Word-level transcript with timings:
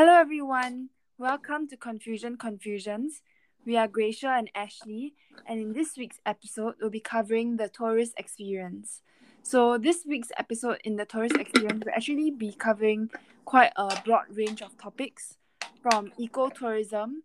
Hello, 0.00 0.14
everyone. 0.14 0.88
Welcome 1.18 1.68
to 1.68 1.76
Confusion 1.76 2.38
Confusions. 2.38 3.20
We 3.66 3.76
are 3.76 3.86
Gracia 3.86 4.30
and 4.30 4.50
Ashley, 4.54 5.12
and 5.44 5.60
in 5.60 5.74
this 5.74 5.98
week's 5.98 6.18
episode, 6.24 6.76
we'll 6.80 6.88
be 6.88 7.00
covering 7.00 7.58
the 7.58 7.68
tourist 7.68 8.14
experience. 8.16 9.02
So, 9.42 9.76
this 9.76 10.06
week's 10.08 10.32
episode 10.38 10.78
in 10.84 10.96
the 10.96 11.04
tourist 11.04 11.36
experience 11.36 11.84
will 11.84 11.92
actually 11.94 12.30
be 12.30 12.54
covering 12.54 13.10
quite 13.44 13.72
a 13.76 14.00
broad 14.02 14.24
range 14.30 14.62
of 14.62 14.74
topics 14.78 15.36
from 15.82 16.12
ecotourism 16.18 17.16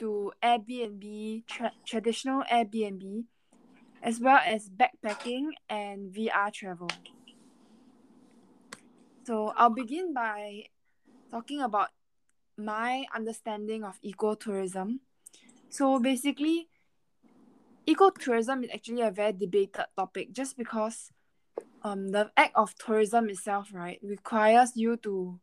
to 0.00 0.32
Airbnb, 0.42 1.46
tra- 1.46 1.78
traditional 1.86 2.42
Airbnb, 2.52 3.26
as 4.02 4.18
well 4.18 4.40
as 4.44 4.68
backpacking 4.68 5.50
and 5.70 6.12
VR 6.12 6.52
travel. 6.52 6.90
So, 9.22 9.52
I'll 9.56 9.70
begin 9.70 10.12
by 10.12 10.64
talking 11.30 11.60
about 11.60 11.90
my 12.56 13.04
understanding 13.14 13.84
of 13.84 14.00
ecotourism. 14.02 15.00
So 15.70 15.98
basically, 15.98 16.68
ecotourism 17.86 18.64
is 18.64 18.70
actually 18.72 19.02
a 19.02 19.10
very 19.10 19.32
debated 19.32 19.86
topic 19.96 20.32
just 20.32 20.56
because 20.56 21.10
um 21.82 22.10
the 22.10 22.30
act 22.36 22.52
of 22.56 22.74
tourism 22.76 23.28
itself, 23.28 23.70
right, 23.72 24.00
requires 24.02 24.72
you 24.76 24.96
to 24.98 25.40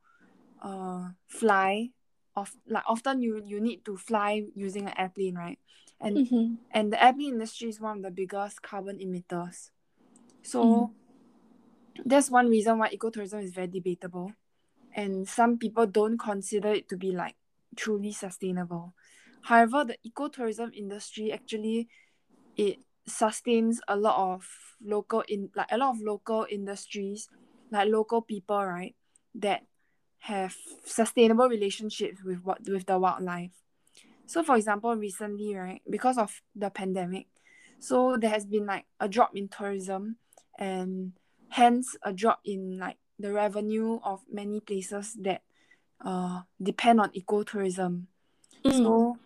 uh 0.64 1.10
fly 1.28 1.90
of 2.36 2.52
like 2.68 2.84
often 2.88 3.22
you 3.22 3.42
you 3.46 3.60
need 3.60 3.84
to 3.86 3.98
fly 3.98 4.44
using 4.56 4.88
an 4.88 4.94
airplane, 4.98 5.36
right? 5.36 5.60
And 6.00 6.18
Mm-hmm. 6.18 6.56
and 6.72 6.94
the 6.94 7.04
airplane 7.04 7.34
industry 7.34 7.70
is 7.70 7.80
one 7.82 7.98
of 7.98 8.04
the 8.04 8.12
biggest 8.12 8.62
carbon 8.62 8.98
emitters. 9.00 9.70
So 10.44 10.64
Mm. 10.66 10.90
that's 12.06 12.30
one 12.32 12.50
reason 12.50 12.78
why 12.80 12.90
ecotourism 12.90 13.44
is 13.44 13.52
very 13.54 13.68
debatable. 13.68 14.34
And 14.94 15.28
some 15.28 15.58
people 15.58 15.88
don't 15.88 16.18
consider 16.18 16.70
it 16.70 16.90
to 16.90 16.98
be 16.98 17.12
like 17.12 17.36
truly 17.76 18.12
sustainable. 18.12 18.94
However, 19.44 19.86
the 19.86 19.98
ecotourism 20.08 20.74
industry 20.76 21.32
actually 21.32 21.88
it 22.58 22.80
sustains 23.08 23.82
a 23.88 23.96
lot 23.96 24.36
of 24.36 24.48
local 24.84 25.24
in 25.28 25.50
like 25.56 25.72
a 25.72 25.78
lot 25.78 25.96
of 25.96 26.02
local 26.02 26.46
industries, 26.50 27.30
like 27.72 27.90
local 27.90 28.22
people, 28.22 28.64
right, 28.66 28.96
that 29.36 29.64
have 30.20 30.56
sustainable 30.86 31.48
relationships 31.48 32.24
with 32.24 32.44
what 32.44 32.60
with 32.68 32.86
the 32.86 33.00
wildlife. 33.00 33.52
So 34.26 34.44
for 34.44 34.56
example, 34.56 34.96
recently, 34.96 35.56
right, 35.56 35.82
because 35.90 36.18
of 36.18 36.42
the 36.56 36.70
pandemic, 36.70 37.28
so 37.80 38.18
there 38.18 38.30
has 38.30 38.46
been 38.46 38.66
like 38.66 38.86
a 39.00 39.10
drop 39.10 39.36
in 39.36 39.50
tourism 39.50 40.18
and 40.60 41.14
hence 41.50 41.96
a 42.04 42.14
drop 42.14 42.40
in 42.46 42.78
like 42.78 42.98
the 43.22 43.32
revenue 43.32 44.00
of 44.04 44.22
many 44.32 44.60
places 44.60 45.14
that 45.22 45.42
uh 46.04 46.42
depend 46.62 47.00
on 47.00 47.10
ecotourism. 47.12 48.08
Mm. 48.66 48.78
So 48.78 49.18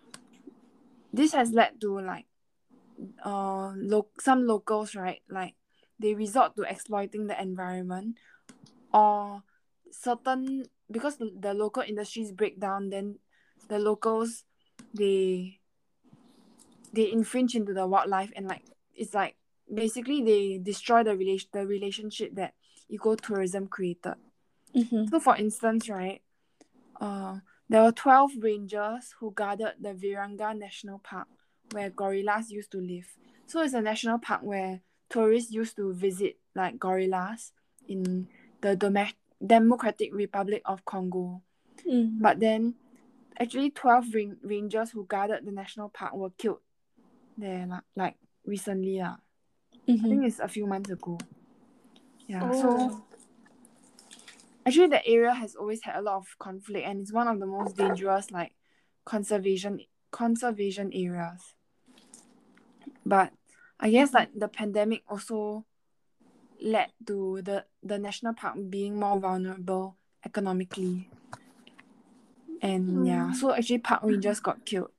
this 1.12 1.32
has 1.32 1.52
led 1.52 1.80
to 1.80 2.00
like 2.00 2.26
uh 3.24 3.72
lo- 3.76 4.12
some 4.20 4.46
locals 4.46 4.94
right 4.94 5.20
like 5.28 5.54
they 5.98 6.14
resort 6.14 6.56
to 6.56 6.62
exploiting 6.62 7.26
the 7.26 7.40
environment 7.40 8.16
or 8.92 9.42
certain 9.90 10.64
because 10.90 11.16
the, 11.16 11.32
the 11.38 11.54
local 11.54 11.82
industries 11.82 12.32
break 12.32 12.60
down 12.60 12.90
then 12.90 13.18
the 13.68 13.78
locals 13.78 14.44
they 14.94 15.60
they 16.92 17.10
infringe 17.10 17.54
into 17.54 17.72
the 17.72 17.86
wildlife 17.86 18.32
and 18.36 18.46
like 18.46 18.64
it's 18.94 19.14
like 19.14 19.36
basically 19.72 20.22
they 20.22 20.58
destroy 20.62 21.02
the 21.02 21.16
relation 21.16 21.48
the 21.52 21.66
relationship 21.66 22.34
that 22.34 22.54
ecotourism 22.92 23.68
created 23.68 24.14
Mm-hmm. 24.74 25.06
so 25.06 25.18
for 25.20 25.34
instance, 25.36 25.88
right, 25.88 26.20
uh, 27.00 27.38
there 27.68 27.82
were 27.82 27.92
12 27.92 28.32
rangers 28.40 29.14
who 29.18 29.30
guarded 29.32 29.72
the 29.80 29.94
Virunga 29.94 30.56
National 30.58 30.98
Park 30.98 31.28
where 31.72 31.88
gorillas 31.88 32.50
used 32.50 32.70
to 32.72 32.78
live. 32.78 33.08
So 33.46 33.62
it's 33.62 33.72
a 33.72 33.80
national 33.80 34.18
park 34.18 34.42
where 34.42 34.80
tourists 35.08 35.50
used 35.50 35.76
to 35.76 35.94
visit 35.94 36.36
like 36.54 36.78
gorillas 36.78 37.52
in 37.88 38.28
the 38.60 38.76
Dome- 38.76 39.14
Democratic 39.44 40.14
Republic 40.14 40.60
of 40.66 40.84
Congo. 40.84 41.40
Mm. 41.88 42.20
But 42.20 42.38
then 42.40 42.74
actually 43.40 43.70
12 43.70 44.14
ring- 44.14 44.36
rangers 44.42 44.90
who 44.90 45.06
guarded 45.06 45.46
the 45.46 45.52
national 45.52 45.88
park 45.88 46.12
were 46.14 46.30
killed 46.36 46.60
there 47.38 47.66
like, 47.66 47.82
like 47.96 48.16
recently. 48.44 49.00
I 49.00 49.14
Mm-hmm. 49.88 50.08
think 50.08 50.24
it's 50.26 50.40
a 50.40 50.48
few 50.48 50.66
months 50.66 50.90
ago. 50.90 51.16
Yeah. 52.26 52.50
Oh. 52.50 52.60
So 52.60 52.68
Oh. 52.78 53.02
actually 54.66 54.88
the 54.88 55.06
area 55.06 55.32
has 55.32 55.54
always 55.54 55.82
had 55.84 55.96
a 55.96 56.02
lot 56.02 56.16
of 56.16 56.26
conflict 56.38 56.86
and 56.86 57.00
it's 57.00 57.12
one 57.12 57.28
of 57.28 57.38
the 57.38 57.46
most 57.46 57.76
dangerous 57.76 58.30
like 58.32 58.52
conservation 59.04 59.80
conservation 60.10 60.90
areas 60.92 61.54
but 63.04 63.32
i 63.78 63.88
guess 63.90 64.12
like 64.12 64.30
the 64.34 64.48
pandemic 64.48 65.02
also 65.08 65.64
led 66.60 66.90
to 67.06 67.40
the 67.42 67.64
the 67.82 67.98
national 67.98 68.34
park 68.34 68.56
being 68.68 68.98
more 68.98 69.20
vulnerable 69.20 69.96
economically 70.24 71.08
and 72.60 72.88
hmm. 72.88 73.04
yeah 73.04 73.32
so 73.32 73.52
actually 73.52 73.78
park 73.78 74.02
rangers 74.02 74.40
got 74.40 74.64
killed 74.64 74.90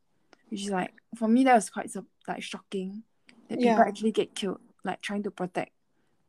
which 0.50 0.64
is 0.64 0.70
like 0.70 0.94
for 1.16 1.28
me 1.28 1.44
that 1.44 1.56
was 1.56 1.70
quite 1.70 1.92
so, 1.92 2.06
like 2.28 2.42
shocking 2.42 3.04
that 3.50 3.58
people 3.59 3.70
Yeah. 3.70 3.82
actually 3.82 4.12
get 4.12 4.34
killed 4.34 4.62
like 4.86 5.02
trying 5.02 5.24
to 5.24 5.32
protect 5.32 5.72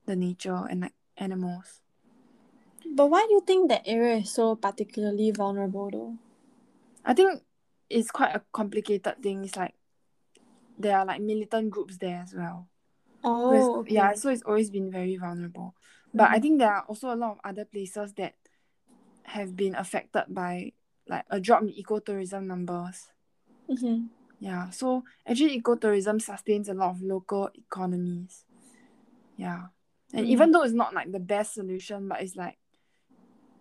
the 0.08 0.16
nature 0.16 0.66
and 0.70 0.80
like 0.80 0.94
animals 1.16 1.80
But 2.90 3.06
why 3.06 3.24
do 3.28 3.34
you 3.34 3.40
think 3.46 3.68
that 3.68 3.82
area 3.86 4.16
is 4.16 4.30
so 4.32 4.56
particularly 4.56 5.30
vulnerable 5.30 5.90
though? 5.90 6.18
I 7.04 7.14
think 7.14 7.42
it's 7.88 8.10
quite 8.10 8.34
a 8.34 8.42
complicated 8.52 9.22
thing. 9.22 9.44
It's 9.44 9.56
like 9.56 9.74
there 10.78 10.96
are 10.98 11.04
like 11.06 11.20
militant 11.20 11.70
groups 11.70 11.98
there 11.98 12.22
as 12.22 12.34
well. 12.34 12.68
Oh, 13.24 13.80
okay. 13.80 13.94
Yeah, 13.94 14.14
so 14.14 14.30
it's 14.30 14.42
always 14.42 14.70
been 14.70 14.90
very 14.90 15.16
vulnerable. 15.16 15.74
But 16.14 16.30
I 16.30 16.38
Mhm. 16.38 16.42
think 16.42 16.58
there 16.58 16.72
are 16.74 16.82
also 16.88 17.12
a 17.12 17.16
lot 17.16 17.32
of 17.32 17.38
other 17.44 17.64
places 17.64 18.12
that 18.14 18.34
have 19.24 19.56
been 19.56 19.74
affected 19.74 20.24
by 20.28 20.72
like 21.08 21.24
a 21.30 21.40
drop 21.40 21.62
in 21.62 21.68
ecotourism 21.68 22.46
numbers. 22.46 23.08
Mm-hmm. 23.70 24.06
Yeah, 24.40 24.70
so 24.70 25.04
actually 25.26 25.60
ecotourism 25.60 26.22
sustains 26.22 26.68
a 26.68 26.74
lot 26.74 26.90
of 26.90 27.02
local 27.02 27.50
economies. 27.54 28.44
Yeah. 29.36 29.68
And 30.12 30.26
Mm. 30.26 30.30
even 30.30 30.50
though 30.50 30.62
it's 30.62 30.74
not 30.74 30.94
like 30.94 31.12
the 31.12 31.20
best 31.20 31.54
solution, 31.54 32.08
but 32.08 32.22
it's 32.22 32.36
like 32.36 32.58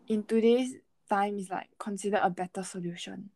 in 0.08 0.24
today's 0.24 0.76
time 1.10 1.38
it's 1.38 1.50
like 1.50 1.68
considered 1.80 2.22
a 2.24 2.30
better 2.30 2.64
solution. 2.64 3.30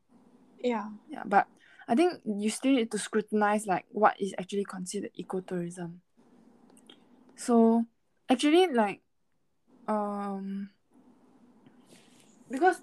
Yeah. 0.59 0.89
Yeah, 1.09 1.23
but 1.25 1.47
I 1.87 1.95
think 1.95 2.21
you 2.25 2.49
still 2.49 2.73
need 2.73 2.91
to 2.91 2.97
scrutinize 2.97 3.67
like 3.67 3.85
what 3.89 4.19
is 4.19 4.33
actually 4.37 4.65
considered 4.65 5.11
ecotourism. 5.19 5.97
So 7.35 7.85
actually 8.29 8.67
like 8.67 9.01
um 9.87 10.69
because 12.49 12.79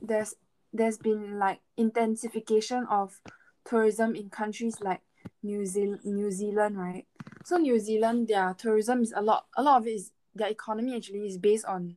there's 0.00 0.34
there's 0.72 0.98
been 0.98 1.38
like 1.38 1.60
intensification 1.76 2.86
of 2.86 3.20
tourism 3.64 4.14
in 4.16 4.30
countries 4.30 4.80
like 4.80 5.02
New 5.42 5.66
Zealand 5.66 6.00
New 6.04 6.30
Zealand, 6.30 6.78
right? 6.78 7.06
So 7.44 7.56
New 7.56 7.78
Zealand 7.78 8.28
their 8.28 8.54
tourism 8.54 9.02
is 9.02 9.12
a 9.16 9.22
lot 9.22 9.46
a 9.56 9.62
lot 9.62 9.80
of 9.80 9.86
it 9.86 9.92
is 9.92 10.12
their 10.34 10.48
economy 10.48 10.96
actually 10.96 11.26
is 11.26 11.38
based 11.38 11.64
on 11.64 11.96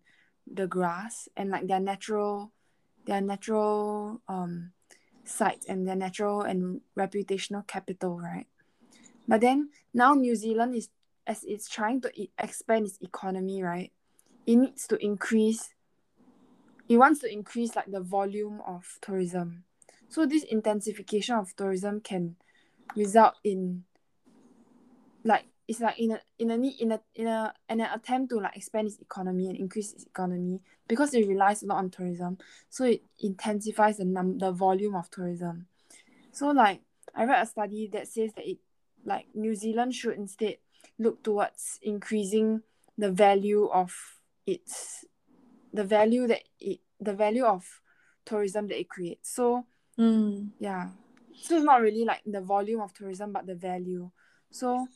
the 0.51 0.67
grass 0.67 1.27
and 1.35 1.49
like 1.49 1.67
their 1.67 1.79
natural 1.79 2.51
their 3.05 3.21
natural 3.21 4.21
um 4.27 4.71
sites 5.23 5.65
and 5.67 5.87
their 5.87 5.95
natural 5.95 6.41
and 6.41 6.81
reputational 6.97 7.65
capital, 7.65 8.19
right? 8.19 8.47
But 9.27 9.41
then 9.41 9.69
now 9.93 10.13
New 10.13 10.35
Zealand 10.35 10.75
is 10.75 10.89
as 11.27 11.43
it's 11.43 11.67
trying 11.67 12.01
to 12.01 12.11
expand 12.37 12.85
its 12.85 12.99
economy, 13.01 13.63
right? 13.63 13.91
It 14.45 14.57
needs 14.57 14.87
to 14.87 15.03
increase. 15.03 15.73
It 16.87 16.97
wants 16.97 17.21
to 17.21 17.31
increase 17.31 17.75
like 17.75 17.89
the 17.91 18.01
volume 18.01 18.61
of 18.65 18.99
tourism. 19.01 19.63
So 20.07 20.25
this 20.25 20.43
intensification 20.43 21.35
of 21.35 21.55
tourism 21.55 21.99
can 22.01 22.35
result 22.95 23.35
in 23.43 23.83
like 25.23 25.45
it's 25.67 25.79
like 25.79 25.99
in 25.99 26.11
a 26.11 26.19
in 26.37 26.51
a 26.51 26.57
need 26.57 26.79
in 26.79 26.91
a 26.91 27.01
in 27.15 27.27
a 27.27 27.53
in 27.69 27.81
an 27.81 27.89
attempt 27.93 28.29
to 28.29 28.39
like 28.39 28.55
expand 28.55 28.87
its 28.87 28.99
economy 28.99 29.49
and 29.49 29.57
increase 29.57 29.93
its 29.93 30.05
economy 30.05 30.61
because 30.87 31.13
it 31.13 31.27
relies 31.27 31.63
a 31.63 31.65
lot 31.65 31.77
on 31.77 31.89
tourism. 31.89 32.37
So 32.69 32.85
it 32.85 33.03
intensifies 33.19 33.97
the 33.97 34.05
num 34.05 34.37
the 34.37 34.51
volume 34.51 34.95
of 34.95 35.09
tourism. 35.09 35.67
So 36.31 36.49
like 36.49 36.81
i 37.15 37.23
read 37.23 37.41
a 37.41 37.45
study 37.45 37.89
that 37.93 38.07
says 38.07 38.31
that 38.35 38.47
it 38.47 38.57
like 39.05 39.25
new 39.33 39.55
zealand 39.55 39.93
should 39.95 40.17
instead 40.17 40.57
look 40.99 41.23
towards 41.23 41.79
increasing 41.81 42.61
the 42.97 43.09
value 43.09 43.67
of 43.67 43.93
its 44.45 45.05
the 45.73 45.83
value 45.83 46.27
that 46.27 46.43
it 46.59 46.79
the 46.99 47.13
value 47.13 47.43
of 47.45 47.81
tourism 48.25 48.67
that 48.67 48.79
it 48.79 48.89
creates. 48.89 49.33
So 49.33 49.65
Mm. 49.97 50.49
yeah 50.59 50.89
so 51.41 51.55
it's 51.55 51.65
not 51.65 51.81
really 51.81 52.05
like 52.05 52.21
the 52.25 52.41
volume 52.41 52.81
of 52.81 52.93
tourism 52.93 53.31
but 53.31 53.45
the 53.45 53.55
value 53.55 54.09
so 54.51 54.87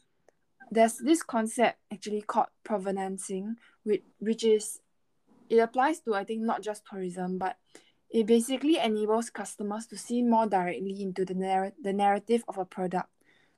there's 0.71 0.97
this 0.97 1.23
concept 1.23 1.79
actually 1.91 2.21
called 2.21 2.47
provenancing 2.63 3.55
which 3.83 4.03
which 4.19 4.43
is 4.43 4.79
it 5.49 5.57
applies 5.57 5.99
to 5.99 6.13
i 6.13 6.23
think 6.23 6.41
not 6.41 6.61
just 6.61 6.83
tourism 6.85 7.37
but 7.37 7.57
it 8.09 8.25
basically 8.25 8.77
enables 8.77 9.29
customers 9.29 9.85
to 9.87 9.97
see 9.97 10.23
more 10.23 10.47
directly 10.47 11.01
into 11.01 11.25
the, 11.25 11.35
narr- 11.35 11.73
the 11.81 11.93
narrative 11.93 12.43
of 12.47 12.57
a 12.57 12.65
product, 12.65 13.09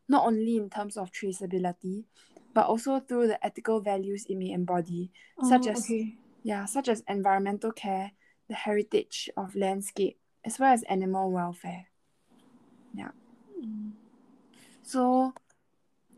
not 0.10 0.25
only 0.25 0.57
in 0.57 0.69
terms 0.69 0.98
of 0.98 1.12
traceability, 1.12 2.04
but 2.54 2.66
also 2.66 3.00
through 3.00 3.28
the 3.28 3.45
ethical 3.45 3.80
values 3.80 4.25
it 4.28 4.36
may 4.38 4.51
embody, 4.51 5.10
oh, 5.39 5.50
such 5.50 5.68
Oh, 5.68 5.72
as 5.72 5.86
okay. 5.86 6.18
yeah, 6.44 6.66
such 6.66 6.89
as 6.89 7.04
environmental 7.07 7.72
care, 7.72 8.12
the 8.50 8.56
heritage 8.56 9.30
of 9.38 9.56
landscape, 9.56 10.19
as 10.44 10.60
well 10.60 10.74
as 10.74 10.83
animal 10.83 11.31
welfare. 11.31 11.86
Yeah. 12.93 13.11
So, 14.83 15.33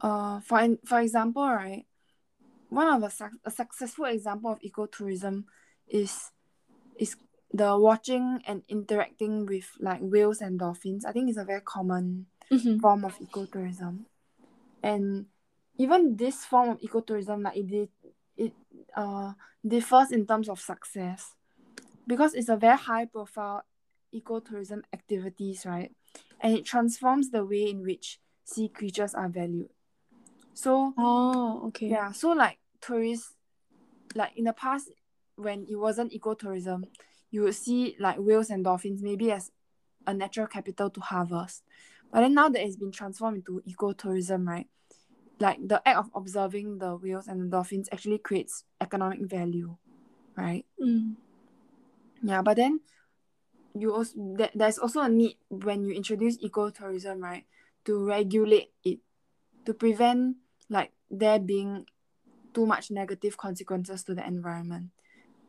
uh, 0.01 0.39
for 0.41 0.67
for 0.85 0.99
example, 1.01 1.43
right, 1.43 1.85
one 2.69 2.87
of 2.87 3.01
the 3.01 3.09
suc 3.09 3.31
a 3.45 3.51
successful 3.51 4.05
example 4.05 4.51
of 4.51 4.59
ecotourism 4.61 5.45
is 5.87 6.31
is 6.97 7.15
the 7.51 7.77
watching 7.77 8.41
and 8.47 8.63
interacting 8.67 9.45
with 9.45 9.69
like 9.79 9.99
whales 10.01 10.41
and 10.41 10.59
dolphins. 10.59 11.05
I 11.05 11.11
think 11.11 11.29
it's 11.29 11.37
a 11.37 11.45
very 11.45 11.61
common 11.61 12.27
Mhm. 12.51 12.81
form 12.81 13.05
of 13.05 13.17
ecotourism, 13.19 14.05
and 14.81 15.27
even 15.77 16.15
this 16.17 16.45
form 16.45 16.69
of 16.69 16.79
ecotourism, 16.81 17.43
like 17.43 17.57
it 17.57 17.67
did, 17.67 17.89
it 18.37 18.53
uh 18.95 19.33
differs 19.67 20.11
in 20.11 20.25
terms 20.25 20.49
of 20.49 20.59
success, 20.59 21.35
because 22.07 22.33
it's 22.33 22.49
a 22.49 22.57
very 22.57 22.77
high 22.77 23.05
profile 23.05 23.63
ecotourism 24.13 24.81
activities, 24.93 25.65
right? 25.65 25.91
And 26.43 26.55
it 26.57 26.65
transforms 26.65 27.31
the 27.31 27.45
way 27.45 27.69
in 27.69 27.81
which 27.83 28.19
sea 28.43 28.67
creatures 28.69 29.15
are 29.15 29.29
valued. 29.29 29.69
So 30.53 30.93
Oh, 30.97 31.67
okay. 31.67 31.87
yeah, 31.89 32.11
so 32.11 32.31
like 32.31 32.59
tourists, 32.81 33.33
like 34.15 34.33
in 34.35 34.43
the 34.45 34.53
past, 34.53 34.91
when 35.35 35.65
it 35.69 35.75
wasn't 35.75 36.11
ecotourism, 36.13 36.83
you 37.31 37.43
would 37.43 37.55
see 37.55 37.95
like 37.99 38.17
whales 38.19 38.49
and 38.49 38.63
dolphins 38.63 39.01
maybe 39.01 39.31
as 39.31 39.51
a 40.05 40.13
natural 40.13 40.47
capital 40.47 40.89
to 40.91 40.99
harvest. 41.01 41.63
But 42.11 42.21
then 42.21 42.33
now 42.35 42.49
that 42.49 42.61
it's 42.63 42.75
been 42.75 42.91
transformed 42.91 43.37
into 43.37 43.63
ecotourism, 43.67 44.47
right? 44.47 44.67
Like 45.39 45.67
the 45.67 45.81
act 45.87 45.97
of 45.97 46.11
observing 46.13 46.77
the 46.79 46.95
whales 46.95 47.27
and 47.27 47.41
the 47.41 47.45
dolphins 47.47 47.89
actually 47.91 48.19
creates 48.19 48.65
economic 48.79 49.21
value, 49.21 49.77
right? 50.37 50.65
Mm. 50.81 51.15
Yeah, 52.21 52.41
but 52.41 52.57
then 52.57 52.81
you 53.73 53.93
also 53.93 54.13
there, 54.37 54.51
there's 54.53 54.77
also 54.77 55.01
a 55.01 55.09
need 55.09 55.37
when 55.49 55.83
you 55.83 55.93
introduce 55.93 56.37
ecotourism, 56.37 57.21
right, 57.21 57.45
to 57.85 58.03
regulate 58.03 58.71
it, 58.83 58.99
to 59.65 59.73
prevent 59.73 60.37
like 60.69 60.91
there 61.09 61.39
being 61.39 61.85
too 62.53 62.65
much 62.65 62.91
negative 62.91 63.37
consequences 63.37 64.03
to 64.03 64.13
the 64.13 64.25
environment. 64.25 64.89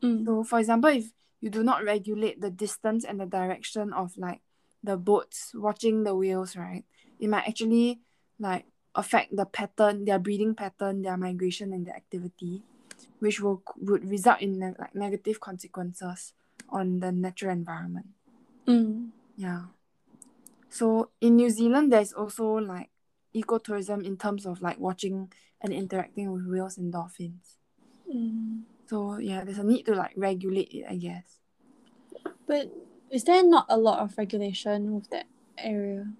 Mm. 0.02 0.24
So, 0.24 0.44
for 0.44 0.58
example, 0.58 0.90
if 0.90 1.12
you 1.40 1.50
do 1.50 1.62
not 1.62 1.84
regulate 1.84 2.40
the 2.40 2.50
distance 2.50 3.04
and 3.04 3.20
the 3.20 3.26
direction 3.26 3.92
of 3.92 4.16
like 4.16 4.40
the 4.82 4.96
boats 4.96 5.52
watching 5.54 6.04
the 6.04 6.14
whales, 6.14 6.56
right, 6.56 6.84
it 7.20 7.28
might 7.28 7.46
actually 7.46 8.00
like 8.38 8.64
affect 8.94 9.36
the 9.36 9.44
pattern, 9.44 10.04
their 10.04 10.18
breeding 10.18 10.54
pattern, 10.54 11.02
their 11.02 11.16
migration, 11.16 11.72
and 11.72 11.86
their 11.86 11.96
activity, 11.96 12.62
which 13.20 13.40
will 13.40 13.62
would 13.76 14.08
result 14.08 14.40
in 14.40 14.58
like 14.78 14.94
negative 14.94 15.40
consequences 15.40 16.32
on 16.70 17.00
the 17.00 17.12
natural 17.12 17.52
environment. 17.52 18.06
Mm. 18.66 19.10
Yeah. 19.36 19.62
So 20.68 21.10
in 21.20 21.36
New 21.36 21.50
Zealand, 21.50 21.92
there's 21.92 22.12
also 22.12 22.54
like 22.54 22.90
ecotourism 23.34 24.04
in 24.04 24.16
terms 24.16 24.46
of 24.46 24.62
like 24.62 24.78
watching 24.78 25.32
and 25.60 25.72
interacting 25.72 26.32
with 26.32 26.46
whales 26.46 26.78
and 26.78 26.92
dolphins. 26.92 27.58
Mm. 28.12 28.62
So 28.86 29.18
yeah, 29.18 29.44
there's 29.44 29.58
a 29.58 29.64
need 29.64 29.84
to 29.86 29.94
like 29.94 30.12
regulate 30.16 30.72
it, 30.72 30.84
I 30.88 30.96
guess. 30.96 31.40
But 32.46 32.70
is 33.10 33.24
there 33.24 33.44
not 33.44 33.66
a 33.68 33.76
lot 33.76 34.00
of 34.00 34.16
regulation 34.18 34.94
with 34.94 35.10
that 35.10 35.26
area? 35.58 36.12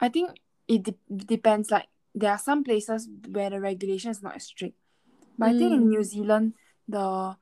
I 0.00 0.08
think 0.08 0.30
it 0.68 0.82
de- 0.82 1.24
depends. 1.24 1.70
Like 1.70 1.88
there 2.14 2.30
are 2.30 2.38
some 2.38 2.62
places 2.64 3.08
where 3.28 3.50
the 3.50 3.60
regulation 3.60 4.10
is 4.10 4.22
not 4.22 4.36
as 4.36 4.44
strict, 4.44 4.76
but 5.38 5.50
I 5.50 5.58
think 5.58 5.72
in 5.72 5.84
Mm. 5.84 5.88
New 5.88 6.04
Zealand, 6.04 6.54
the 6.88 7.36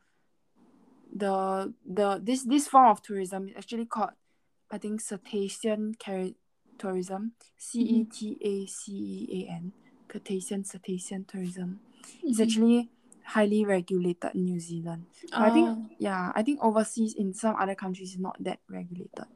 the 1.14 1.74
the 1.84 2.20
this 2.22 2.44
this 2.44 2.68
form 2.68 2.88
of 2.88 3.02
tourism 3.02 3.48
is 3.48 3.54
actually 3.56 3.86
called, 3.86 4.10
I 4.72 4.78
think, 4.78 5.00
cetacean 5.02 5.94
tourism. 6.78 7.32
C 7.58 7.80
E 7.82 8.04
T 8.10 8.38
A 8.40 8.66
C 8.66 8.92
E 9.30 9.44
A 9.46 9.52
N. 9.52 9.72
Cetacean 10.10 10.64
cetacean 10.64 11.24
tourism. 11.26 11.80
It's 12.22 12.38
Mhm. 12.40 12.42
actually 12.42 12.90
highly 13.24 13.64
regulated 13.64 14.34
in 14.34 14.44
New 14.44 14.58
Zealand. 14.58 15.06
But 15.30 15.40
I 15.42 15.50
think 15.52 15.68
Oh. 15.68 15.86
yeah, 15.98 16.32
I 16.34 16.42
think 16.42 16.58
overseas 16.62 17.14
in 17.14 17.34
some 17.34 17.54
other 17.56 17.74
countries 17.74 18.12
is 18.14 18.18
not 18.18 18.36
that 18.42 18.60
regulated. 18.68 19.26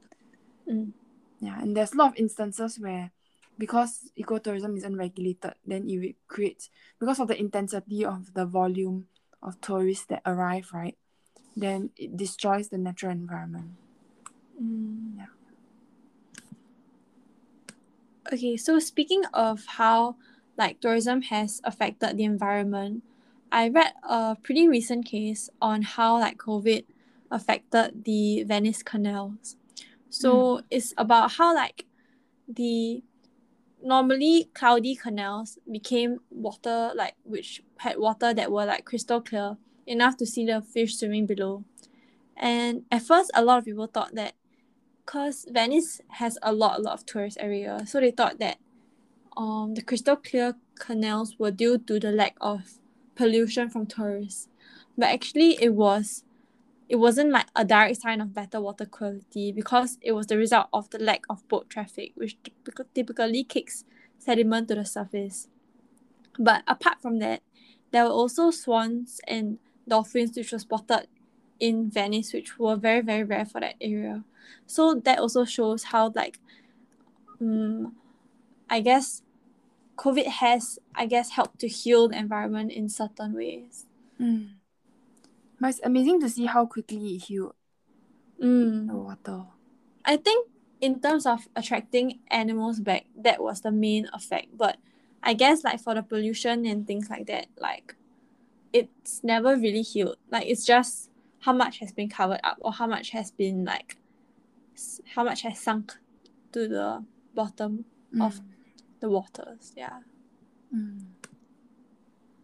Mm. 0.67 0.93
Yeah, 1.39 1.61
and 1.61 1.77
there's 1.77 1.93
a 1.93 1.97
lot 1.97 2.13
of 2.13 2.17
instances 2.19 2.79
where 2.81 3.13
because 3.59 4.11
ecotourism 4.19 4.77
isn't 4.77 4.97
regulated, 4.97 5.55
then 5.65 5.89
it 5.89 5.99
will 5.99 6.13
create 6.29 6.69
because 6.99 7.21
of 7.21 7.29
the 7.29 7.39
intensity 7.39 8.05
of 8.05 8.33
the 8.35 8.45
volume 8.47 9.09
of 9.43 9.61
tourists 9.61 10.07
that 10.07 10.23
arrive, 10.27 10.73
right? 10.73 10.97
Then 11.55 11.91
it 11.97 12.17
destroys 12.17 12.69
the 12.69 12.79
natural 12.79 13.13
environment. 13.13 13.77
Mm. 14.61 15.17
Yeah. 15.17 15.27
Okay, 18.33 18.57
so 18.57 18.79
speaking 18.79 19.25
of 19.33 19.65
how 19.67 20.17
like 20.59 20.81
tourism 20.81 21.23
has 21.23 21.61
affected 21.65 22.17
the 22.17 22.25
environment, 22.25 23.03
I 23.53 23.69
read 23.69 23.93
a 24.03 24.37
pretty 24.43 24.69
recent 24.69 25.07
case 25.07 25.49
on 25.63 25.83
how 25.83 26.19
like 26.19 26.39
COVID 26.39 26.85
affected 27.31 28.05
the 28.05 28.43
Venice 28.45 28.83
canals. 28.83 29.57
So 30.11 30.63
it's 30.71 30.95
about 30.97 31.33
how 31.33 31.55
like 31.55 31.85
the 32.49 33.03
normally 33.83 34.49
cloudy 34.55 34.97
canals 34.97 35.59
became 35.71 36.19
water 36.31 36.91
like 36.95 37.15
which 37.25 37.63
had 37.79 37.99
water 37.99 38.33
that 38.33 38.51
were 38.51 38.65
like 38.65 38.85
crystal 38.85 39.21
clear 39.21 39.57
enough 39.87 40.17
to 40.17 40.27
see 40.27 40.47
the 40.47 40.63
fish 40.63 40.97
swimming 40.97 41.27
below. 41.27 41.65
And 42.37 42.85
at 42.91 43.03
first 43.03 43.31
a 43.35 43.45
lot 43.45 43.59
of 43.59 43.65
people 43.65 43.87
thought 43.87 44.15
that 44.15 44.35
because 45.07 45.47
Venice 45.49 46.01
has 46.09 46.37
a 46.43 46.53
lot 46.53 46.79
a 46.79 46.83
lot 46.83 46.95
of 46.95 47.07
tourist 47.07 47.39
area, 47.41 47.87
so 47.87 48.01
they 48.01 48.11
thought 48.11 48.39
that 48.41 48.59
um 49.37 49.75
the 49.75 49.83
crystal 49.83 50.17
clear 50.17 50.55
canals 50.79 51.39
were 51.39 51.51
due 51.51 51.79
to 51.79 52.01
the 52.01 52.11
lack 52.11 52.37
of 52.41 52.81
pollution 53.15 53.71
from 53.71 53.87
tourists. 53.87 54.49
But 54.99 55.07
actually 55.07 55.63
it 55.63 55.75
was 55.75 56.25
it 56.89 56.97
wasn't 56.97 57.31
like 57.31 57.47
a 57.55 57.65
direct 57.65 58.03
sign 58.03 58.21
of 58.21 58.35
better 58.35 58.61
water 58.61 58.87
quality 58.87 59.53
because 59.53 59.99
it 60.03 60.13
was 60.13 60.27
the 60.27 60.37
result 60.37 60.69
of 60.73 60.91
the 60.91 60.99
lack 60.99 61.25
of 61.31 61.47
boat 61.49 61.71
traffic, 61.71 62.13
which 62.15 62.37
typically 62.95 63.45
kicks 63.45 63.85
sediment 64.19 64.69
to 64.69 64.75
the 64.75 64.85
surface. 64.85 65.49
But 66.39 66.63
apart 66.69 67.01
from 67.01 67.19
that, 67.21 67.43
there 67.93 68.05
were 68.05 68.11
also 68.11 68.51
swans 68.51 69.21
and 69.27 69.59
dolphins 69.89 70.37
which 70.37 70.53
were 70.53 70.59
spotted 70.59 71.09
in 71.59 71.91
Venice, 71.91 72.33
which 72.33 72.59
were 72.59 72.77
very, 72.77 73.01
very 73.01 73.25
rare 73.25 73.47
for 73.47 73.61
that 73.61 73.77
area. 73.81 74.25
So 74.67 74.95
that 75.05 75.19
also 75.19 75.45
shows 75.45 75.85
how 75.85 76.13
like 76.15 76.39
um, 77.41 77.97
I 78.69 78.81
guess 78.81 79.23
COVID 79.97 80.27
has 80.27 80.79
I 80.95 81.07
guess 81.07 81.31
helped 81.31 81.59
to 81.61 81.69
heal 81.69 82.09
the 82.09 82.19
environment 82.19 82.73
in 82.73 82.89
certain 82.89 83.35
ways. 83.35 83.87
Mm. 84.21 84.51
But 85.61 85.71
it's 85.71 85.81
amazing 85.83 86.21
to 86.21 86.29
see 86.29 86.47
how 86.47 86.67
quickly 86.67 87.17
it 87.17 87.25
healed 87.25 87.55
Mm. 88.41 88.89
the 88.89 88.95
water. 88.95 89.45
I 90.05 90.19
think 90.19 90.49
in 90.81 91.01
terms 91.01 91.25
of 91.25 91.49
attracting 91.57 92.21
animals 92.29 92.81
back, 92.81 93.07
that 93.17 93.43
was 93.43 93.63
the 93.63 93.73
main 93.73 94.09
effect. 94.13 94.57
But 94.57 94.77
I 95.23 95.33
guess 95.35 95.65
like 95.65 95.81
for 95.81 95.95
the 95.95 96.03
pollution 96.03 96.67
and 96.67 96.87
things 96.87 97.09
like 97.09 97.27
that, 97.27 97.47
like 97.59 97.97
it's 98.73 99.25
never 99.25 99.57
really 99.57 99.83
healed. 99.83 100.17
Like 100.31 100.47
it's 100.47 100.65
just 100.65 101.11
how 101.41 101.53
much 101.53 101.79
has 101.79 101.93
been 101.93 102.09
covered 102.09 102.41
up 102.45 102.59
or 102.61 102.73
how 102.73 102.87
much 102.87 103.11
has 103.11 103.31
been 103.31 103.65
like 103.65 103.97
how 105.15 105.25
much 105.25 105.43
has 105.43 105.59
sunk 105.59 105.95
to 106.53 106.69
the 106.69 107.05
bottom 107.35 107.85
of 108.21 108.41
Mm. 108.41 108.45
the 109.01 109.09
waters. 109.11 109.73
Yeah. 109.77 110.01
Mm. 110.75 111.07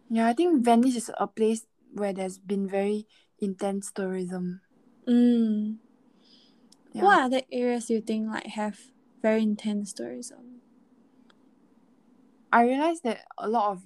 Yeah, 0.09 0.27
I 0.27 0.33
think 0.33 0.63
Venice 0.63 0.95
is 0.95 1.11
a 1.17 1.27
place 1.27 1.65
where 1.93 2.13
there's 2.13 2.37
been 2.37 2.67
very 2.67 3.07
intense 3.39 3.91
tourism. 3.91 4.61
Mm. 5.07 5.77
Yeah. 6.93 7.03
What 7.03 7.23
other 7.23 7.41
areas 7.51 7.89
you 7.89 8.01
think 8.01 8.27
like 8.29 8.45
have 8.53 8.79
very 9.21 9.41
intense 9.41 9.93
tourism? 9.93 10.61
I 12.51 12.63
realized 12.65 13.03
that 13.03 13.25
a 13.37 13.49
lot 13.49 13.71
of 13.71 13.83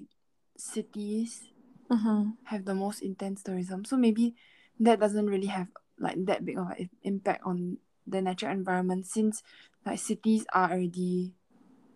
cities 0.57 1.47
Uh-huh. 1.89 2.35
have 2.51 2.65
the 2.65 2.75
most 2.75 3.01
intense 3.01 3.41
tourism. 3.43 3.85
So 3.85 3.95
maybe 3.95 4.35
that 4.79 4.99
doesn't 4.99 5.27
really 5.27 5.47
have 5.47 5.71
like 5.97 6.19
that 6.25 6.43
big 6.43 6.57
of 6.57 6.69
an 6.71 6.89
impact 7.03 7.43
on 7.45 7.77
the 8.07 8.21
natural 8.21 8.51
environment 8.51 9.05
since 9.05 9.43
like 9.85 9.99
cities 9.99 10.45
are 10.53 10.71
already 10.71 11.33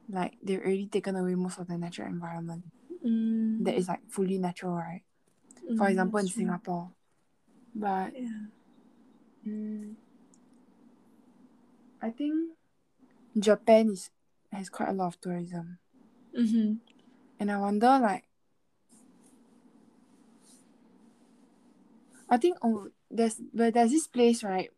like 0.09 0.35
they've 0.43 0.59
already 0.59 0.87
taken 0.87 1.15
away 1.15 1.35
most 1.35 1.59
of 1.59 1.67
the 1.67 1.77
natural 1.77 2.07
environment 2.07 2.65
Mm. 3.05 3.65
that 3.65 3.73
is 3.75 3.87
like 3.87 4.01
fully 4.09 4.37
natural, 4.37 4.75
right? 4.75 5.01
Mm, 5.65 5.77
For 5.77 5.89
example, 5.89 6.19
in 6.19 6.27
true. 6.27 6.35
Singapore. 6.45 6.91
But 7.73 8.13
Yeah. 8.13 8.45
mm, 9.47 9.95
I 12.01 12.09
think 12.11 12.53
Japan 13.39 13.89
is 13.89 14.11
has 14.51 14.69
quite 14.69 14.89
a 14.89 14.93
lot 14.93 15.07
of 15.07 15.21
tourism. 15.21 15.79
Mm-hmm. 16.37 16.73
And 17.39 17.51
I 17.51 17.57
wonder 17.57 17.97
like 17.97 18.25
I 22.29 22.37
think 22.37 22.57
oh 22.61 22.89
there's 23.09 23.41
but 23.53 23.73
there's 23.73 23.91
this 23.91 24.07
place 24.07 24.43
right 24.43 24.69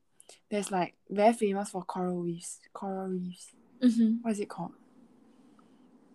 that's 0.50 0.72
like 0.72 0.96
very 1.10 1.34
famous 1.34 1.70
for 1.70 1.84
coral 1.84 2.22
reefs. 2.22 2.60
Coral 2.74 3.08
reefs. 3.10 3.52
Mm-hmm. 3.82 4.16
What 4.22 4.32
is 4.32 4.40
it 4.40 4.50
called? 4.50 4.74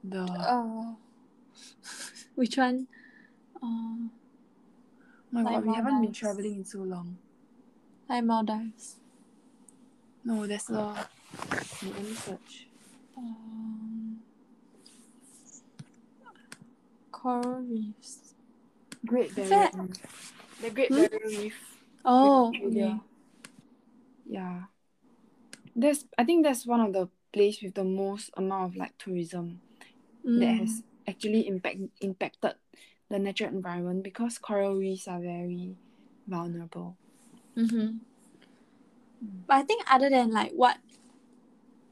The 0.05 0.23
Uh, 0.23 0.95
which 2.35 2.57
one? 2.57 2.87
Uh, 3.57 3.67
oh 3.67 4.09
my 5.33 5.43
like 5.43 5.55
god, 5.55 5.67
we 5.67 5.75
haven't 5.75 6.01
been 6.03 6.13
traveling 6.13 6.55
in 6.57 6.65
so 6.65 6.79
long. 6.81 7.19
like 8.09 8.25
Maldives. 8.25 8.97
No, 10.25 10.47
there's 10.47 10.69
a 10.71 11.07
wait, 11.83 11.95
let 11.95 12.03
me 12.05 12.15
search. 12.15 12.67
Um, 13.17 14.19
coral 17.13 17.61
reefs. 17.63 18.35
Great 19.07 19.35
Barrier 19.35 19.71
Reef. 19.75 20.03
The 20.63 20.71
Great 20.71 20.89
Hmm? 20.89 20.97
Barrier 20.97 21.19
Reef. 21.29 21.77
Oh, 22.05 22.47
Australia. 22.49 22.85
okay. 22.87 23.01
Yeah. 24.29 24.63
That's 25.75 26.05
I 26.19 26.25
think 26.25 26.45
that's 26.45 26.67
one 26.67 26.81
of 26.81 26.93
the 26.93 27.09
place 27.33 27.63
with 27.63 27.75
the 27.75 27.85
most 27.85 28.31
amount 28.37 28.71
of 28.73 28.77
like 28.77 28.97
tourism 28.99 29.61
that 30.25 30.55
Mm. 30.55 30.59
has 30.59 30.83
actually 31.07 31.47
impact 31.49 31.79
impacted 32.01 32.55
the 33.09 33.19
natural 33.19 33.51
environment 33.51 34.03
because 34.05 34.39
coral 34.39 34.77
reefs 34.77 35.09
are 35.09 35.21
very 35.21 35.77
vulnerable. 36.27 36.97
Mm-hmm. 37.57 37.99
But 39.47 39.55
I 39.55 39.63
think 39.63 39.85
other 39.91 40.11
than 40.11 40.31
like 40.31 40.53
what, 40.53 40.77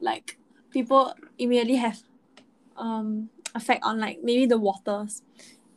like 0.01 0.37
people 0.71 1.15
immediately 1.39 1.77
have, 1.77 2.03
um, 2.77 3.31
effect 3.55 3.83
on 3.83 3.99
like 3.99 4.21
maybe 4.23 4.47
the 4.47 4.59
waters. 4.59 5.23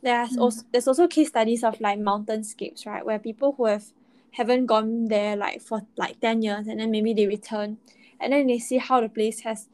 There's 0.02 0.36
Mm. 0.36 0.40
also 0.40 0.62
there's 0.72 0.88
also 0.88 1.08
case 1.08 1.28
studies 1.28 1.64
of 1.64 1.80
like 1.80 1.98
mountain 1.98 2.40
mountainscapes, 2.42 2.86
right, 2.86 3.04
where 3.04 3.18
people 3.18 3.52
who 3.52 3.64
have 3.66 3.84
haven't 4.32 4.66
gone 4.66 5.08
there 5.08 5.36
like 5.36 5.60
for 5.60 5.82
like 5.96 6.20
ten 6.20 6.42
years 6.42 6.66
and 6.66 6.80
then 6.80 6.90
maybe 6.90 7.12
they 7.14 7.26
return, 7.26 7.78
and 8.20 8.32
then 8.32 8.46
they 8.46 8.58
see 8.58 8.78
how 8.78 9.00
the 9.00 9.08
place 9.08 9.40
has, 9.40 9.68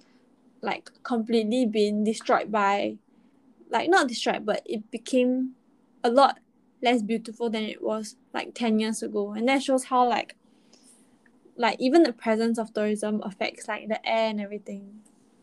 like 0.63 0.91
completely 1.03 1.67
been 1.67 2.05
destroyed 2.05 2.51
by, 2.51 2.97
like 3.71 3.89
not 3.89 4.09
destroyed 4.09 4.45
but 4.45 4.63
it 4.67 4.91
became, 4.91 5.53
a 6.05 6.11
lot 6.11 6.39
less 6.83 7.03
beautiful 7.03 7.51
than 7.51 7.65
it 7.65 7.83
was 7.83 8.17
like 8.33 8.55
10 8.55 8.79
years 8.79 9.03
ago 9.03 9.33
and 9.33 9.49
that 9.49 9.63
shows 9.63 9.85
how 9.85 10.07
like 10.09 10.37
like 11.57 11.77
even 11.81 12.03
the 12.03 12.13
presence 12.13 12.59
of 12.59 12.73
tourism 12.75 13.21
affects 13.25 13.67
like 13.67 13.89
the 13.89 13.99
air 14.09 14.29
and 14.29 14.41
everything 14.41 15.01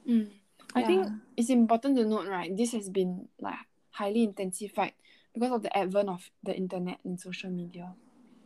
Mm. 0.08 0.30
I 0.76 0.84
think 0.84 1.08
it's 1.38 1.50
important 1.50 1.98
to 1.98 2.06
note, 2.06 2.28
right? 2.28 2.56
This 2.56 2.74
has 2.74 2.90
been 2.90 3.28
like 3.40 3.60
highly 3.92 4.24
intensified 4.24 4.94
because 5.34 5.52
of 5.52 5.62
the 5.64 5.76
advent 5.76 6.10
of 6.10 6.30
the 6.44 6.56
internet 6.56 7.00
and 7.04 7.20
social 7.20 7.50
media. 7.50 7.94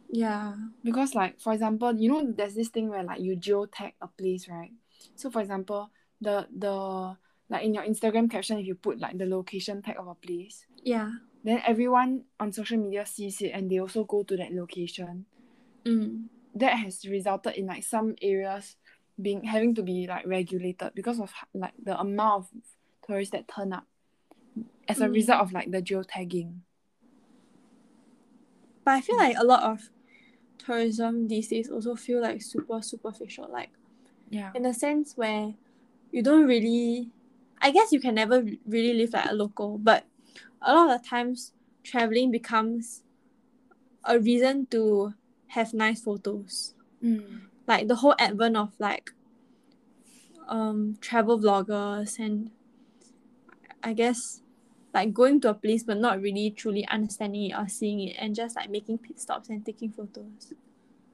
Yeah 0.10 0.56
Because 0.84 1.16
like 1.16 1.40
for 1.40 1.54
example, 1.54 1.94
you 1.96 2.10
know, 2.10 2.32
there's 2.36 2.56
this 2.56 2.70
thing 2.70 2.90
where 2.90 3.04
like 3.04 3.20
you 3.22 3.36
geotag 3.36 3.94
a 4.02 4.08
place, 4.08 4.48
right? 4.48 4.72
So 5.16 5.30
for 5.30 5.42
example, 5.42 5.92
the 6.22 6.48
the 6.56 7.18
like 7.50 7.64
in 7.64 7.74
your 7.74 7.84
Instagram 7.84 8.30
caption, 8.30 8.58
if 8.60 8.66
you 8.66 8.76
put 8.76 9.00
like 9.00 9.18
the 9.18 9.26
location 9.26 9.82
tag 9.82 9.96
of 10.00 10.08
a 10.08 10.16
place, 10.16 10.66
yeah 10.84 11.12
then 11.44 11.62
everyone 11.66 12.24
on 12.40 12.52
social 12.52 12.78
media 12.78 13.06
sees 13.06 13.42
it 13.42 13.52
and 13.52 13.70
they 13.72 13.80
also 13.80 14.04
go 14.04 14.24
to 14.24 14.36
that 14.38 14.52
location. 14.54 15.26
mm. 15.86 16.26
That 16.56 16.74
has 16.80 17.06
resulted 17.06 17.56
in 17.56 17.68
like 17.68 17.84
some 17.84 18.16
areas 18.22 18.76
being 19.22 19.44
having 19.44 19.76
to 19.76 19.84
be 19.84 20.08
like 20.08 20.26
regulated 20.26 20.92
because 20.96 21.20
of 21.20 21.32
like 21.54 21.74
the 21.82 21.98
amount 22.00 22.46
of 22.46 22.50
tourists 23.06 23.32
that 23.32 23.48
turn 23.48 23.74
up 23.74 23.86
as 24.88 25.00
a 25.00 25.08
Mm. 25.08 25.14
result 25.14 25.42
of 25.42 25.52
like 25.54 25.72
the 25.72 25.82
geotagging. 25.82 26.62
but 28.84 28.92
i 28.94 29.02
feel 29.02 29.18
like 29.18 29.36
a 29.38 29.44
lot 29.44 29.64
of 29.64 29.90
tourism 30.68 31.28
these 31.30 31.48
days 31.48 31.70
also 31.72 31.96
feel 31.96 32.20
like 32.22 32.42
super 32.42 32.82
superficial 32.82 33.48
like 33.52 33.72
Yeah. 34.30 34.52
in 34.54 34.66
a 34.66 34.74
sense 34.74 35.16
where 35.16 35.54
you 36.12 36.22
don't 36.22 36.46
really 36.46 37.10
i 37.62 37.72
guess 37.72 37.92
you 37.96 38.02
can 38.06 38.16
never 38.16 38.44
really 38.68 38.94
live 39.00 39.14
like 39.14 39.30
a 39.32 39.34
local 39.34 39.78
but 39.78 40.04
a 40.62 40.74
lot 40.76 40.90
of 40.92 41.02
the 41.02 41.08
times 41.08 41.54
traveling 41.84 42.30
becomes 42.32 43.04
a 44.04 44.20
reason 44.20 44.66
to 44.76 45.14
have 45.56 45.74
nice 45.74 46.02
photos 46.02 46.74
Mm. 47.04 47.42
like 47.68 47.88
the 47.88 47.96
whole 48.02 48.16
advent 48.18 48.58
of 48.58 48.74
like 48.80 49.12
um 50.50 50.98
travel 51.00 51.38
vloggers 51.40 52.18
and 52.20 52.50
I 53.84 53.94
guess 53.94 54.42
like 54.94 55.14
going 55.14 55.40
to 55.42 55.50
a 55.50 55.54
place 55.54 55.84
but 55.84 55.98
not 55.98 56.22
really 56.22 56.50
truly 56.52 56.88
understanding 56.88 57.52
it 57.52 57.54
or 57.56 57.68
seeing 57.68 58.00
it 58.08 58.16
and 58.20 58.34
just 58.36 58.56
like 58.56 58.70
making 58.70 58.98
pit 58.98 59.20
stops 59.20 59.50
and 59.50 59.66
taking 59.66 59.92
photos. 59.92 60.54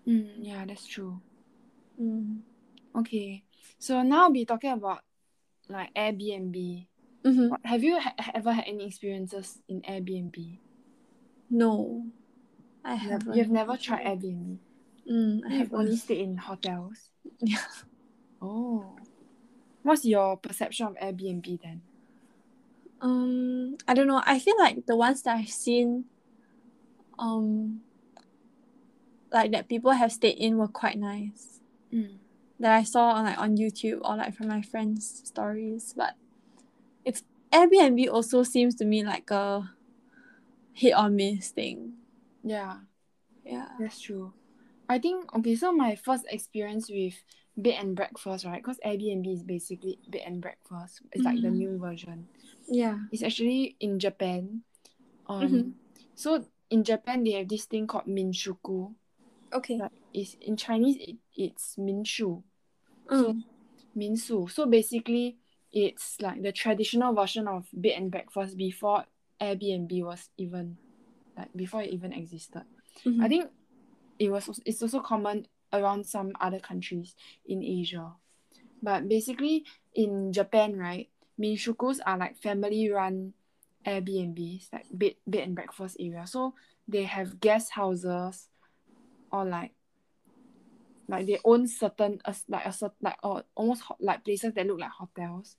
Mm, 0.07 0.29
yeah, 0.39 0.65
that's 0.65 0.85
true. 0.85 1.19
Mm. 2.01 2.39
Okay, 2.95 3.43
so 3.79 4.01
now 4.03 4.25
we'll 4.27 4.33
be 4.33 4.45
talking 4.45 4.71
about 4.71 4.99
like 5.69 5.93
Airbnb. 5.93 6.87
Mm-hmm. 7.25 7.49
What- 7.49 7.61
Have 7.65 7.83
you 7.83 7.99
ha- 7.99 8.13
ever 8.35 8.51
had 8.53 8.65
any 8.67 8.85
experiences 8.87 9.59
in 9.67 9.81
Airbnb? 9.81 10.59
No, 11.49 12.05
I 12.83 12.95
have, 12.95 13.11
haven't. 13.23 13.35
you 13.35 13.43
have 13.43 13.51
never 13.51 13.77
tried 13.77 14.05
Airbnb. 14.05 14.57
Mm, 15.09 15.41
I 15.49 15.53
have 15.55 15.73
only 15.73 15.95
stayed 15.97 16.21
in 16.21 16.37
hotels. 16.37 17.09
Yeah. 17.39 17.57
Oh, 18.41 18.95
what's 19.83 20.03
your 20.05 20.35
perception 20.37 20.87
of 20.87 20.95
Airbnb 20.95 21.61
then? 21.61 21.81
Um, 23.03 23.77
I 23.87 23.93
don't 23.93 24.07
know. 24.07 24.21
I 24.25 24.39
feel 24.39 24.55
like 24.57 24.85
the 24.85 24.95
ones 24.95 25.21
that 25.23 25.35
I've 25.37 25.49
seen, 25.49 26.05
um, 27.19 27.81
like 29.31 29.51
that 29.51 29.67
people 29.67 29.91
have 29.91 30.11
stayed 30.11 30.37
in 30.37 30.57
were 30.57 30.67
quite 30.69 30.97
nice. 30.97 31.59
Mm. 31.93 32.17
that 32.59 32.73
I 32.73 32.83
saw 32.83 33.09
on 33.11 33.25
like 33.25 33.37
on 33.37 33.57
YouTube 33.57 33.99
or 34.01 34.15
like 34.15 34.33
from 34.35 34.47
my 34.47 34.61
friends' 34.61 35.21
stories. 35.25 35.93
But 35.95 36.13
it's 37.03 37.23
Airbnb 37.51 38.09
also 38.09 38.41
seems 38.43 38.73
to 38.75 38.85
me 38.85 39.03
like 39.03 39.29
a 39.31 39.69
hit 40.71 40.93
or 40.97 41.09
miss 41.09 41.49
thing. 41.49 41.93
Yeah, 42.43 42.77
Yeah. 43.45 43.67
that's 43.79 43.99
true. 44.01 44.33
I 44.89 44.97
think 44.97 45.35
okay. 45.35 45.55
So 45.55 45.71
my 45.73 45.95
first 45.95 46.25
experience 46.29 46.89
with 46.89 47.15
bed 47.57 47.75
and 47.79 47.95
breakfast, 47.95 48.45
right? 48.45 48.61
Because 48.63 48.79
Airbnb 48.85 49.31
is 49.31 49.43
basically 49.43 49.99
bed 50.07 50.21
and 50.25 50.41
breakfast. 50.41 51.01
It's 51.11 51.25
like 51.25 51.41
the 51.41 51.49
Mhm. 51.49 51.57
new 51.57 51.77
version. 51.77 52.27
Yeah. 52.73 52.97
It's 53.11 53.21
actually 53.21 53.77
in 53.79 53.99
Japan. 53.99 54.63
Um, 55.29 55.45
Mhm. 55.45 55.73
so 56.15 56.45
in 56.69 56.83
Japan 56.83 57.23
they 57.23 57.37
have 57.37 57.47
this 57.47 57.65
thing 57.65 57.85
called 57.85 58.05
minshuku. 58.09 58.95
Okay. 59.53 59.77
Like 59.77 59.93
it's 60.13 60.33
in 60.41 60.57
Chinese 60.57 60.97
it, 60.97 61.17
it's 61.37 61.75
minshu. 61.77 62.41
Mm. 63.07 63.43
Minsu. 63.95 64.49
So 64.49 64.65
basically 64.65 65.37
it's 65.71 66.19
like 66.19 66.41
the 66.41 66.51
traditional 66.51 67.13
version 67.13 67.47
of 67.47 67.69
bed 67.73 67.93
and 67.97 68.11
breakfast 68.11 68.57
before 68.57 69.05
Airbnb 69.39 70.03
was 70.03 70.29
even 70.37 70.77
like 71.37 71.53
before 71.55 71.83
it 71.83 71.93
even 71.93 72.11
existed. 72.13 72.65
Mhm. 73.05 73.21
I 73.23 73.27
think 73.29 73.51
it 74.17 74.29
was 74.29 74.49
it's 74.65 74.81
also 74.81 74.99
common 74.99 75.45
around 75.71 76.05
some 76.05 76.33
other 76.41 76.59
countries 76.59 77.15
in 77.45 77.63
Asia. 77.63 78.13
But 78.81 79.07
basically 79.07 79.65
in 79.93 80.33
Japan, 80.33 80.75
right, 80.77 81.09
minshukus 81.39 81.99
are 82.05 82.17
like 82.17 82.37
family 82.37 82.89
run 82.89 83.33
Airbnbs, 83.85 84.71
like 84.71 84.85
bed 84.91 85.15
bed 85.27 85.43
and 85.43 85.55
breakfast 85.55 85.97
area. 85.99 86.25
So 86.27 86.53
they 86.87 87.03
have 87.03 87.39
guest 87.39 87.71
houses 87.71 88.47
or 89.31 89.45
like 89.45 89.73
like 91.07 91.27
they 91.27 91.39
own 91.43 91.67
certain 91.67 92.21
uh, 92.25 92.33
like 92.47 92.65
a 92.65 92.69
cert- 92.69 92.93
like 93.01 93.17
uh, 93.23 93.41
almost 93.55 93.81
ho- 93.83 93.97
like 93.99 94.23
places 94.23 94.53
that 94.53 94.65
look 94.67 94.79
like 94.79 94.91
hotels. 94.91 95.57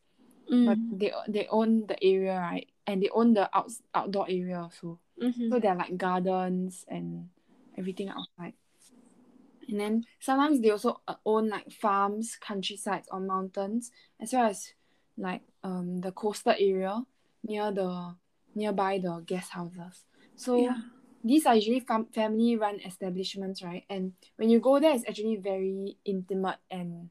But 0.49 0.78
Mm. 0.78 0.99
they 0.99 1.12
they 1.28 1.47
own 1.49 1.87
the 1.87 2.02
area, 2.04 2.38
right? 2.38 2.69
And 2.87 3.02
they 3.02 3.09
own 3.11 3.35
the 3.35 3.49
outs 3.57 3.83
outdoor 3.95 4.26
area 4.28 4.61
also. 4.61 4.99
Mhm. 5.21 5.50
So 5.50 5.59
they're 5.59 5.75
like 5.75 5.97
gardens 5.97 6.85
and 6.88 7.28
everything 7.76 8.09
outside. 8.09 8.54
And 9.69 9.81
then 9.81 10.04
sometimes 10.21 10.61
they 10.61 10.71
also 10.71 11.00
uh, 11.09 11.14
own 11.25 11.49
like 11.49 11.73
farms, 11.73 12.37
countrysides, 12.40 13.09
or 13.11 13.21
mountains, 13.21 13.90
as 14.21 14.33
well 14.33 14.47
as 14.47 14.73
like 15.16 15.42
um 15.62 16.00
the 16.00 16.12
coastal 16.12 16.54
area 16.59 17.02
near 17.42 17.71
the 17.73 18.14
nearby 18.54 18.99
the 18.99 19.23
guest 19.26 19.50
houses. 19.50 20.04
So 20.37 20.59
Yeah. 20.59 20.76
these 21.25 21.47
are 21.47 21.54
usually 21.54 21.80
fam- 21.80 22.06
family 22.14 22.56
run 22.56 22.80
establishments, 22.80 23.62
right? 23.62 23.85
And 23.88 24.12
when 24.37 24.50
you 24.50 24.61
go 24.61 24.78
there, 24.78 24.94
it's 24.94 25.04
actually 25.09 25.37
very 25.37 25.97
intimate 26.04 26.59
and 26.71 27.11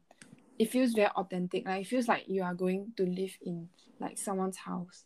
it 0.60 0.70
feels 0.72 0.94
very 0.94 1.10
authentic. 1.10 1.66
Like 1.66 1.82
it 1.82 1.88
feels 1.88 2.08
like 2.08 2.26
you 2.28 2.44
are 2.44 2.54
going 2.54 2.94
to 2.98 3.04
live 3.06 3.36
in 3.42 3.70
like 4.00 4.18
someone's 4.18 4.58
house. 4.58 5.06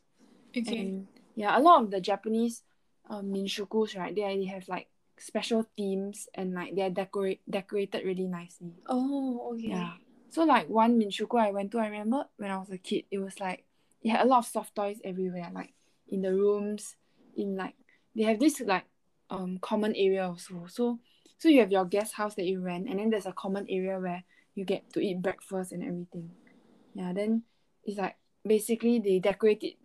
Okay. 0.55 0.77
And 0.77 1.07
yeah, 1.35 1.57
a 1.57 1.61
lot 1.61 1.83
of 1.83 1.91
the 1.91 2.01
Japanese 2.01 2.63
um, 3.09 3.31
minshukus, 3.31 3.97
right? 3.97 4.13
They, 4.13 4.21
they 4.21 4.45
have 4.45 4.67
like 4.67 4.87
special 5.17 5.65
themes 5.75 6.27
and 6.35 6.53
like 6.53 6.75
they're 6.75 6.89
decorate 6.91 7.41
decorated 7.49 8.05
really 8.05 8.27
nicely. 8.27 8.73
oh, 8.87 9.53
okay. 9.53 9.69
Yeah. 9.69 9.91
So 10.29 10.43
like 10.43 10.69
one 10.69 10.99
Minshuku 10.99 11.39
I 11.39 11.51
went 11.51 11.71
to, 11.71 11.79
I 11.79 11.87
remember 11.87 12.25
when 12.37 12.51
I 12.51 12.57
was 12.57 12.69
a 12.69 12.77
kid, 12.77 13.05
it 13.11 13.19
was 13.19 13.39
like 13.39 13.63
it 14.01 14.09
had 14.09 14.25
a 14.25 14.29
lot 14.29 14.39
of 14.39 14.45
soft 14.45 14.75
toys 14.75 14.99
everywhere, 15.03 15.49
like 15.53 15.73
in 16.07 16.21
the 16.21 16.33
rooms, 16.33 16.95
in 17.35 17.55
like 17.55 17.75
they 18.15 18.23
have 18.23 18.39
this 18.39 18.59
like 18.61 18.85
um 19.29 19.59
common 19.61 19.95
area 19.95 20.27
also. 20.27 20.65
So 20.67 20.99
so 21.37 21.49
you 21.49 21.59
have 21.59 21.71
your 21.71 21.85
guest 21.85 22.13
house 22.13 22.35
that 22.35 22.45
you 22.45 22.61
rent, 22.61 22.87
and 22.89 22.99
then 22.99 23.09
there's 23.09 23.25
a 23.25 23.33
common 23.33 23.65
area 23.69 23.99
where 23.99 24.23
you 24.55 24.65
get 24.65 24.91
to 24.93 24.99
eat 24.99 25.21
breakfast 25.21 25.71
and 25.71 25.83
everything. 25.83 26.31
Yeah, 26.93 27.13
then 27.13 27.43
it's 27.83 27.97
like 27.97 28.15
basically 28.45 28.99
they 28.99 29.19
decorate 29.19 29.63
it 29.63 29.77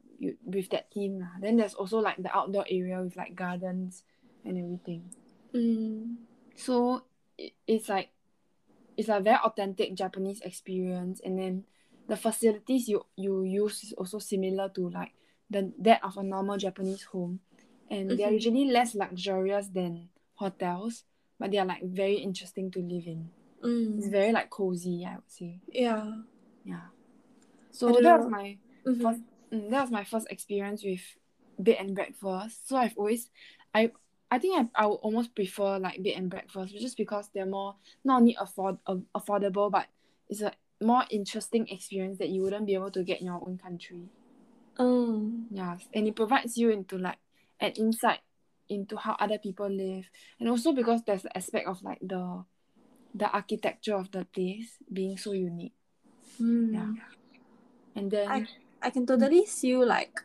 with 0.45 0.71
that 0.71 0.89
theme. 0.93 1.21
lah. 1.21 1.37
Then 1.41 1.57
there's 1.57 1.75
also 1.75 1.99
like 1.99 2.17
the 2.23 2.35
outdoor 2.35 2.65
area 2.69 3.03
with 3.03 3.17
like 3.17 3.35
gardens 3.35 4.03
and 4.45 4.57
everything. 4.57 5.11
Mm. 5.55 6.17
So 6.55 7.05
it, 7.37 7.53
it's 7.67 7.89
like 7.89 8.11
it's 8.97 9.09
a 9.09 9.21
very 9.21 9.39
authentic 9.45 9.95
Japanese 9.95 10.41
experience, 10.43 11.21
and 11.25 11.39
then 11.39 11.65
the 12.09 12.17
facilities 12.17 12.89
you 12.89 13.05
you 13.17 13.43
use 13.45 13.85
is 13.85 13.93
also 13.95 14.19
similar 14.19 14.69
to 14.71 14.91
like 14.91 15.13
the 15.51 15.73
that 15.79 16.03
of 16.05 16.17
a 16.17 16.23
normal 16.23 16.57
Japanese 16.59 17.05
home, 17.05 17.41
and 17.91 18.11
they 18.11 18.25
are 18.25 18.31
Mhm. 18.31 18.35
usually 18.35 18.65
less 18.67 18.95
luxurious 18.95 19.69
than 19.69 20.09
hotels, 20.35 21.05
but 21.39 21.51
they 21.51 21.59
are 21.59 21.67
like 21.67 21.83
very 21.83 22.17
interesting 22.17 22.71
to 22.73 22.81
live 22.81 23.07
in. 23.07 23.31
It's 23.63 24.09
Mm. 24.09 24.11
very 24.11 24.33
like 24.33 24.51
cozy, 24.51 25.05
I 25.07 25.15
would 25.17 25.31
say. 25.31 25.61
Yeah. 25.69 26.23
Yeah. 26.65 26.89
So 27.71 27.93
that 28.01 28.19
was 28.19 28.25
know. 28.25 28.31
my 28.31 28.59
Mhm. 28.87 29.03
first 29.03 29.21
mm, 29.53 29.71
that 29.71 29.81
was 29.83 29.91
my 29.91 30.05
first 30.05 30.27
experience 30.31 30.85
with 30.85 31.03
bed 31.59 31.77
and 31.81 31.95
breakfast. 31.95 32.69
So 32.69 32.77
I've 32.77 32.97
always 32.97 33.31
I 33.75 33.93
I 34.33 34.39
think 34.39 34.71
I, 34.75 34.85
I 34.85 34.87
would 34.87 35.05
almost 35.05 35.35
prefer 35.35 35.79
like 35.79 36.03
bed 36.03 36.15
and 36.17 36.31
breakfast 36.31 36.73
just 36.73 36.97
because 36.97 37.29
they're 37.35 37.45
more 37.45 37.77
not 38.03 38.23
only 38.23 38.35
afford 38.41 38.79
uh, 38.87 38.97
affordable 39.15 39.71
but 39.71 39.89
it's 40.31 40.41
a 40.41 40.53
more 40.81 41.05
interesting 41.11 41.69
experience 41.69 42.17
that 42.17 42.31
you 42.31 42.41
wouldn't 42.41 42.65
be 42.65 42.73
able 42.73 42.91
to 42.93 43.05
get 43.05 43.21
in 43.21 43.27
your 43.27 43.45
own 43.47 43.59
country. 43.59 44.09
Mm. 44.79 45.45
Yes. 45.51 45.85
And 45.93 46.09
it 46.09 46.17
provides 46.17 46.57
you 46.57 46.71
into 46.71 46.97
like 46.97 47.19
an 47.61 47.73
insight 47.73 48.21
into 48.71 48.97
how 48.97 49.17
other 49.21 49.37
people 49.37 49.69
live. 49.69 50.09
And 50.41 50.49
also 50.49 50.73
because 50.73 51.03
there's 51.05 51.23
the 51.23 51.37
aspect 51.37 51.69
of 51.69 51.83
like 51.83 52.01
the 52.01 52.45
the 53.15 53.29
architecture 53.29 53.97
of 53.97 54.11
the 54.13 54.25
place 54.25 54.79
being 54.91 55.19
so 55.19 55.33
unique. 55.33 55.77
Mm. 56.41 56.73
Yeah. 56.73 56.93
And 57.95 58.11
then 58.11 58.31
I 58.31 58.47
I 58.81 58.89
can 58.89 59.05
totally 59.05 59.45
see 59.45 59.69
you 59.69 59.85
like 59.85 60.25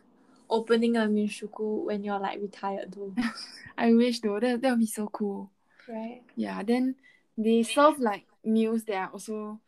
opening 0.50 0.96
a 0.96 1.00
Minshuku 1.06 1.84
when 1.86 2.04
you're 2.04 2.18
like 2.20 2.40
retired 2.40 2.92
though. 2.92 3.14
I 3.78 3.92
wish 3.92 4.20
though 4.20 4.40
that 4.40 4.60
that 4.62 4.70
would 4.70 4.80
be 4.80 4.86
so 4.86 5.08
cool. 5.08 5.50
right. 5.88 6.22
Yeah, 6.36 6.62
then 6.62 6.96
they 7.36 7.62
serve 7.62 7.98
like 7.98 8.26
meals 8.44 8.84
that 8.84 8.96
are 8.96 9.10
also 9.12 9.60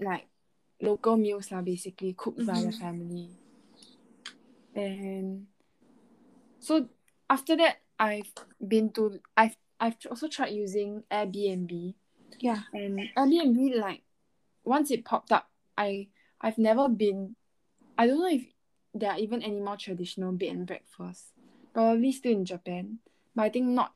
like 0.00 0.26
local 0.80 1.16
meals 1.16 1.50
lah, 1.52 1.60
basically 1.62 2.12
cooked 2.14 2.44
by 2.46 2.60
the 2.60 2.68
Mhm. 2.72 2.78
family. 2.78 3.28
And 4.74 5.46
so 6.60 6.88
after 7.28 7.56
that, 7.56 7.78
I've 7.98 8.32
been 8.60 8.90
to 8.92 9.20
I've 9.36 9.56
I've 9.80 9.96
also 10.10 10.28
tried 10.28 10.54
using 10.54 11.02
Airbnb 11.10 11.94
Yeah. 12.40 12.62
and 12.72 13.00
Airbnb 13.16 13.76
like 13.78 14.02
once 14.64 14.90
it 14.90 15.04
popped 15.04 15.32
up, 15.32 15.50
I 15.76 16.08
I've 16.40 16.58
never 16.58 16.88
been. 16.88 17.36
I 17.98 18.06
don't 18.06 18.18
know 18.18 18.28
if 18.32 18.44
there 18.94 19.10
are 19.10 19.18
even 19.18 19.42
any 19.42 19.60
more 19.60 19.76
traditional 19.76 20.32
bed 20.32 20.50
and 20.50 20.66
breakfast. 20.66 21.32
Probably 21.72 22.12
still 22.12 22.32
in 22.32 22.44
Japan, 22.44 22.98
but 23.34 23.42
I 23.42 23.48
think 23.48 23.66
not. 23.68 23.92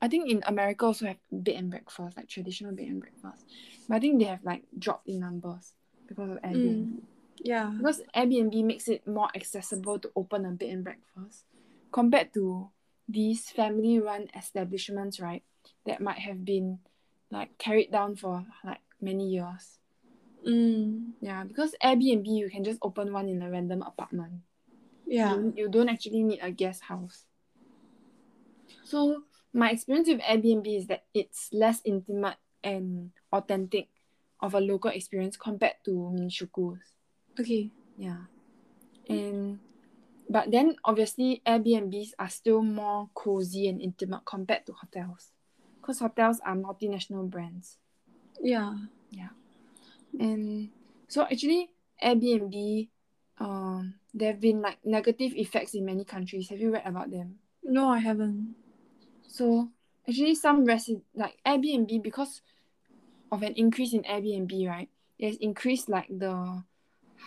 I 0.00 0.08
think 0.08 0.28
in 0.30 0.42
America 0.46 0.84
also 0.84 1.06
have 1.06 1.16
bed 1.32 1.54
and 1.56 1.70
breakfast, 1.70 2.16
like 2.16 2.28
traditional 2.28 2.72
bed 2.72 2.86
and 2.86 3.00
breakfast. 3.00 3.44
But 3.88 3.94
I 3.96 4.00
think 4.00 4.18
they 4.18 4.26
have 4.26 4.44
like 4.44 4.64
dropped 4.78 5.08
in 5.08 5.20
numbers 5.20 5.72
because 6.06 6.30
of 6.30 6.36
Airbnb. 6.42 6.86
Mm, 6.86 7.00
yeah. 7.38 7.72
Because 7.78 8.02
Airbnb 8.14 8.64
makes 8.64 8.88
it 8.88 9.06
more 9.08 9.30
accessible 9.34 9.98
to 9.98 10.10
open 10.14 10.44
a 10.44 10.50
bed 10.50 10.68
and 10.68 10.84
breakfast 10.84 11.44
compared 11.90 12.34
to 12.34 12.68
these 13.08 13.48
family 13.48 13.98
run 13.98 14.28
establishments, 14.36 15.18
right? 15.18 15.42
That 15.86 16.02
might 16.02 16.18
have 16.18 16.44
been 16.44 16.80
like 17.30 17.56
carried 17.56 17.90
down 17.90 18.16
for 18.16 18.44
like 18.64 18.80
many 19.00 19.30
years. 19.30 19.78
Mm. 20.46 21.12
Yeah, 21.20 21.44
because 21.44 21.74
Airbnb 21.82 22.26
you 22.26 22.48
can 22.48 22.62
just 22.62 22.78
open 22.82 23.12
one 23.12 23.28
in 23.28 23.42
a 23.42 23.50
random 23.50 23.82
apartment. 23.82 24.42
Yeah. 25.06 25.34
You, 25.34 25.52
you 25.56 25.68
don't 25.68 25.88
actually 25.88 26.22
need 26.22 26.40
a 26.42 26.50
guest 26.50 26.82
house. 26.82 27.24
So 28.84 29.24
my 29.52 29.70
experience 29.70 30.08
with 30.08 30.20
Airbnb 30.20 30.66
is 30.76 30.86
that 30.86 31.04
it's 31.14 31.48
less 31.52 31.80
intimate 31.84 32.36
and 32.62 33.10
authentic 33.32 33.88
of 34.40 34.54
a 34.54 34.60
local 34.60 34.90
experience 34.90 35.36
compared 35.36 35.74
to 35.84 35.90
Minshuku's. 36.14 36.94
Okay. 37.38 37.70
Yeah. 37.98 38.30
And 39.08 39.60
but 40.28 40.50
then 40.50 40.76
obviously 40.84 41.42
Airbnbs 41.46 42.10
are 42.18 42.28
still 42.28 42.62
more 42.62 43.08
cozy 43.14 43.68
and 43.68 43.80
intimate 43.80 44.24
compared 44.24 44.66
to 44.66 44.72
hotels. 44.72 45.32
Because 45.80 46.00
hotels 46.00 46.40
are 46.44 46.54
multinational 46.54 47.28
brands. 47.30 47.78
Yeah. 48.42 48.74
Yeah. 49.10 49.30
And 50.18 50.70
so 51.08 51.22
actually 51.22 51.70
Airbnb 52.02 52.88
um 53.38 53.94
there 54.14 54.32
have 54.32 54.40
been 54.40 54.62
like 54.62 54.78
negative 54.84 55.32
effects 55.34 55.74
in 55.74 55.84
many 55.84 56.04
countries. 56.04 56.48
Have 56.48 56.60
you 56.60 56.72
read 56.72 56.86
about 56.86 57.10
them? 57.10 57.36
No, 57.62 57.88
I 57.90 57.98
haven't. 57.98 58.54
So 59.26 59.68
actually 60.08 60.34
some 60.34 60.64
resi- 60.66 61.02
like 61.14 61.36
Airbnb 61.44 62.02
because 62.02 62.40
of 63.30 63.42
an 63.42 63.52
increase 63.54 63.92
in 63.92 64.02
Airbnb, 64.02 64.68
right? 64.68 64.88
It 65.18 65.26
has 65.28 65.36
increased 65.38 65.88
like 65.88 66.08
the 66.08 66.62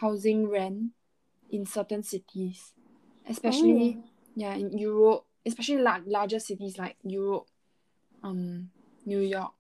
housing 0.02 0.48
rent 0.48 0.92
in 1.52 1.66
certain 1.66 2.04
cities. 2.04 2.74
Especially 3.28 3.98
Oh. 4.00 4.04
yeah, 4.36 4.56
in 4.56 4.78
Europe, 4.78 5.26
especially 5.46 5.82
like 5.82 6.04
larger 6.06 6.40
cities 6.40 6.78
like 6.78 6.96
Europe, 7.04 7.48
um, 8.24 8.72
New 9.06 9.20
York. 9.20 9.52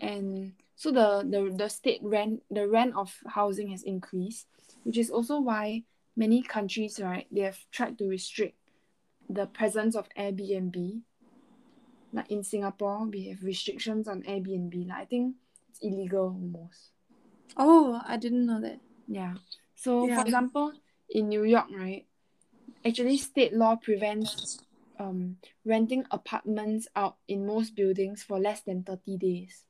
And 0.00 0.52
so 0.78 0.92
the, 0.92 1.26
the 1.28 1.50
the 1.56 1.68
state 1.68 1.98
rent 2.04 2.42
the 2.52 2.68
rent 2.68 2.94
of 2.94 3.12
housing 3.26 3.70
has 3.74 3.82
increased, 3.82 4.46
which 4.84 4.96
is 4.96 5.10
also 5.10 5.40
why 5.40 5.82
many 6.16 6.40
countries, 6.40 7.00
right, 7.02 7.26
they 7.32 7.40
have 7.40 7.58
tried 7.72 7.98
to 7.98 8.06
restrict 8.06 8.54
the 9.28 9.46
presence 9.46 9.96
of 9.96 10.08
Airbnb. 10.16 11.02
Like 12.12 12.30
in 12.30 12.44
Singapore, 12.44 13.06
we 13.06 13.26
have 13.28 13.42
restrictions 13.42 14.06
on 14.06 14.22
Airbnb. 14.22 14.86
Like 14.88 14.98
I 14.98 15.04
think 15.04 15.34
it's 15.68 15.80
illegal 15.82 16.26
almost. 16.30 16.92
Oh, 17.56 18.00
I 18.06 18.16
didn't 18.16 18.46
know 18.46 18.60
that. 18.60 18.78
Yeah. 19.08 19.34
So 19.74 20.06
Yeah. 20.06 20.14
for 20.20 20.26
example, 20.26 20.72
in 21.10 21.28
New 21.28 21.42
York, 21.42 21.66
right, 21.74 22.06
actually 22.86 23.16
state 23.18 23.52
law 23.52 23.74
prevents 23.74 24.62
um 25.00 25.38
renting 25.64 26.04
apartments 26.12 26.86
out 26.94 27.16
in 27.26 27.46
most 27.46 27.74
buildings 27.74 28.22
for 28.22 28.38
less 28.38 28.60
than 28.62 28.84
30 28.84 29.16
days. 29.18 29.64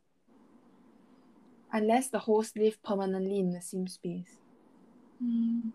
Unless 1.72 2.08
the 2.08 2.18
host 2.18 2.56
live 2.56 2.82
permanently 2.82 3.38
in 3.38 3.52
the 3.52 3.60
same 3.60 3.86
space. 3.86 4.38
Mm. 5.22 5.72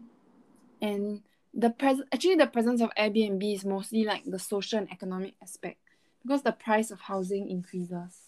And 0.81 1.21
the 1.53 1.69
pres 1.69 2.01
actually 2.11 2.35
the 2.35 2.47
presence 2.47 2.81
of 2.81 2.89
Airbnb 2.97 3.53
is 3.53 3.63
mostly 3.63 4.05
like 4.05 4.23
the 4.25 4.39
social 4.39 4.79
and 4.79 4.91
economic 4.91 5.35
aspect 5.41 5.77
because 6.23 6.41
the 6.41 6.51
price 6.51 6.89
of 6.89 6.99
housing 6.99 7.49
increases. 7.49 8.21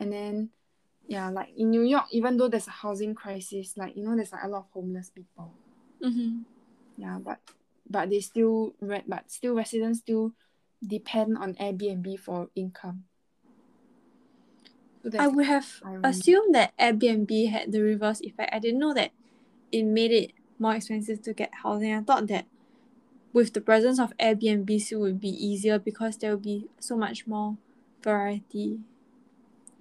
And 0.00 0.12
then 0.12 0.50
yeah, 1.06 1.28
like 1.30 1.48
in 1.56 1.70
New 1.70 1.82
York, 1.82 2.06
even 2.12 2.36
though 2.36 2.48
there's 2.48 2.68
a 2.68 2.72
housing 2.72 3.14
crisis, 3.14 3.76
like 3.76 3.96
you 3.96 4.04
know, 4.04 4.16
there's 4.16 4.32
like 4.32 4.44
a 4.44 4.48
lot 4.48 4.60
of 4.60 4.70
homeless 4.72 5.10
people. 5.10 5.52
Mm-hmm. 6.02 6.42
Yeah, 6.96 7.18
but 7.22 7.38
but 7.88 8.10
they 8.10 8.20
still 8.20 8.74
rent 8.80 9.04
but 9.08 9.30
still 9.30 9.54
residents 9.54 10.00
still 10.00 10.32
depend 10.86 11.36
on 11.38 11.54
Airbnb 11.54 12.18
for 12.20 12.48
income. 12.54 13.04
I 15.18 15.28
would 15.28 15.46
have 15.46 15.82
assumed 16.04 16.54
that 16.54 16.76
Airbnb 16.78 17.50
had 17.50 17.72
the 17.72 17.80
reverse 17.80 18.20
effect. 18.20 18.54
I 18.54 18.58
didn't 18.58 18.80
know 18.80 18.94
that 18.94 19.12
it 19.72 19.84
made 19.84 20.12
it 20.12 20.32
more 20.58 20.74
expensive 20.74 21.22
to 21.22 21.32
get 21.32 21.50
housing. 21.62 21.94
I 21.94 22.02
thought 22.02 22.26
that 22.28 22.46
with 23.32 23.52
the 23.52 23.60
presence 23.60 23.98
of 23.98 24.12
Airbnb, 24.18 24.68
it 24.68 24.96
would 24.96 25.20
be 25.20 25.30
easier 25.30 25.78
because 25.78 26.18
there 26.18 26.32
would 26.32 26.42
be 26.42 26.68
so 26.78 26.96
much 26.96 27.26
more 27.26 27.56
variety. 28.02 28.80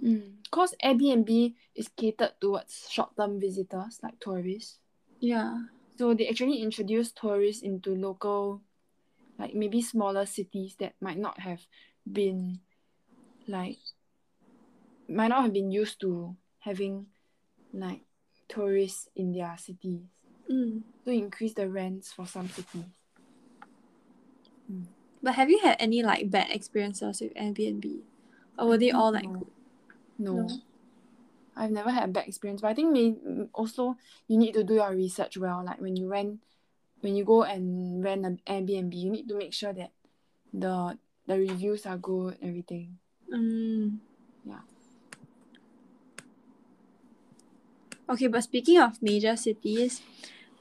Mm. 0.03 0.35
Because 0.43 0.75
Airbnb 0.83 1.53
is 1.75 1.89
catered 1.89 2.33
towards 2.39 2.87
short 2.89 3.15
term 3.17 3.39
visitors 3.39 3.99
like 4.01 4.19
tourists. 4.19 4.79
Yeah. 5.19 5.63
So 5.97 6.13
they 6.13 6.29
actually 6.29 6.61
introduce 6.61 7.11
tourists 7.11 7.61
into 7.61 7.93
local, 7.93 8.61
like 9.37 9.53
maybe 9.53 9.81
smaller 9.81 10.25
cities 10.25 10.75
that 10.79 10.93
might 11.01 11.17
not 11.17 11.39
have 11.41 11.67
been, 12.09 12.61
like, 13.47 13.77
might 15.09 15.29
not 15.29 15.43
have 15.43 15.53
been 15.53 15.71
used 15.71 15.99
to 16.01 16.35
having, 16.59 17.07
like, 17.73 18.01
tourists 18.47 19.09
in 19.15 19.31
their 19.31 19.55
cities. 19.57 20.01
Mm. 20.51 20.81
So 21.05 21.11
increase 21.11 21.53
the 21.53 21.69
rents 21.69 22.11
for 22.11 22.25
some 22.25 22.49
cities. 22.49 22.85
But 25.21 25.35
have 25.35 25.49
you 25.49 25.59
had 25.59 25.77
any 25.79 26.01
like 26.01 26.29
bad 26.29 26.49
experiences 26.51 27.21
with 27.21 27.33
Airbnb? 27.33 27.99
Or 28.57 28.67
were 28.67 28.77
they 28.77 28.91
all 28.91 29.11
like 29.11 29.25
No. 29.25 29.33
good? 29.39 29.51
No. 30.17 30.33
No. 30.41 30.49
I've 31.55 31.71
never 31.71 31.91
had 31.91 32.07
a 32.09 32.11
bad 32.11 32.27
experience, 32.27 32.61
but 32.61 32.69
I 32.69 32.73
think 32.73 32.91
may 32.91 33.15
also 33.53 33.97
you 34.27 34.37
need 34.37 34.53
to 34.53 34.63
do 34.63 34.75
your 34.75 34.95
research 34.95 35.37
well. 35.37 35.63
Like 35.65 35.81
when 35.81 35.95
you 35.95 36.07
rent, 36.07 36.39
when 37.01 37.15
you 37.15 37.25
go 37.25 37.43
and 37.43 38.03
rent 38.03 38.25
an 38.25 38.39
Airbnb, 38.47 38.95
you 38.95 39.09
need 39.09 39.27
to 39.27 39.35
make 39.35 39.53
sure 39.53 39.73
that 39.73 39.91
the 40.53 40.97
the 41.27 41.37
reviews 41.37 41.85
are 41.85 41.97
good, 41.97 42.37
everything. 42.41 42.97
Mm. 43.31 43.99
Yeah. 44.45 44.63
Okay, 48.09 48.27
but 48.27 48.43
speaking 48.43 48.79
of 48.79 49.01
major 49.01 49.35
cities, 49.35 50.01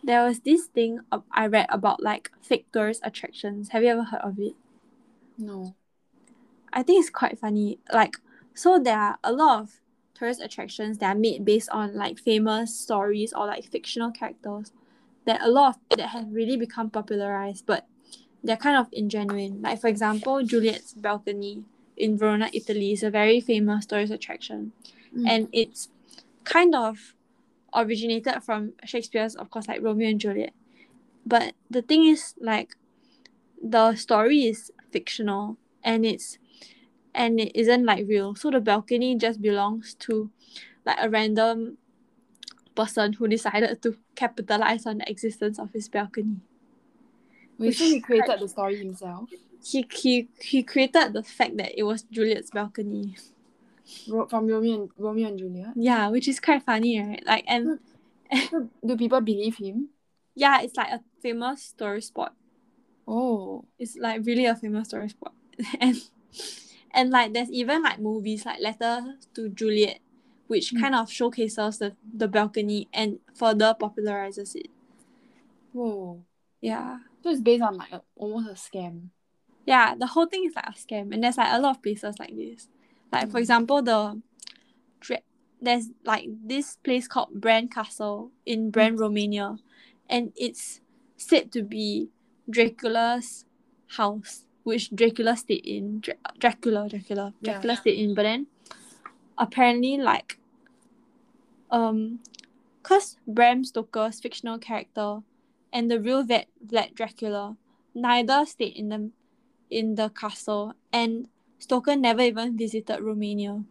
there 0.05 0.25
was 0.25 0.41
this 0.41 0.67
thing 0.67 1.01
uh, 1.11 1.21
I 1.33 1.47
read 1.47 1.67
about 1.71 2.03
like 2.03 2.31
fake 2.43 2.67
tourist 2.73 3.01
attractions. 3.05 3.71
Have 3.71 3.83
you 3.83 3.89
ever 3.89 4.05
heard 4.05 4.21
of 4.21 4.39
it? 4.39 4.55
No. 5.39 5.75
I 6.73 6.83
think 6.83 7.01
it's 7.01 7.11
quite 7.11 7.39
funny. 7.39 7.79
Like, 7.93 8.17
so 8.55 8.79
there 8.79 8.99
are 8.99 9.19
a 9.25 9.33
lot 9.33 9.63
of 9.63 9.81
tourist 10.15 10.43
attractions 10.43 10.99
that 10.99 11.17
are 11.17 11.19
made 11.19 11.45
based 11.45 11.71
on 11.71 11.95
like 11.95 12.19
famous 12.19 12.79
stories 12.79 13.33
or 13.33 13.47
like 13.47 13.65
fictional 13.65 14.11
characters 14.11 14.73
that 15.25 15.41
a 15.43 15.49
lot 15.49 15.77
of 15.77 15.99
that 15.99 16.09
have 16.09 16.27
really 16.31 16.57
become 16.57 16.91
popularized, 16.91 17.65
but 17.67 17.87
they're 18.45 18.57
kind 18.57 18.77
of 18.77 18.91
ingenuine. 18.91 19.63
Like 19.63 19.81
for 19.81 19.89
example, 19.89 20.43
Juliet's 20.43 20.93
balcony 20.93 21.65
in 21.97 22.19
Verona, 22.19 22.51
Italy 22.53 22.93
is 22.93 23.03
a 23.03 23.11
very 23.11 23.41
famous 23.41 23.87
tourist 23.87 24.13
attraction. 24.13 24.73
Mm. 25.17 25.29
And 25.29 25.49
it's 25.53 25.89
kind 26.45 26.75
of 26.75 27.15
originated 27.75 28.43
from 28.43 28.73
Shakespeare's, 28.85 29.35
of 29.35 29.51
course, 29.51 29.69
like 29.69 29.83
Romeo 29.83 30.09
and 30.09 30.21
Juliet. 30.21 30.53
But 31.27 31.55
the 31.71 31.83
thing 31.83 32.07
is, 32.07 32.35
like, 32.41 32.75
the 33.63 33.95
story 33.97 34.45
is 34.45 34.71
fictional 34.91 35.57
and 35.83 36.07
it's 36.07 36.39
and 37.15 37.41
it 37.41 37.55
isn't 37.55 37.85
like 37.85 38.07
real. 38.07 38.35
So 38.35 38.51
the 38.51 38.61
balcony 38.61 39.17
just 39.17 39.43
belongs 39.43 39.95
to 40.01 40.31
like 40.87 40.99
a 41.01 41.11
random 41.11 41.79
person 42.75 43.15
who 43.15 43.27
decided 43.27 43.83
to 43.83 43.97
capitalize 44.15 44.87
on 44.87 44.99
the 44.99 45.11
existence 45.11 45.59
of 45.59 45.73
his 45.73 45.89
balcony. 45.89 46.37
Wait, 47.59 47.77
so 47.77 47.85
Which- 47.85 47.95
he 47.95 48.01
created 48.01 48.41
the 48.41 48.49
story 48.49 48.77
himself 48.77 49.29
He 49.65 49.85
he 49.93 50.29
he 50.41 50.63
created 50.63 51.13
the 51.13 51.25
fact 51.25 51.57
that 51.57 51.77
it 51.77 51.83
was 51.83 52.03
Juliet's 52.03 52.51
balcony. 52.51 53.17
Ro- 54.09 54.27
from 54.29 54.47
Romeo 54.47 54.75
and 54.83 54.91
Romeo 54.97 55.29
and 55.29 55.39
Juliet. 55.39 55.73
Yeah, 55.77 56.09
which 56.09 56.29
is 56.29 56.41
quite 56.41 56.63
funny, 56.63 57.01
right? 57.01 57.23
Like 57.27 57.45
and 57.47 57.79
So 58.51 58.69
do 58.87 58.97
people 58.97 59.21
believe 59.21 59.57
him? 59.57 59.89
yeah, 60.35 60.61
it's 60.63 60.77
like 60.77 60.91
a 60.93 61.01
famous 61.23 61.63
story 61.63 62.01
spot. 62.03 62.35
Oh. 63.07 63.65
It's 63.79 63.97
like 63.97 64.25
really 64.25 64.47
a 64.47 64.55
famous 64.55 64.89
story 64.89 65.09
spot. 65.09 65.33
and 65.81 65.97
and 66.93 67.11
like 67.11 67.33
there's 67.33 67.51
even 67.51 67.83
like 67.83 67.99
movies 67.99 68.45
like 68.47 68.61
Letter 68.61 69.17
to 69.35 69.49
Juliet, 69.49 69.99
which 70.47 70.73
Mm. 70.73 70.81
kind 70.81 70.95
of 70.95 71.11
showcases 71.11 71.79
the, 71.79 71.97
the 72.15 72.29
balcony 72.29 72.89
and 72.93 73.19
further 73.35 73.75
popularizes 73.81 74.55
it. 74.55 74.69
Whoa. 75.73 76.23
Yeah. 76.61 76.99
So 77.23 77.31
it's 77.31 77.41
based 77.41 77.63
on 77.63 77.77
like 77.77 77.93
a, 77.93 78.03
almost 78.17 78.49
a 78.49 78.53
scam. 78.55 79.09
Yeah, 79.67 79.95
the 79.99 80.07
whole 80.07 80.27
thing 80.27 80.45
is 80.47 80.55
like 80.55 80.69
a 80.69 80.73
scam 80.73 81.13
and 81.13 81.23
there's 81.23 81.37
like 81.37 81.53
a 81.53 81.61
lot 81.61 81.77
of 81.77 81.83
places 81.83 82.19
like 82.19 82.35
this. 82.37 82.69
Like 83.13 83.31
for 83.31 83.39
Mm. 83.39 83.41
example 83.41 83.83
the 83.83 84.21
there's 85.61 85.91
like 86.05 86.29
this 86.45 86.77
place 86.85 87.09
called 87.09 87.31
Bran 87.35 87.67
Castle 87.69 88.31
in 88.47 88.71
Bran, 88.71 88.95
Romania, 88.97 89.59
and 90.09 90.33
it's 90.37 90.81
said 91.17 91.51
to 91.51 91.63
be 91.65 92.11
Dracula's 92.49 93.45
house, 93.99 94.45
which 94.63 94.95
Dracula 94.95 95.37
stayed 95.37 95.67
in. 95.67 95.99
Dra- 95.99 96.15
Dracula, 96.39 96.89
Dracula, 96.89 97.35
Yeah. 97.41 97.55
Dracula 97.55 97.77
stayed 97.77 97.99
in. 97.99 98.15
But 98.15 98.23
then, 98.23 98.47
apparently, 99.37 99.97
like, 99.97 100.39
um, 101.73 102.21
cause 102.85 103.17
Bram 103.27 103.65
Stoker's 103.65 104.21
fictional 104.21 104.59
character 104.59 105.23
and 105.73 105.91
the 105.91 106.01
real 106.01 106.23
Vlad, 106.25 106.47
Vlad 106.65 106.95
Dracula 106.95 107.57
neither 107.95 108.47
stayed 108.47 108.77
in 108.77 108.89
the 108.91 109.11
in 109.71 109.97
the 109.97 110.09
castle, 110.11 110.73
and 110.93 111.27
Stoker 111.59 111.97
never 111.97 112.23
even 112.23 112.57
visited 112.57 113.01
Romania. 113.01 113.63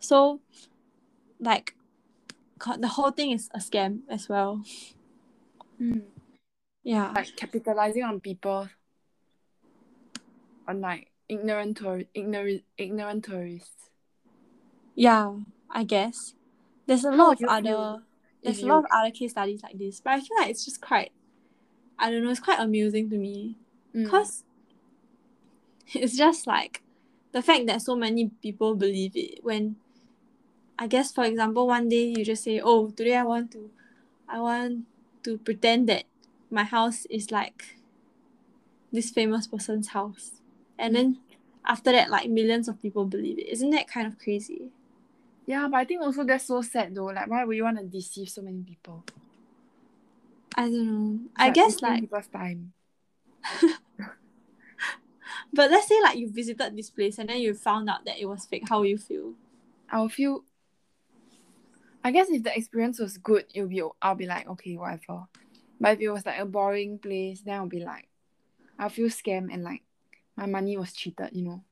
So, 0.00 0.40
like, 1.40 1.74
the 2.78 2.88
whole 2.88 3.10
thing 3.10 3.32
is 3.32 3.48
a 3.54 3.58
scam 3.58 4.00
as 4.08 4.28
well. 4.28 4.62
Mm. 5.80 6.02
Yeah. 6.82 7.12
Like 7.14 7.36
capitalizing 7.36 8.02
on 8.02 8.20
people 8.20 8.68
on 10.66 10.80
like 10.80 11.10
ignorant 11.28 11.76
tour 11.76 12.02
ignorant 12.14 12.62
ignorant 12.76 13.24
tourists. 13.24 13.90
Yeah, 14.94 15.36
I 15.70 15.84
guess. 15.84 16.34
There's 16.86 17.04
a 17.04 17.10
lot 17.10 17.42
of 17.42 17.48
other 17.48 18.02
there's 18.42 18.62
a 18.62 18.66
lot 18.66 18.78
of 18.78 18.86
other 18.90 19.10
case 19.10 19.32
studies 19.32 19.62
like 19.62 19.78
this, 19.78 20.00
but 20.00 20.14
I 20.14 20.20
feel 20.20 20.36
like 20.38 20.50
it's 20.50 20.64
just 20.64 20.80
quite 20.80 21.12
I 21.98 22.10
don't 22.10 22.24
know, 22.24 22.30
it's 22.30 22.40
quite 22.40 22.60
amusing 22.60 23.10
to 23.10 23.16
me. 23.16 23.56
Mm. 23.94 24.04
Because 24.04 24.44
it's 25.94 26.16
just 26.16 26.46
like 26.46 26.82
the 27.32 27.42
fact 27.42 27.66
that 27.66 27.82
so 27.82 27.94
many 27.94 28.30
people 28.42 28.74
believe 28.74 29.12
it 29.16 29.42
when 29.42 29.76
I 30.78 30.86
guess 30.86 31.12
for 31.12 31.24
example 31.24 31.66
one 31.66 31.88
day 31.88 32.14
you 32.16 32.24
just 32.24 32.44
say, 32.44 32.60
Oh, 32.60 32.90
today 32.90 33.16
I 33.16 33.24
want 33.24 33.52
to 33.52 33.70
I 34.28 34.40
want 34.40 34.84
to 35.24 35.38
pretend 35.38 35.88
that 35.88 36.04
my 36.50 36.64
house 36.64 37.06
is 37.06 37.30
like 37.30 37.76
this 38.92 39.10
famous 39.10 39.46
person's 39.46 39.88
house. 39.88 40.40
And 40.78 40.94
then 40.94 41.18
after 41.64 41.92
that 41.92 42.10
like 42.10 42.30
millions 42.30 42.68
of 42.68 42.80
people 42.80 43.04
believe 43.04 43.38
it. 43.38 43.48
Isn't 43.48 43.70
that 43.70 43.88
kind 43.88 44.06
of 44.06 44.18
crazy? 44.18 44.70
Yeah, 45.46 45.66
but 45.68 45.78
I 45.78 45.84
think 45.84 46.02
also 46.02 46.24
that's 46.24 46.44
so 46.46 46.62
sad 46.62 46.94
though. 46.94 47.06
Like 47.06 47.28
why 47.28 47.44
would 47.44 47.56
you 47.56 47.64
want 47.64 47.78
to 47.78 47.84
deceive 47.84 48.28
so 48.28 48.42
many 48.42 48.62
people? 48.62 49.04
I 50.54 50.62
don't 50.62 50.86
know. 50.86 51.18
It's 51.24 51.40
I 51.40 51.50
guess 51.50 51.82
like 51.82 52.00
people's 52.00 52.28
time. 52.28 52.72
but 55.52 55.70
let's 55.70 55.88
say 55.88 56.00
like 56.02 56.18
you 56.18 56.30
visited 56.30 56.76
this 56.76 56.90
place 56.90 57.18
and 57.18 57.28
then 57.28 57.38
you 57.40 57.54
found 57.54 57.88
out 57.88 58.04
that 58.04 58.18
it 58.20 58.26
was 58.26 58.44
fake, 58.44 58.68
how 58.68 58.78
will 58.78 58.86
you 58.86 58.98
feel? 58.98 59.34
I'll 59.90 60.08
feel 60.08 60.44
I 62.04 62.10
guess 62.12 62.28
if 62.30 62.42
the 62.42 62.56
experience 62.56 62.98
was 63.00 63.18
good, 63.18 63.44
it'll 63.54 63.68
be 63.68 63.82
I'll 64.00 64.14
be 64.14 64.26
like, 64.26 64.48
okay, 64.48 64.76
whatever. 64.76 65.24
But 65.80 65.94
if 65.94 66.00
it 66.00 66.10
was 66.10 66.24
like 66.26 66.38
a 66.38 66.44
boring 66.46 66.98
place, 66.98 67.40
then 67.42 67.54
I'll 67.54 67.66
be 67.66 67.80
like 67.84 68.08
I'll 68.78 68.88
feel 68.88 69.08
scammed 69.08 69.52
and 69.52 69.62
like 69.64 69.82
my 70.36 70.46
money 70.46 70.76
was 70.76 70.92
cheated, 70.92 71.30
you 71.32 71.42
know. 71.44 71.62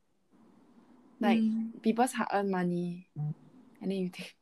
Like 1.19 1.39
Mm. 1.39 1.81
people's 1.81 2.13
hard 2.13 2.29
earned 2.33 2.51
money 2.51 3.07
and 3.15 3.33
then 3.81 3.91
you 3.91 4.09
think 4.09 4.35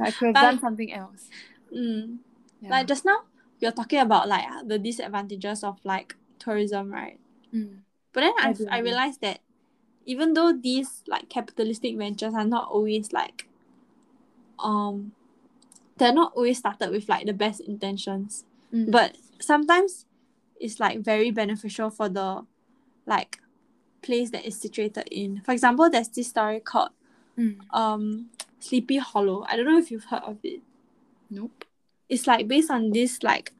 I 0.00 0.10
could 0.10 0.26
have 0.26 0.34
But- 0.34 0.40
done 0.42 0.60
something 0.60 0.92
else. 0.92 1.28
Mm. 1.74 2.18
Yeah. 2.60 2.70
Like 2.70 2.86
just 2.86 3.04
now, 3.04 3.22
you're 3.60 3.72
talking 3.72 4.00
about 4.00 4.28
like 4.28 4.44
the 4.66 4.78
disadvantages 4.78 5.64
of 5.64 5.78
like 5.84 6.14
tourism, 6.38 6.92
right? 6.92 7.18
Mm. 7.54 7.78
But 8.12 8.20
then 8.20 8.32
I 8.38 8.54
I, 8.70 8.78
realized 8.78 9.20
that 9.20 9.40
even 10.04 10.34
though 10.34 10.52
these 10.52 11.02
like 11.06 11.28
capitalistic 11.28 11.96
ventures 11.96 12.34
are 12.34 12.44
not 12.44 12.68
always 12.70 13.12
like 13.12 13.48
um 14.58 15.12
they're 15.98 16.12
not 16.12 16.32
always 16.34 16.58
started 16.58 16.90
with 16.90 17.08
like 17.08 17.26
the 17.26 17.32
best 17.32 17.60
intentions. 17.60 18.44
Mm. 18.72 18.90
But 18.90 19.16
sometimes 19.40 20.06
it's 20.60 20.80
like 20.80 21.00
very 21.00 21.30
beneficial 21.30 21.90
for 21.90 22.08
the 22.08 22.44
like 23.06 23.40
place 24.02 24.30
that 24.30 24.46
is 24.46 24.60
situated 24.60 25.08
in. 25.10 25.42
For 25.44 25.52
example, 25.52 25.90
there's 25.90 26.08
this 26.08 26.28
story 26.28 26.60
called 26.60 26.90
Mm. 27.38 27.56
um 27.72 28.30
Sleepy 28.58 28.96
Hollow. 28.98 29.44
I 29.48 29.54
don't 29.56 29.66
know 29.66 29.78
if 29.78 29.92
you've 29.92 30.06
heard 30.06 30.24
of 30.24 30.38
it. 30.42 30.60
Nope. 31.30 31.64
It's 32.08 32.26
like 32.26 32.48
based 32.48 32.70
on 32.70 32.90
this 32.90 33.22
like 33.22 33.52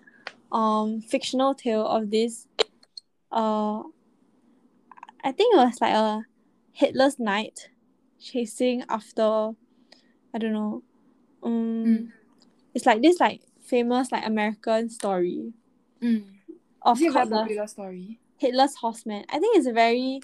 um 0.50 1.00
fictional 1.00 1.54
tale 1.54 1.86
of 1.86 2.10
this 2.10 2.48
uh 3.32 3.82
I 5.24 5.32
think 5.32 5.54
it 5.54 5.58
was 5.58 5.80
like 5.80 5.94
a 5.94 6.22
headless 6.74 7.18
knight 7.18 7.70
chasing 8.20 8.84
after 8.88 9.50
I 10.34 10.38
don't 10.38 10.52
know. 10.52 10.82
Um 11.42 11.52
Mm. 11.86 12.08
it's 12.74 12.86
like 12.86 13.02
this 13.02 13.20
like 13.20 13.42
famous 13.62 14.12
like 14.12 14.26
American 14.26 14.88
story 14.90 15.52
Mm. 16.02 16.24
of 16.82 16.96
Is 16.98 17.02
it 17.02 17.08
a 17.08 17.12
very 17.12 17.26
called 17.26 17.30
the 17.30 17.36
popular 17.42 17.66
story? 17.66 18.20
Headless 18.40 18.76
Horseman. 18.76 19.24
I 19.30 19.38
think 19.40 19.56
it's 19.56 19.66
a 19.66 19.72
very 19.72 20.20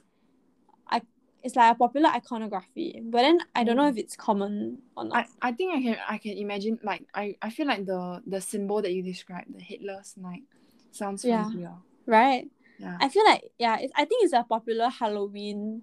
I 0.88 1.03
it's 1.43 1.57
like 1.57 1.75
a 1.75 1.79
popular 1.79 2.09
iconography. 2.09 3.03
But 3.05 3.23
then 3.23 3.38
I 3.55 3.64
don't 3.64 3.77
know 3.77 3.85
Mm. 3.85 3.90
if 3.90 3.99
it's 3.99 4.17
common 4.17 4.79
or 4.97 5.05
not. 5.05 5.27
I, 5.43 5.49
I 5.49 5.53
think 5.53 5.75
I 5.75 5.83
can 5.83 5.97
I 6.09 6.19
can 6.19 6.38
imagine 6.38 6.79
like 6.83 7.05
I, 7.14 7.37
I 7.43 7.51
feel 7.51 7.67
like 7.67 7.85
the 7.87 8.23
the 8.27 8.40
symbol 8.40 8.81
that 8.83 8.93
you 8.93 9.03
described, 9.03 9.53
the 9.55 9.61
headless 9.62 10.14
knight, 10.17 10.45
sounds 10.93 11.25
Yeah. 11.25 11.45
familiar. 11.45 11.75
right? 12.07 12.49
Yeah. 12.79 12.97
I 13.01 13.09
feel 13.09 13.25
like 13.25 13.45
yeah, 13.59 13.79
it, 13.79 13.91
I 13.97 14.05
think 14.05 14.25
it's 14.25 14.33
a 14.33 14.45
popular 14.45 14.89
Halloween 14.89 15.83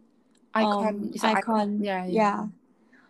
icon. 0.54 0.88
um, 0.88 1.12
it's 1.14 1.24
an 1.24 1.38
icon. 1.38 1.82
Yeah, 1.82 2.06
yeah. 2.06 2.12
Yeah. 2.12 2.46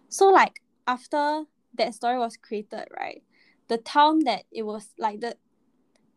So 0.10 0.30
like 0.30 0.62
after 0.88 1.44
that 1.76 1.94
story 1.94 2.18
was 2.20 2.38
created, 2.38 2.86
right? 2.98 3.24
The 3.68 3.78
town 3.78 4.20
that 4.26 4.44
it 4.52 4.64
was 4.64 4.90
like 4.98 5.22
the 5.22 5.36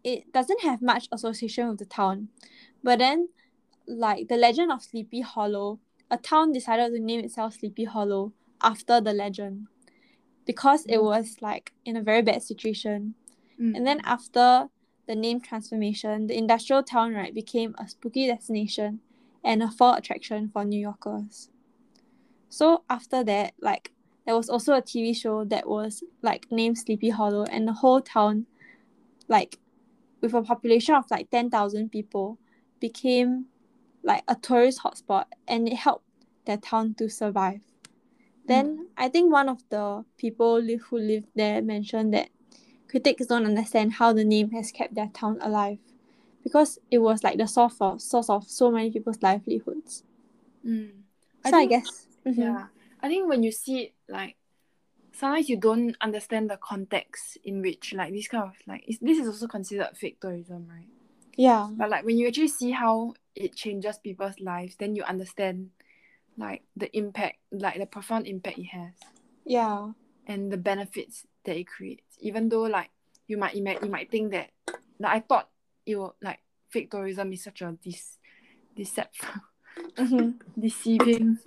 it 0.03 0.33
doesn't 0.33 0.61
have 0.63 0.83
much 0.83 1.09
association 1.13 1.69
with 1.69 1.79
the 1.79 1.87
town. 1.87 2.29
But 2.83 2.99
then 2.99 3.29
like 3.87 4.29
the 4.29 4.37
legend 4.37 4.71
of 4.73 4.83
Sleepy 4.83 5.21
Hollow, 5.23 5.79
a 6.11 6.17
town 6.19 6.53
decided 6.53 6.93
to 6.93 7.01
name 7.01 7.21
itself 7.21 7.55
Sleepy 7.55 7.85
Hollow 7.85 8.33
after 8.63 9.01
the 9.01 9.13
legend. 9.13 9.69
because 10.47 10.85
it 10.87 10.99
Mm. 10.99 11.05
was 11.05 11.37
like 11.41 11.73
in 11.87 11.97
a 11.97 12.03
very 12.03 12.21
bad 12.21 12.43
situation. 12.43 13.15
Mm. 13.59 13.77
And 13.77 13.87
then 13.87 14.01
after 14.05 14.69
the 15.07 15.15
name 15.15 15.41
transformation, 15.41 16.27
the 16.27 16.37
industrial 16.37 16.83
town 16.83 17.15
right 17.15 17.35
became 17.35 17.75
a 17.79 17.89
spooky 17.89 18.27
destination 18.27 19.01
and 19.43 19.63
a 19.63 19.71
fall 19.71 19.95
attraction 19.95 20.49
for 20.49 20.65
New 20.65 20.81
Yorkers. 20.81 21.51
So 22.49 22.85
after 22.89 23.23
that, 23.25 23.55
like 23.61 23.93
there 24.25 24.37
was 24.37 24.49
also 24.49 24.75
a 24.75 24.83
TV 24.83 25.15
show 25.15 25.45
that 25.45 25.69
was 25.69 26.03
like 26.23 26.47
named 26.51 26.79
Sleepy 26.79 27.11
Hollow 27.11 27.45
and 27.45 27.69
the 27.69 27.73
whole 27.73 28.01
town 28.01 28.47
like 29.29 29.59
with 30.21 30.35
a 30.35 30.43
population 30.43 30.95
of 30.95 31.11
like 31.11 31.31
10,000 31.31 31.91
people 31.91 32.39
became 32.81 33.47
like 34.03 34.23
a 34.29 34.35
tourist 34.35 34.81
hotspot 34.83 35.25
and 35.49 35.69
it 35.69 35.77
helped 35.77 36.07
their 36.47 36.57
town 36.57 36.95
to 36.95 37.09
survive. 37.09 37.61
Then 38.47 38.79
mm. 38.79 38.83
I 38.97 39.09
think 39.09 39.33
one 39.33 39.49
of 39.49 39.63
the 39.71 40.05
people 40.19 40.61
li- 40.61 40.77
who 40.77 40.99
lived 40.99 41.29
there 41.35 41.63
mentioned 41.63 42.13
that 42.15 42.29
critics 42.89 43.27
don't 43.27 43.47
understand 43.47 43.93
how 43.95 44.13
the 44.13 44.25
name 44.25 44.51
has 44.51 44.71
kept 44.73 44.95
their 44.95 45.09
town 45.15 45.39
alive 45.41 45.79
because 46.43 46.79
it 46.91 46.99
was 46.99 47.25
like 47.25 47.39
the 47.39 47.47
source 47.47 47.77
of, 47.81 48.01
source 48.01 48.29
of 48.31 48.45
so 48.49 48.71
many 48.71 48.91
people's 48.91 49.23
livelihoods. 49.23 50.05
Mm. 50.67 50.91
So 51.45 51.49
I, 51.49 51.51
think- 51.51 51.71
guess. 51.71 52.07
mhm. 52.27 52.37
Yeah. 52.39 52.67
I 53.01 53.09
think 53.09 53.29
when 53.29 53.43
you 53.43 53.53
see 53.53 53.81
it, 53.83 53.95
like, 54.09 54.37
sometimes 55.13 55.49
you 55.49 55.57
don't 55.59 55.95
understand 56.01 56.51
the 56.51 56.57
context 56.57 57.37
in 57.45 57.61
which, 57.61 57.93
like, 57.93 58.13
this 58.13 58.29
kind 58.29 58.45
of, 58.45 58.53
like, 58.67 58.85
this 59.01 59.19
is 59.19 59.27
also 59.29 59.47
considered 59.47 59.91
fake 59.95 60.21
tourism, 60.21 60.67
right? 60.71 60.89
Yeah. 61.37 61.69
But, 61.73 61.91
like, 61.91 62.05
when 62.05 62.17
you 62.17 62.29
actually 62.29 62.49
see 62.49 62.71
how 62.71 63.15
it 63.35 63.55
changes 63.55 63.99
people's 63.99 64.41
lives, 64.41 64.77
then 64.77 64.97
you 64.97 65.03
understand, 65.03 65.71
like, 66.39 66.63
the 66.77 66.95
impact, 66.97 67.39
like, 67.53 67.79
the 67.79 67.87
profound 67.87 68.27
impact 68.27 68.59
it 68.59 68.67
has 68.69 68.93
Yeah. 69.45 69.91
and 70.27 70.51
the 70.51 70.57
benefits 70.57 71.27
that 71.45 71.57
it 71.57 71.67
creates. 71.67 72.17
Even 72.21 72.49
though, 72.49 72.63
like, 72.63 72.91
you 73.27 73.37
might, 73.37 73.55
ima- 73.55 73.79
you 73.83 73.89
might 73.91 74.11
think 74.11 74.33
that, 74.33 74.51
like, 74.99 75.13
I 75.13 75.21
thought 75.21 75.49
it 75.87 75.97
will, 75.97 76.17
like, 76.23 76.41
fake 76.71 76.91
tourism 76.91 77.33
is 77.33 77.43
such 77.45 77.63
a 77.63 77.73
dis- 77.83 78.19
deceptive, 78.75 79.41
Mhm. 79.97 80.35
deceiving, 80.59 81.39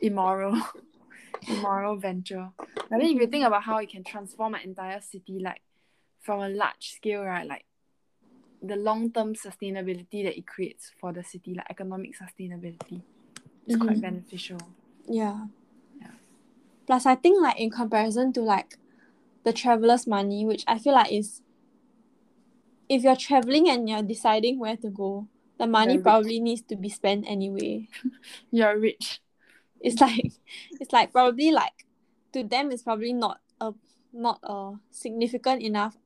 immoral, 0.00 0.60
immoral 1.48 1.96
venture. 1.96 2.50
But 2.58 2.90
then 2.90 3.02
if 3.02 3.20
you 3.20 3.26
think 3.26 3.44
about 3.44 3.62
how 3.62 3.78
it 3.78 3.88
can 3.90 4.04
transform 4.04 4.54
an 4.54 4.60
entire 4.62 5.00
city, 5.00 5.38
like 5.40 5.62
from 6.20 6.40
a 6.40 6.48
large 6.48 6.92
scale, 6.94 7.22
right? 7.22 7.46
Like 7.46 7.64
the 8.62 8.76
long 8.76 9.10
term 9.12 9.34
sustainability 9.34 10.24
that 10.24 10.36
it 10.36 10.46
creates 10.46 10.92
for 11.00 11.12
the 11.12 11.22
city, 11.24 11.54
like 11.54 11.66
economic 11.70 12.12
sustainability, 12.18 13.02
is 13.66 13.76
quite 13.76 13.96
Mhm. 13.98 14.02
beneficial. 14.02 14.58
Yeah. 15.06 15.46
Yeah. 16.00 16.10
Plus, 16.86 17.06
I 17.06 17.14
think 17.16 17.40
like 17.40 17.58
in 17.58 17.70
comparison 17.70 18.32
to 18.34 18.40
like 18.42 18.76
the 19.46 19.52
traveler's 19.52 20.08
money, 20.08 20.44
which 20.44 20.64
I 20.66 20.76
feel 20.76 20.92
like 20.92 21.12
is 21.12 21.40
if 22.88 23.04
you're 23.04 23.14
traveling 23.14 23.70
and 23.70 23.88
you're 23.88 24.02
deciding 24.02 24.58
where 24.58 24.76
to 24.76 24.90
go, 24.90 25.28
the 25.56 25.68
money 25.68 25.98
probably 25.98 26.40
needs 26.40 26.62
to 26.62 26.74
be 26.74 26.88
spent 26.88 27.24
anyway. 27.30 27.88
You're 28.50 28.76
rich. 28.76 29.22
It's 29.80 30.00
like 30.00 30.32
it's 30.80 30.92
like 30.92 31.12
probably 31.12 31.52
like 31.52 31.86
to 32.32 32.42
them 32.42 32.72
it's 32.72 32.82
probably 32.82 33.12
not 33.12 33.38
a 33.60 33.72
not 34.12 34.40
a 34.42 34.74
significant 34.90 35.62
enough 35.62 35.96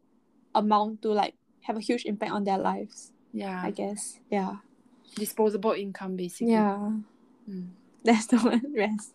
amount 0.54 1.00
to 1.02 1.08
like 1.08 1.34
have 1.62 1.76
a 1.76 1.80
huge 1.80 2.04
impact 2.04 2.32
on 2.32 2.44
their 2.44 2.58
lives. 2.58 3.12
Yeah. 3.32 3.60
I 3.64 3.70
guess. 3.70 4.20
Yeah. 4.30 4.56
Disposable 5.16 5.72
income 5.72 6.14
basically. 6.16 6.52
Yeah. 6.52 6.92
Mm. 7.48 7.68
That's 8.04 8.26
the 8.26 8.36
one 8.36 8.74
rest. 8.76 9.14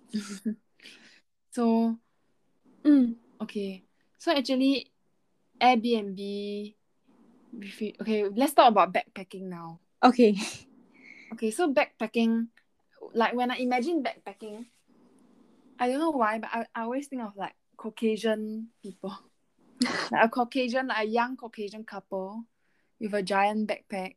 so 1.51 1.97
Mm. 2.83 3.15
okay. 3.41 3.84
So 4.17 4.31
actually 4.31 4.91
Airbnb 5.61 6.75
okay, 8.01 8.25
let's 8.35 8.53
talk 8.53 8.69
about 8.69 8.93
backpacking 8.93 9.47
now. 9.47 9.79
Okay. 10.03 10.37
Okay, 11.33 11.51
so 11.51 11.71
backpacking, 11.71 12.47
like 13.13 13.33
when 13.33 13.51
I 13.51 13.57
imagine 13.57 14.03
backpacking, 14.03 14.65
I 15.79 15.89
don't 15.89 15.99
know 15.99 16.11
why, 16.11 16.39
but 16.39 16.49
I, 16.53 16.65
I 16.75 16.81
always 16.83 17.07
think 17.07 17.21
of 17.21 17.35
like 17.35 17.53
Caucasian 17.77 18.69
people. 18.81 19.13
like 20.11 20.25
a 20.25 20.29
Caucasian, 20.29 20.87
like 20.87 21.05
a 21.05 21.09
young 21.09 21.35
Caucasian 21.35 21.83
couple 21.83 22.45
with 22.99 23.13
a 23.13 23.23
giant 23.23 23.67
backpack. 23.67 24.15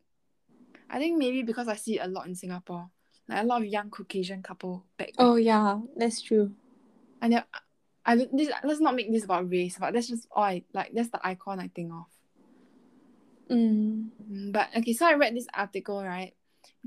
I 0.91 0.99
think 0.99 1.19
maybe 1.19 1.43
because 1.43 1.69
I 1.69 1.77
see 1.77 1.99
it 1.99 2.05
a 2.05 2.09
lot 2.09 2.27
in 2.27 2.35
Singapore. 2.35 2.89
Like 3.29 3.43
a 3.43 3.47
lot 3.47 3.63
of 3.63 3.69
young 3.69 3.91
Caucasian 3.91 4.43
couple 4.43 4.85
backpack. 4.99 5.19
Oh 5.19 5.37
yeah, 5.37 5.81
that's 5.97 6.23
true. 6.23 6.53
And 7.21 7.33
then, 7.33 7.45
I 8.09 8.17
don't, 8.17 8.35
this, 8.37 8.49
let's 8.65 8.81
not 8.81 8.95
make 8.97 9.13
this 9.13 9.25
about 9.25 9.51
race, 9.51 9.77
but 9.79 9.93
that's 9.93 10.09
just 10.09 10.27
all 10.33 10.45
I 10.45 10.63
like. 10.73 10.93
That's 10.95 11.11
the 11.11 11.21
icon 11.23 11.61
I 11.61 11.69
think 11.69 11.93
of. 11.93 12.07
Mm. 13.51 14.09
Mm, 14.31 14.53
But 14.53 14.69
okay, 14.77 14.93
so 14.93 15.07
I 15.07 15.15
read 15.15 15.37
this 15.37 15.47
article 15.55 16.03
right, 16.03 16.35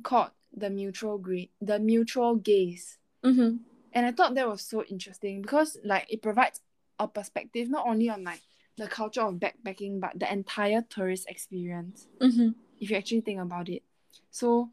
called 0.04 0.32
the 0.56 0.70
mutual 0.70 1.24
the 1.62 1.80
mutual 1.80 2.36
gaze, 2.36 2.98
Mm-hmm. 3.24 3.58
and 3.94 4.06
I 4.06 4.12
thought 4.12 4.34
that 4.34 4.50
was 4.50 4.64
so 4.64 4.84
interesting 4.84 5.44
because 5.44 5.78
like 5.86 6.08
it 6.10 6.24
provides 6.24 6.60
a 6.98 7.08
perspective 7.08 7.70
not 7.70 7.86
only 7.88 8.10
on 8.10 8.24
like 8.24 8.42
the 8.78 8.88
culture 8.88 9.22
of 9.22 9.36
backpacking 9.36 10.00
but 10.00 10.18
the 10.18 10.32
entire 10.32 10.82
tourist 10.90 11.30
experience. 11.30 12.08
Mm-hmm. 12.20 12.50
If 12.80 12.90
you 12.90 12.98
actually 12.98 13.22
think 13.22 13.40
about 13.40 13.70
it, 13.70 13.84
so 14.32 14.72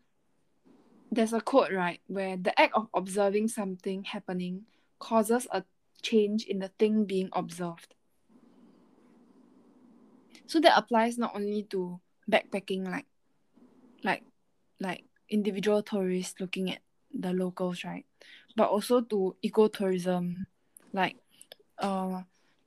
there's 1.12 1.34
a 1.34 1.40
quote 1.42 1.72
right 1.72 2.00
where 2.06 2.36
the 2.38 2.58
act 2.58 2.72
of 2.74 2.88
observing 2.94 3.48
something 3.48 4.04
happening 4.04 4.62
causes 4.98 5.46
a 5.52 5.62
change 6.02 6.44
in 6.44 6.58
the 6.58 6.68
thing 6.78 7.04
being 7.04 7.28
observed. 7.32 7.94
So 10.46 10.60
that 10.60 10.76
applies 10.76 11.18
not 11.18 11.34
only 11.34 11.62
to 11.70 12.00
backpacking 12.30 12.88
like 12.88 13.06
like 14.02 14.24
like 14.80 15.04
individual 15.28 15.82
tourists 15.82 16.40
looking 16.40 16.70
at 16.70 16.80
the 17.12 17.32
locals, 17.32 17.84
right? 17.84 18.06
But 18.56 18.68
also 18.68 19.00
to 19.02 19.36
ecotourism. 19.44 20.46
Like 20.92 21.16
uh 21.78 22.22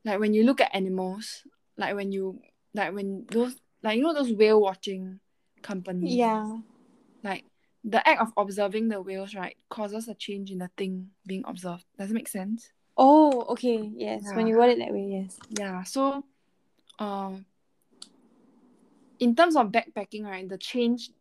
like 0.06 0.20
when 0.20 0.34
you 0.34 0.44
look 0.44 0.62
at 0.62 0.76
animals, 0.76 1.44
like 1.78 1.96
when 1.96 2.12
you 2.12 2.40
like 2.74 2.94
when 2.94 3.26
those 3.30 3.56
like 3.84 3.98
you 3.98 4.04
know 4.04 4.14
those 4.14 4.32
whale 4.32 4.62
watching 4.62 5.20
companies. 5.62 6.18
Yeah. 6.18 6.58
Like 7.24 7.46
the 7.84 8.08
act 8.08 8.22
of 8.22 8.34
observing 8.38 8.90
the 8.90 9.02
whales, 9.02 9.34
right, 9.34 9.56
causes 9.70 10.08
a 10.08 10.14
change 10.14 10.52
in 10.52 10.60
the 10.60 10.70
thing 10.78 11.10
being 11.26 11.44
observed. 11.48 11.86
Does 11.98 12.12
it 12.12 12.14
make 12.14 12.28
sense? 12.28 12.72
Oh, 12.98 13.46
okay. 13.50 13.92
Yes. 13.96 14.24
When 14.34 14.48
you 14.48 14.58
word 14.58 14.72
it 14.72 14.80
that 14.80 14.92
way, 14.92 15.24
yes. 15.24 15.40
Yeah. 15.50 15.84
So 15.84 16.24
um 17.00 17.46
in 19.20 19.36
terms 19.36 19.56
of 19.56 19.68
backpacking, 19.72 20.26
right, 20.26 20.48
the 20.48 20.58
change 20.58 21.12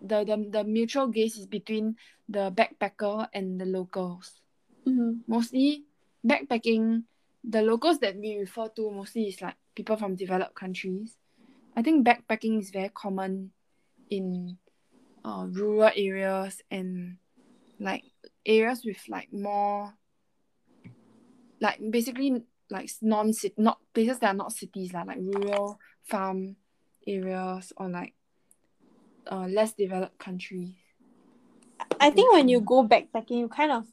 the, 0.00 0.24
the 0.24 0.48
the 0.50 0.64
mutual 0.64 1.08
gaze 1.08 1.38
is 1.38 1.46
between 1.46 1.96
the 2.28 2.52
backpacker 2.52 3.28
and 3.32 3.60
the 3.60 3.66
locals. 3.66 4.40
Mm-hmm. 4.86 5.22
Mostly 5.26 5.84
backpacking, 6.26 7.04
the 7.42 7.62
locals 7.62 7.98
that 8.00 8.16
we 8.16 8.36
refer 8.36 8.68
to 8.68 8.90
mostly 8.90 9.28
is 9.28 9.40
like 9.42 9.56
people 9.74 9.96
from 9.96 10.14
developed 10.14 10.54
countries. 10.54 11.16
I 11.76 11.82
think 11.82 12.06
backpacking 12.06 12.60
is 12.60 12.70
very 12.70 12.90
common 12.90 13.52
in 14.10 14.58
uh, 15.24 15.46
rural 15.50 15.90
areas 15.94 16.62
and 16.70 17.18
like 17.78 18.04
areas 18.46 18.82
with 18.84 18.98
like 19.08 19.32
more 19.32 19.94
like 21.60 21.78
basically 21.90 22.42
like 22.70 22.90
non 23.02 23.32
city 23.32 23.54
not 23.58 23.78
places 23.94 24.18
that 24.20 24.34
are 24.34 24.36
not 24.36 24.52
cities 24.52 24.92
lah, 24.92 25.02
like 25.02 25.18
rural 25.20 25.78
farm 26.04 26.56
areas 27.06 27.72
or 27.76 27.88
like 27.88 28.14
uh, 29.30 29.46
less 29.46 29.72
developed 29.72 30.18
countries. 30.18 30.74
I 32.00 32.10
think 32.10 32.32
when 32.32 32.48
you 32.48 32.60
go 32.60 32.86
backpacking, 32.86 33.38
you 33.40 33.48
kind 33.48 33.72
of 33.72 33.86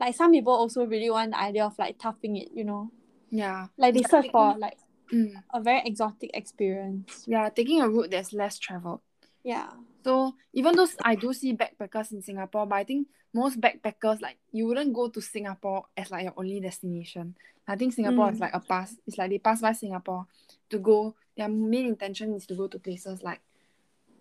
like 0.00 0.14
some 0.14 0.32
people 0.32 0.52
also 0.52 0.86
really 0.86 1.10
want 1.10 1.32
the 1.32 1.38
idea 1.38 1.64
of 1.64 1.78
like 1.78 1.98
toughing 1.98 2.36
it, 2.36 2.48
you 2.54 2.64
know? 2.64 2.90
Yeah. 3.30 3.66
Like 3.76 3.94
they 3.94 4.02
search 4.02 4.30
for 4.30 4.56
like 4.58 4.78
Mm. 5.12 5.42
a 5.52 5.60
very 5.60 5.82
exotic 5.84 6.30
experience. 6.32 7.24
Yeah, 7.26 7.50
taking 7.50 7.82
a 7.82 7.88
route 7.88 8.10
that's 8.10 8.32
less 8.32 8.58
traveled. 8.58 9.02
Yeah. 9.44 9.68
So 10.04 10.34
even 10.52 10.74
though 10.76 10.88
I 11.04 11.14
do 11.14 11.32
see 11.32 11.54
backpackers 11.56 12.12
in 12.12 12.22
Singapore, 12.22 12.66
but 12.66 12.76
I 12.76 12.84
think 12.84 13.08
most 13.32 13.60
backpackers 13.60 14.20
like 14.20 14.38
you 14.52 14.66
wouldn't 14.66 14.92
go 14.92 15.08
to 15.08 15.20
Singapore 15.20 15.84
as 15.96 16.10
like 16.10 16.24
your 16.24 16.34
only 16.36 16.60
destination. 16.60 17.36
I 17.66 17.76
think 17.76 17.92
Singapore 17.94 18.30
is 18.30 18.38
Mm. 18.38 18.40
like 18.40 18.54
a 18.54 18.60
pass. 18.60 18.96
It's 19.06 19.16
like 19.16 19.30
they 19.30 19.38
pass 19.38 19.60
by 19.60 19.72
Singapore 19.72 20.26
to 20.70 20.78
go. 20.78 21.14
Their 21.36 21.48
main 21.48 21.86
intention 21.86 22.34
is 22.34 22.46
to 22.46 22.54
go 22.54 22.66
to 22.66 22.78
places 22.78 23.22
like 23.22 23.40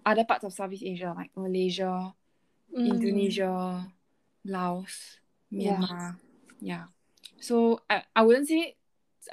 other 0.05 0.23
parts 0.23 0.43
of 0.45 0.53
Southeast 0.53 0.83
Asia, 0.83 1.13
like 1.15 1.31
Malaysia, 1.35 2.13
Mm. 2.71 2.87
Indonesia, 2.87 3.85
Laos. 4.45 5.17
Myanmar. 5.51 6.15
Yeah. 6.61 6.85
So 7.41 7.81
I, 7.89 8.03
I 8.15 8.21
wouldn't 8.21 8.47
say 8.47 8.75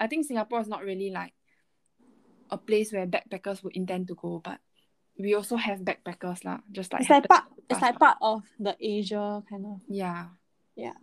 I 0.00 0.06
think 0.08 0.26
Singapore 0.26 0.60
is 0.60 0.68
not 0.68 0.82
really 0.82 1.10
like 1.10 1.32
a 2.50 2.58
place 2.58 2.92
where 2.92 3.06
backpackers 3.06 3.62
would 3.62 3.76
intend 3.76 4.08
to 4.08 4.14
go, 4.14 4.40
but 4.42 4.58
we 5.18 5.34
also 5.34 5.56
have 5.56 5.80
backpackers 5.80 6.44
lah. 6.44 6.58
Just 6.70 6.92
like 6.92 7.02
It's 7.02 7.10
like 7.10 7.28
part 7.28 7.44
it's 7.68 7.82
like 7.82 7.98
part 7.98 8.16
of 8.22 8.42
the 8.58 8.76
Asia 8.80 9.42
kind 9.50 9.66
of 9.66 9.80
yeah. 9.88 10.26
yeah. 10.76 10.94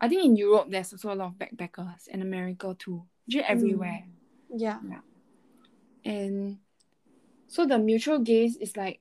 I 0.00 0.08
think 0.08 0.24
in 0.24 0.36
Europe 0.36 0.68
there's 0.70 0.92
also 0.92 1.12
a 1.12 1.14
lot 1.14 1.28
of 1.28 1.38
backpackers 1.38 2.08
and 2.10 2.22
America 2.22 2.74
too. 2.78 3.04
actually 3.28 3.42
mm. 3.42 3.50
everywhere. 3.50 4.04
Yeah 4.50 4.78
Yeah. 4.82 5.04
and 6.04 6.58
so 7.46 7.66
the 7.66 7.78
mutual 7.78 8.18
gaze 8.18 8.56
is 8.56 8.76
like 8.76 9.00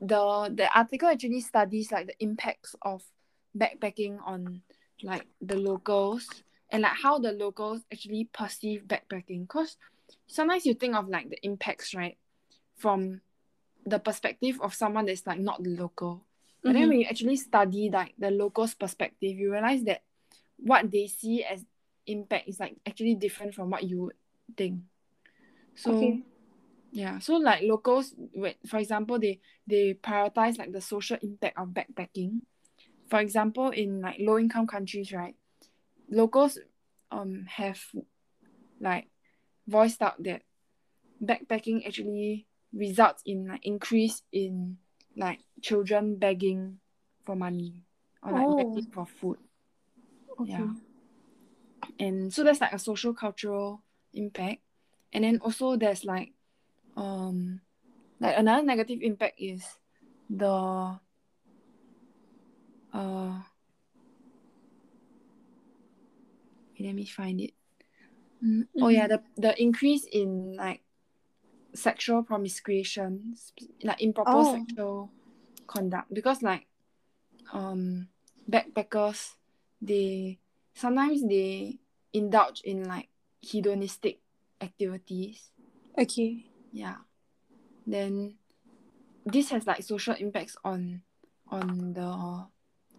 the 0.00 0.50
the 0.54 0.66
article 0.74 1.08
actually 1.08 1.40
studies 1.40 1.92
like 1.92 2.06
the 2.06 2.18
impacts 2.18 2.74
of 2.82 3.02
backpacking 3.56 4.18
on 4.24 4.62
like 5.02 5.26
the 5.40 5.56
locals 5.56 6.26
and 6.70 6.82
like 6.82 6.96
how 6.96 7.18
the 7.18 7.32
locals 7.32 7.82
actually 7.92 8.28
perceive 8.32 8.82
backpacking 8.86 9.42
because 9.42 9.76
sometimes 10.26 10.64
you 10.64 10.74
think 10.74 10.94
of 10.96 11.08
like 11.08 11.28
the 11.28 11.38
impacts 11.44 11.94
right 11.94 12.16
from 12.82 13.20
the 13.86 13.98
perspective 13.98 14.60
of 14.60 14.74
someone 14.74 15.06
that's 15.06 15.26
like 15.26 15.38
not 15.38 15.62
local 15.62 16.26
but 16.62 16.74
then 16.74 16.86
Mhm. 16.86 16.88
when 16.90 17.00
you 17.00 17.06
actually 17.06 17.36
study 17.36 17.90
like 17.90 18.14
the 18.18 18.30
locals 18.30 18.74
perspective 18.74 19.38
you 19.38 19.52
realize 19.52 19.82
that 19.84 20.02
what 20.58 20.90
they 20.90 21.06
see 21.06 21.42
as 21.44 21.64
impact 22.06 22.48
is 22.48 22.58
like 22.58 22.76
actually 22.86 23.14
different 23.14 23.54
from 23.54 23.70
what 23.70 23.82
you 23.84 24.02
would 24.02 24.16
think 24.56 24.80
so 25.74 25.90
Okay. 25.94 26.22
yeah 26.92 27.18
so 27.18 27.36
like 27.36 27.62
locals 27.62 28.14
for 28.66 28.78
example 28.78 29.18
they 29.18 29.40
they 29.66 29.94
prioritize 29.94 30.58
like 30.58 30.72
the 30.72 30.80
social 30.80 31.16
impact 31.22 31.56
of 31.58 31.68
backpacking 31.68 32.42
for 33.08 33.20
example 33.20 33.70
in 33.70 34.00
like 34.02 34.18
low 34.20 34.38
income 34.38 34.66
countries 34.66 35.12
right 35.12 35.34
locals 36.10 36.58
um 37.10 37.46
have 37.48 37.80
like 38.80 39.06
voiced 39.66 40.02
out 40.02 40.22
that 40.22 40.42
backpacking 41.22 41.86
actually 41.86 42.46
results 42.72 43.22
in 43.26 43.48
like 43.48 43.64
increase 43.64 44.22
in 44.32 44.78
like 45.16 45.40
children 45.60 46.16
begging 46.16 46.78
for 47.24 47.36
money 47.36 47.84
or 48.22 48.32
like 48.32 48.46
Oh. 48.46 48.56
begging 48.56 48.90
for 48.90 49.06
food 49.06 49.38
Okay. 50.40 50.52
Yeah. 50.52 50.72
and 51.98 52.32
so 52.32 52.42
that's 52.42 52.60
like 52.60 52.72
a 52.72 52.78
social 52.78 53.12
cultural 53.12 53.82
impact 54.14 54.62
and 55.12 55.24
then 55.24 55.38
also 55.42 55.76
there's 55.76 56.04
like 56.04 56.32
um 56.96 57.60
like 58.20 58.36
another 58.38 58.64
negative 58.64 59.00
impact 59.02 59.34
is 59.38 59.62
the 60.30 60.98
uh 62.92 63.38
let 66.80 66.94
me 66.94 67.06
find 67.06 67.40
it 67.40 67.52
Mm, 68.42 68.66
oh 68.80 68.88
yeah 68.88 69.06
the 69.06 69.22
the 69.36 69.54
increase 69.62 70.04
in 70.10 70.56
like 70.56 70.82
sexual 71.74 72.22
promiscuation 72.22 73.34
like 73.82 74.02
improper 74.02 74.30
Oh. 74.34 74.52
sexual 74.52 75.10
conduct 75.66 76.12
because 76.12 76.42
like 76.42 76.66
um 77.52 78.08
backpackers 78.50 79.34
they 79.80 80.38
sometimes 80.74 81.26
they 81.26 81.78
indulge 82.12 82.60
in 82.64 82.84
like 82.84 83.08
hedonistic 83.40 84.20
activities 84.60 85.50
Okay. 85.98 86.46
yeah 86.72 86.96
then 87.86 88.34
this 89.26 89.50
has 89.50 89.66
like 89.66 89.82
social 89.82 90.14
impacts 90.14 90.56
on 90.64 91.02
on 91.48 91.92
the 91.94 92.46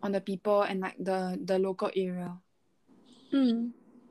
on 0.04 0.12
the 0.12 0.22
people 0.22 0.62
and 0.64 0.80
like 0.82 0.98
the 1.00 1.40
the 1.44 1.60
local 1.60 1.90
area 1.96 2.38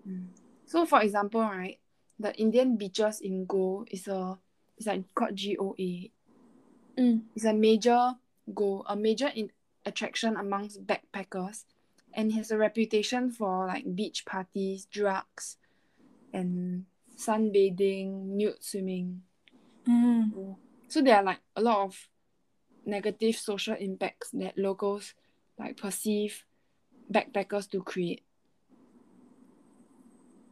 Mm. 0.06 0.28
so 0.66 0.84
for 0.84 1.00
example 1.02 1.40
right 1.40 1.78
the 2.18 2.34
indian 2.34 2.76
beaches 2.76 3.20
in 3.20 3.46
goa 3.46 3.84
is 3.90 4.08
a 4.08 4.38
it's 4.76 4.86
like 4.86 5.02
called 5.14 5.36
goa 5.36 5.74
Mm. 6.98 7.22
It's 7.34 7.44
a 7.44 7.54
major 7.54 8.14
goal, 8.52 8.84
a 8.88 8.96
major 8.96 9.28
in 9.34 9.50
attraction 9.86 10.36
amongst 10.36 10.86
backpackers, 10.86 11.64
and 12.12 12.32
has 12.32 12.50
a 12.50 12.58
reputation 12.58 13.30
for 13.30 13.66
like 13.66 13.94
beach 13.94 14.26
parties, 14.26 14.86
drugs, 14.86 15.56
and 16.32 16.84
sunbathing, 17.16 18.36
nude 18.36 18.62
swimming. 18.62 19.22
Mm. 19.88 20.56
So 20.88 21.00
there 21.00 21.16
are 21.16 21.22
like 21.22 21.40
a 21.56 21.62
lot 21.62 21.78
of 21.86 22.08
negative 22.84 23.36
social 23.36 23.76
impacts 23.78 24.30
that 24.32 24.58
locals 24.58 25.14
like 25.58 25.76
perceive 25.76 26.44
backpackers 27.10 27.70
to 27.70 27.82
create. 27.82 28.22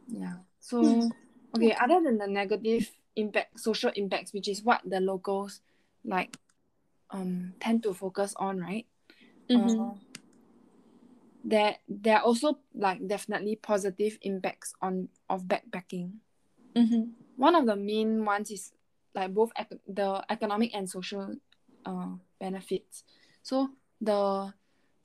Yeah. 0.07 0.37
So 0.59 0.81
Hmm. 0.83 1.07
okay, 1.55 1.73
other 1.79 2.01
than 2.03 2.17
the 2.17 2.27
negative 2.27 2.89
impact, 3.15 3.59
social 3.59 3.91
impacts, 3.95 4.33
which 4.33 4.47
is 4.47 4.63
what 4.63 4.81
the 4.85 4.99
locals 4.99 5.61
like 6.05 6.37
um 7.11 7.53
tend 7.59 7.83
to 7.83 7.93
focus 7.93 8.33
on, 8.37 8.59
right? 8.59 8.85
Mhm. 9.49 9.79
Uh, 9.79 9.95
there 11.43 11.77
there 11.89 12.17
are 12.17 12.23
also 12.23 12.59
like 12.75 13.05
definitely 13.07 13.55
positive 13.55 14.17
impacts 14.21 14.73
on 14.81 15.09
of 15.29 15.43
backpacking. 15.45 16.19
Mhm. 16.75 17.11
One 17.35 17.55
of 17.55 17.65
the 17.65 17.75
main 17.75 18.23
ones 18.25 18.51
is 18.51 18.71
like 19.15 19.33
both 19.33 19.51
ec- 19.57 19.81
the 19.87 20.23
economic 20.29 20.73
and 20.75 20.89
social 20.89 21.35
uh 21.85 22.15
benefits. 22.39 23.03
So 23.41 23.71
the 23.99 24.53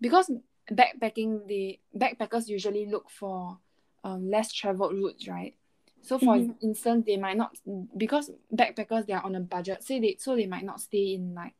because 0.00 0.30
backpacking 0.70 1.46
the 1.46 1.80
backpackers 1.96 2.48
usually 2.48 2.86
look 2.86 3.08
for 3.10 3.58
um 4.04 4.28
less 4.30 4.52
traveled 4.52 4.92
routes, 4.94 5.26
right? 5.26 5.56
So 6.02 6.18
for 6.18 6.36
Mhm. 6.36 6.54
instance, 6.62 7.04
they 7.06 7.16
might 7.16 7.36
not 7.36 7.56
because 7.96 8.30
backpackers 8.54 9.06
they 9.06 9.12
are 9.12 9.24
on 9.24 9.34
a 9.34 9.40
budget, 9.40 9.82
so 9.82 9.98
they 9.98 10.16
so 10.18 10.36
they 10.36 10.46
might 10.46 10.64
not 10.64 10.80
stay 10.80 11.14
in 11.14 11.34
like 11.34 11.54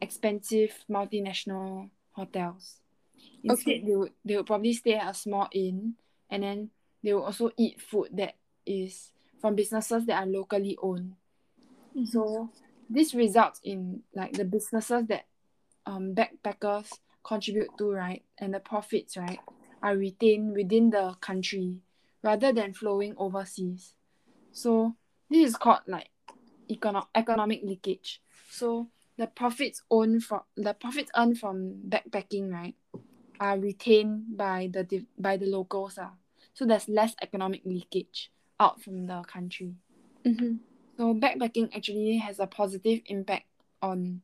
expensive 0.00 0.84
multinational 0.90 1.90
hotels. 2.12 2.80
Instead, 3.42 3.76
Okay. 3.76 3.84
they 3.86 3.96
would 3.96 4.12
they 4.24 4.36
would 4.36 4.46
probably 4.46 4.72
stay 4.72 4.94
at 4.94 5.10
a 5.10 5.14
small 5.14 5.48
inn, 5.52 5.94
and 6.30 6.42
then 6.42 6.70
they 7.02 7.12
will 7.14 7.24
also 7.24 7.50
eat 7.56 7.80
food 7.80 8.08
that 8.14 8.34
is 8.66 9.12
from 9.40 9.54
businesses 9.54 10.06
that 10.06 10.22
are 10.22 10.26
locally 10.26 10.76
owned. 10.82 11.14
Mhm. 11.94 12.06
So 12.06 12.50
this 12.90 13.14
results 13.14 13.60
in 13.62 14.02
like 14.14 14.32
the 14.32 14.44
businesses 14.44 15.06
that 15.06 15.26
um 15.86 16.14
backpackers 16.14 16.98
contribute 17.22 17.76
to, 17.78 17.90
right, 17.90 18.24
and 18.38 18.52
the 18.54 18.60
profits, 18.60 19.16
right, 19.16 19.38
are 19.82 19.96
retained 19.96 20.52
within 20.52 20.90
the 20.90 21.14
country 21.20 21.80
rather 22.24 22.52
than 22.52 22.72
flowing 22.72 23.14
overseas. 23.18 23.92
So 24.50 24.96
this 25.30 25.50
is 25.50 25.56
called 25.56 25.80
like 25.86 26.08
econo- 26.70 27.06
economic 27.14 27.62
leakage. 27.62 28.22
So 28.50 28.88
the 29.18 29.26
profits 29.26 29.82
owned 29.90 30.24
from 30.24 30.40
the 30.56 30.72
profits 30.74 31.10
earned 31.16 31.38
from 31.38 31.82
backpacking, 31.88 32.50
right, 32.50 32.74
are 33.38 33.58
retained 33.58 34.36
by 34.36 34.70
the 34.72 34.82
div- 34.82 35.06
by 35.18 35.36
the 35.36 35.46
locals. 35.46 35.98
Ah. 36.00 36.12
So 36.54 36.64
there's 36.64 36.88
less 36.88 37.14
economic 37.20 37.62
leakage 37.64 38.32
out 38.58 38.80
from 38.80 39.06
the 39.06 39.22
country. 39.22 39.74
Mhm. 40.24 40.60
So 40.96 41.14
backpacking 41.14 41.76
actually 41.76 42.16
has 42.18 42.38
a 42.40 42.46
positive 42.46 43.00
impact 43.06 43.46
on 43.82 44.22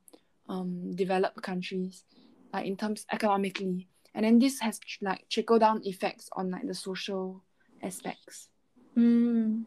um 0.48 0.94
developed 0.96 1.42
countries, 1.42 2.04
like 2.52 2.66
in 2.66 2.76
terms 2.76 3.04
economically. 3.12 3.88
And 4.14 4.24
then 4.24 4.38
this 4.38 4.58
has 4.60 4.80
like 5.02 5.28
trickle 5.28 5.58
down 5.58 5.82
effects 5.84 6.28
on 6.32 6.50
like 6.50 6.66
the 6.66 6.74
social 6.74 7.42
aspects. 7.82 8.48
Mm. 8.96 9.64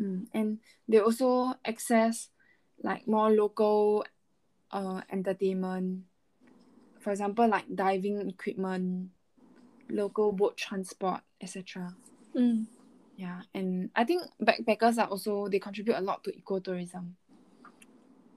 Mm. 0.00 0.26
And 0.32 0.58
they 0.88 0.98
also 0.98 1.54
access 1.64 2.28
like 2.82 3.06
more 3.06 3.30
local 3.30 4.04
uh 4.70 5.02
entertainment. 5.10 6.04
For 7.00 7.10
example, 7.10 7.48
like 7.48 7.64
diving 7.74 8.28
equipment, 8.28 9.10
local 9.88 10.32
boat 10.32 10.56
transport, 10.56 11.20
etc. 11.40 11.94
Mm. 12.36 12.66
Yeah, 13.16 13.42
and 13.54 13.90
I 13.96 14.04
think 14.04 14.22
backpackers 14.40 14.98
are 14.98 15.08
also 15.08 15.48
they 15.48 15.58
contribute 15.58 15.96
a 15.96 16.00
lot 16.00 16.22
to 16.24 16.32
ecotourism. 16.32 17.14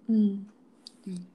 Mm. 0.09 0.45
Mm. 1.07 1.25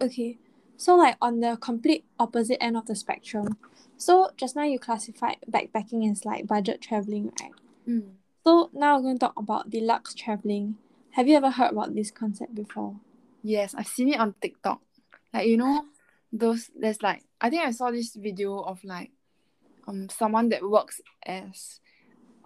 Okay. 0.00 0.38
So 0.76 0.96
like 0.96 1.16
on 1.22 1.40
the 1.40 1.56
complete 1.60 2.04
opposite 2.18 2.62
end 2.62 2.76
of 2.76 2.86
the 2.86 2.96
spectrum. 2.96 3.56
So 3.96 4.30
just 4.36 4.56
now 4.56 4.64
you 4.64 4.78
classified 4.78 5.36
backpacking 5.50 6.10
as 6.10 6.24
like 6.24 6.46
budget 6.46 6.80
traveling, 6.80 7.32
right? 7.40 7.52
Mm. 7.88 8.12
So 8.44 8.70
now 8.74 8.96
we're 8.96 9.02
going 9.02 9.18
to 9.18 9.26
talk 9.26 9.38
about 9.38 9.70
deluxe 9.70 10.14
traveling. 10.14 10.76
Have 11.12 11.28
you 11.28 11.36
ever 11.36 11.50
heard 11.50 11.72
about 11.72 11.94
this 11.94 12.10
concept 12.10 12.54
before? 12.54 12.96
Yes, 13.42 13.74
I've 13.74 13.86
seen 13.86 14.12
it 14.12 14.20
on 14.20 14.34
TikTok. 14.40 14.80
Like 15.32 15.46
you 15.46 15.56
know, 15.56 15.84
those 16.32 16.70
there's 16.78 17.02
like 17.02 17.22
I 17.40 17.50
think 17.50 17.64
I 17.64 17.70
saw 17.70 17.90
this 17.90 18.14
video 18.14 18.58
of 18.60 18.82
like 18.84 19.10
um 19.86 20.08
someone 20.08 20.48
that 20.50 20.62
works 20.68 21.00
as 21.26 21.80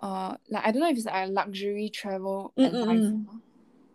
uh 0.02 0.36
like 0.50 0.66
I 0.66 0.70
don't 0.70 0.82
know 0.82 0.90
if 0.90 0.96
it's 0.96 1.06
like 1.06 1.28
a 1.28 1.30
luxury 1.32 1.88
travel 1.88 2.52
Mm, 2.58 2.70
mm, 2.72 2.82
advisor. 2.82 3.18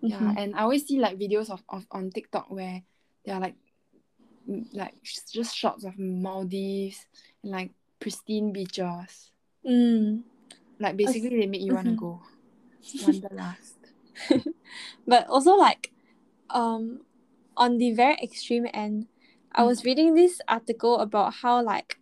Yeah, 0.01 0.19
Mhm. 0.19 0.37
and 0.37 0.55
I 0.55 0.61
always 0.63 0.85
see 0.85 0.99
like 0.99 1.17
videos 1.17 1.49
of, 1.49 1.63
of 1.69 1.85
on 1.91 2.09
TikTok 2.11 2.49
where 2.51 2.83
they 3.25 3.31
are 3.31 3.39
like 3.39 3.55
like 4.73 4.93
just 5.03 5.55
shots 5.55 5.83
of 5.85 5.97
Maldives 5.97 7.05
and 7.43 7.51
like 7.51 7.71
pristine 7.99 8.51
beaches. 8.51 9.31
Mm. 9.65 10.23
Like 10.79 10.97
basically 10.97 11.39
they 11.39 11.47
make 11.47 11.61
you 11.61 11.73
wanna 11.73 11.91
Mhm. 11.91 11.97
go. 11.97 12.21
Wanderlust. 13.03 13.77
But 15.07 15.27
also 15.27 15.55
like 15.55 15.91
um 16.49 17.01
on 17.55 17.77
the 17.77 17.91
very 17.93 18.15
extreme 18.21 18.67
end, 18.73 19.07
I 19.51 19.61
Mm. 19.61 19.67
was 19.67 19.85
reading 19.85 20.15
this 20.15 20.41
article 20.47 20.97
about 20.99 21.33
how 21.35 21.61
like 21.61 21.99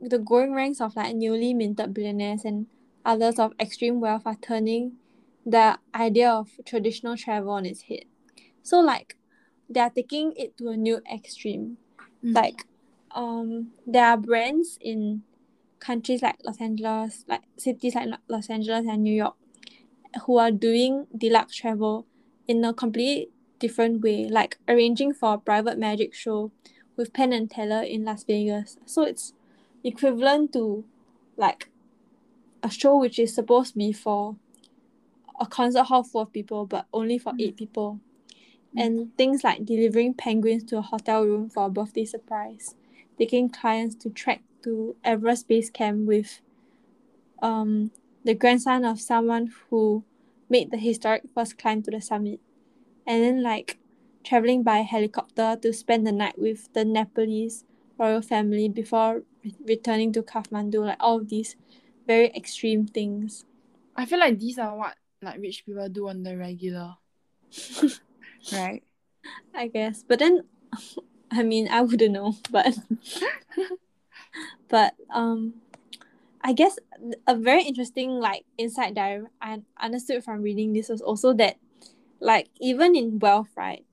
the 0.00 0.18
growing 0.18 0.52
ranks 0.52 0.80
of 0.80 0.96
like 0.96 1.14
newly 1.16 1.54
minted 1.54 1.94
billionaires 1.94 2.44
and 2.44 2.66
others 3.04 3.38
of 3.38 3.52
extreme 3.58 4.00
wealth 4.00 4.22
are 4.26 4.36
turning 4.36 4.98
the 5.46 5.78
idea 5.94 6.30
of 6.30 6.50
traditional 6.64 7.16
travel 7.16 7.50
on 7.52 7.64
its 7.66 7.82
head. 7.82 8.04
So 8.62 8.80
like 8.80 9.16
they 9.68 9.80
are 9.80 9.90
taking 9.90 10.32
it 10.36 10.56
to 10.58 10.68
a 10.68 10.76
new 10.76 11.00
extreme. 11.10 11.78
Mm. 12.22 12.34
Like 12.34 12.66
um 13.14 13.68
there 13.86 14.04
are 14.04 14.16
brands 14.16 14.78
in 14.80 15.22
countries 15.80 16.22
like 16.22 16.36
Los 16.44 16.60
Angeles, 16.60 17.24
like 17.28 17.42
cities 17.56 17.94
like 17.94 18.08
Los 18.28 18.48
Angeles 18.50 18.86
and 18.88 19.02
New 19.02 19.14
York, 19.14 19.34
who 20.24 20.38
are 20.38 20.50
doing 20.50 21.06
deluxe 21.16 21.56
travel 21.56 22.06
in 22.48 22.64
a 22.64 22.72
completely 22.72 23.28
different 23.58 24.02
way, 24.02 24.26
like 24.28 24.58
arranging 24.68 25.12
for 25.14 25.34
a 25.34 25.38
private 25.38 25.78
magic 25.78 26.14
show 26.14 26.50
with 26.96 27.12
Penn 27.12 27.32
and 27.32 27.50
Teller 27.50 27.82
in 27.82 28.04
Las 28.04 28.24
Vegas. 28.24 28.78
So 28.86 29.02
it's 29.02 29.32
equivalent 29.82 30.52
to 30.54 30.84
like 31.36 31.68
a 32.62 32.70
show 32.70 32.96
which 32.96 33.18
is 33.18 33.34
supposed 33.34 33.72
to 33.72 33.78
be 33.78 33.92
for 33.92 34.36
a 35.38 35.46
concert 35.46 35.84
hall 35.84 36.02
full 36.02 36.22
of 36.22 36.32
people 36.32 36.64
but 36.64 36.86
only 36.92 37.18
for 37.18 37.32
Mm. 37.32 37.40
eight 37.42 37.56
people. 37.56 38.00
Mm. 38.74 38.80
And 38.84 39.16
things 39.18 39.44
like 39.44 39.64
delivering 39.64 40.14
penguins 40.14 40.64
to 40.64 40.78
a 40.78 40.82
hotel 40.82 41.24
room 41.24 41.50
for 41.50 41.66
a 41.66 41.70
birthday 41.70 42.04
surprise, 42.04 42.74
taking 43.18 43.48
clients 43.48 43.94
to 43.96 44.10
trek 44.10 44.42
to 44.62 44.96
Everest 45.04 45.48
Base 45.48 45.70
Camp 45.70 46.06
with 46.06 46.40
um, 47.42 47.90
the 48.24 48.34
grandson 48.34 48.84
of 48.84 49.00
someone 49.00 49.52
who 49.68 50.04
made 50.48 50.70
the 50.70 50.78
historic 50.78 51.22
first 51.34 51.58
climb 51.58 51.82
to 51.82 51.90
the 51.90 52.00
summit, 52.00 52.40
and 53.06 53.22
then 53.22 53.42
like 53.42 53.78
traveling 54.24 54.62
by 54.62 54.78
helicopter 54.78 55.56
to 55.60 55.72
spend 55.72 56.06
the 56.06 56.12
night 56.12 56.38
with 56.38 56.72
the 56.72 56.84
Nepalese 56.84 57.64
royal 57.98 58.22
family 58.22 58.68
before 58.68 59.22
re- 59.44 59.56
returning 59.66 60.12
to 60.12 60.22
Kathmandu. 60.22 60.84
Like 60.86 60.96
all 61.00 61.18
of 61.18 61.28
these 61.28 61.56
very 62.06 62.28
extreme 62.34 62.86
things. 62.86 63.44
I 63.96 64.06
feel 64.06 64.18
like 64.18 64.38
these 64.38 64.58
are 64.58 64.76
what 64.76 64.96
like 65.22 65.40
rich 65.40 65.64
people 65.64 65.88
do 65.88 66.08
on 66.08 66.22
the 66.22 66.36
regular. 66.36 66.96
right? 68.52 68.82
I 69.54 69.68
guess. 69.68 70.04
But 70.06 70.18
then 70.18 70.44
I 71.34 71.42
mean 71.42 71.68
I 71.68 71.82
wouldn't 71.82 72.12
know, 72.12 72.36
but 72.50 72.78
but 74.68 74.94
um 75.12 75.54
I 76.42 76.52
guess 76.52 76.78
a 77.26 77.34
very 77.34 77.62
interesting 77.64 78.20
like 78.20 78.44
insight 78.58 78.94
that 78.96 79.22
I 79.40 79.62
understood 79.80 80.22
from 80.22 80.42
reading 80.42 80.72
this 80.74 80.90
was 80.90 81.00
also 81.00 81.32
that 81.34 81.56
like 82.20 82.48
even 82.60 82.94
in 82.94 83.18
wealth, 83.18 83.48
right? 83.56 83.84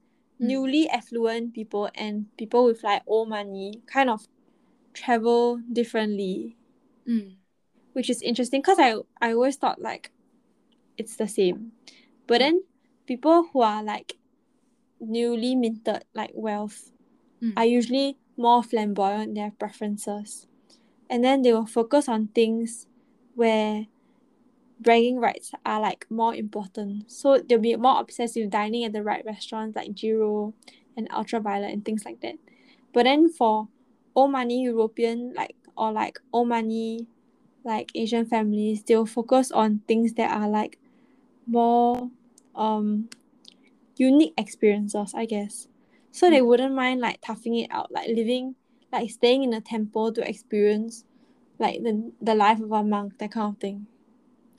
Mm. 0.42 0.48
Newly 0.48 0.90
affluent 0.90 1.54
people 1.54 1.90
and 1.96 2.26
people 2.38 2.66
with 2.66 2.84
like 2.84 3.04
old 3.08 3.30
money 3.30 3.82
kind 3.88 4.10
of 4.10 4.28
travel 4.94 5.62
differently, 5.72 6.58
Mm. 7.08 7.36
which 7.94 8.10
is 8.10 8.22
interesting 8.22 8.62
because 8.62 8.80
I 8.80 8.96
I 9.22 9.32
always 9.34 9.56
thought 9.56 9.82
like 9.82 10.12
it's 10.98 11.16
the 11.16 11.28
same. 11.28 11.72
But 12.28 12.40
then 12.40 12.64
people 13.08 13.48
who 13.52 13.62
are 13.62 13.82
like 13.82 14.14
newly 15.00 15.56
minted 15.56 16.04
like 16.14 16.32
wealth 16.34 16.92
Mm. 17.44 17.54
are 17.58 17.66
usually 17.66 18.18
more 18.38 18.64
flamboyant 18.64 19.30
in 19.30 19.34
their 19.34 19.52
preferences. 19.52 20.48
And 21.10 21.24
then 21.24 21.42
they 21.42 21.52
will 21.54 21.66
focus 21.66 22.08
on 22.08 22.28
things 22.28 22.88
where 23.36 23.88
bragging 24.80 25.20
rights 25.20 25.52
are 25.66 25.80
like 25.80 26.06
more 26.10 26.34
important. 26.36 27.12
So 27.12 27.38
they'll 27.38 27.60
be 27.60 27.76
more 27.76 28.00
obsessed 28.00 28.36
with 28.36 28.50
dining 28.50 28.84
at 28.84 28.94
the 28.94 29.04
right 29.04 29.24
restaurants 29.26 29.76
like 29.76 29.94
Jiro 29.94 30.54
and 30.98 31.08
Ultraviolet 31.12 31.72
and 31.72 31.86
things 31.86 32.06
like 32.06 32.22
that. 32.22 32.36
But 32.94 33.04
then 33.04 33.30
for 33.30 33.68
old 34.16 34.32
money 34.32 34.64
European 34.64 35.34
like 35.36 35.56
or 35.78 35.92
like 35.92 36.20
old 36.34 36.50
money 36.50 37.08
like 37.64 37.92
Asian 37.96 38.26
families, 38.26 38.84
they'll 38.84 39.06
focus 39.06 39.52
on 39.52 39.82
things 39.88 40.14
that 40.14 40.32
are 40.32 40.50
like 40.50 40.80
more 41.46 42.10
um 42.56 43.10
unique 43.98 44.34
experiences, 44.38 45.14
I 45.16 45.26
guess. 45.26 45.68
So 46.12 46.30
they 46.30 46.42
wouldn't 46.42 46.76
mind 46.76 47.00
like 47.00 47.22
toughing 47.22 47.56
it 47.58 47.70
out, 47.72 47.92
like 47.92 48.08
living 48.10 48.56
like 48.92 49.10
staying 49.10 49.44
in 49.44 49.54
a 49.54 49.62
temple 49.62 50.12
to 50.14 50.28
experience 50.28 51.06
like 51.58 51.82
the 51.84 52.12
the 52.22 52.36
life 52.36 52.60
of 52.60 52.72
a 52.72 52.84
monk, 52.84 53.18
that 53.20 53.32
kind 53.32 53.56
of 53.56 53.60
thing. 53.60 53.88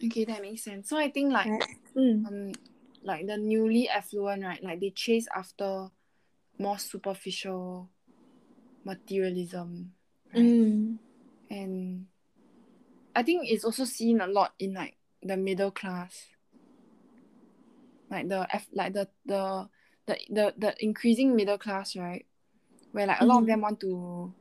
Okay, 0.05 0.25
that 0.25 0.43
makes 0.43 0.65
sense. 0.65 0.89
So 0.89 0.97
I 0.97 1.11
think 1.11 1.33
like 1.33 1.47
Right. 1.47 1.65
Mm. 1.97 2.27
um 2.27 2.53
like 3.05 3.27
the 3.27 3.37
newly 3.37 3.89
affluent, 3.89 4.43
right? 4.45 4.63
Like 4.63 4.81
they 4.81 4.91
chase 4.91 5.27
after 5.35 5.89
more 6.59 6.79
superficial 6.79 7.91
materialism. 8.85 9.93
Right? 10.33 10.43
Mm. 10.43 10.99
And 11.51 12.07
I 13.15 13.23
think 13.23 13.43
it's 13.51 13.65
also 13.65 13.85
seen 13.85 14.21
a 14.21 14.27
lot 14.27 14.55
in 14.59 14.75
like 14.75 14.97
the 15.23 15.37
middle 15.37 15.71
class. 15.71 16.29
Like 18.11 18.29
the 18.29 18.47
F 18.51 18.67
like 18.73 18.93
the 18.95 19.09
the 19.27 19.69
the 20.07 20.19
the, 20.29 20.55
the 20.59 20.75
increasing 20.85 21.35
middle 21.37 21.59
class, 21.59 21.97
right? 21.97 22.27
Where 22.93 23.07
like 23.07 23.21
a 23.21 23.27
lot 23.27 23.39
of 23.39 23.45
Mhm. 23.45 23.47
them 23.47 23.61
want 23.61 23.81
to 23.81 24.35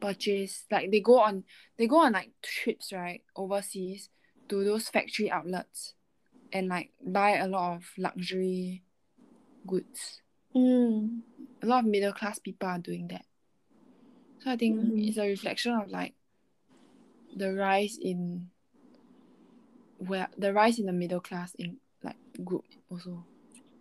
purchase 0.00 0.64
like 0.70 0.90
they 0.90 1.00
go 1.00 1.18
on 1.20 1.44
they 1.76 1.86
go 1.86 1.98
on 1.98 2.12
like 2.12 2.30
trips, 2.42 2.92
right, 2.92 3.22
overseas 3.36 4.10
to 4.48 4.64
those 4.64 4.88
factory 4.88 5.30
outlets 5.30 5.94
and 6.52 6.68
like 6.68 6.92
buy 7.04 7.36
a 7.36 7.46
lot 7.48 7.76
of 7.76 7.92
luxury 7.98 8.82
goods. 9.66 10.22
Mm. 10.54 11.20
A 11.62 11.66
lot 11.66 11.84
of 11.84 11.90
middle 11.90 12.12
class 12.12 12.38
people 12.38 12.68
are 12.68 12.78
doing 12.78 13.08
that. 13.08 13.24
So 14.38 14.50
I 14.52 14.56
think 14.56 14.80
Mhm. 14.80 15.08
it's 15.08 15.18
a 15.18 15.26
reflection 15.26 15.72
of 15.74 15.90
like 15.90 16.14
the 17.36 17.52
rise 17.52 17.98
in 18.00 18.50
where 19.98 20.28
the 20.38 20.52
rise 20.54 20.78
in 20.78 20.86
the 20.86 20.92
middle 20.92 21.20
class 21.20 21.54
in 21.56 21.76
like 22.02 22.16
group 22.44 22.64
also. 22.90 23.24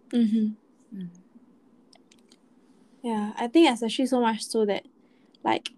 Mm-hmm. 0.09 0.97
Mm. 0.97 1.09
Yeah, 3.01 3.33
I 3.37 3.47
think 3.47 3.71
especially 3.71 4.07
so 4.07 4.21
much 4.21 4.43
so 4.45 4.65
that 4.65 4.85
like 5.43 5.69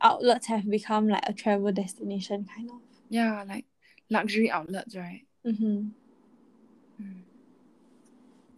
outlets 0.00 0.46
have 0.46 0.68
become 0.68 1.08
like 1.08 1.28
a 1.28 1.32
travel 1.32 1.72
destination 1.72 2.48
kind 2.54 2.70
of. 2.70 2.80
Yeah, 3.08 3.44
like 3.46 3.66
luxury 4.10 4.50
outlets, 4.50 4.96
right? 4.96 5.22
Mm-hmm. 5.46 5.88
Mm. 7.02 7.22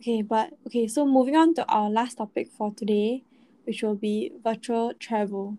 Okay, 0.01 0.23
but 0.23 0.53
okay, 0.67 0.87
so 0.87 1.07
moving 1.07 1.37
on 1.37 1.55
to 1.55 1.67
our 1.67 1.91
last 1.91 2.19
topic 2.19 2.51
for 2.51 2.73
today, 2.75 3.25
which 3.65 3.83
will 3.83 3.95
be 3.95 4.33
virtual 4.43 4.93
travel. 4.95 5.57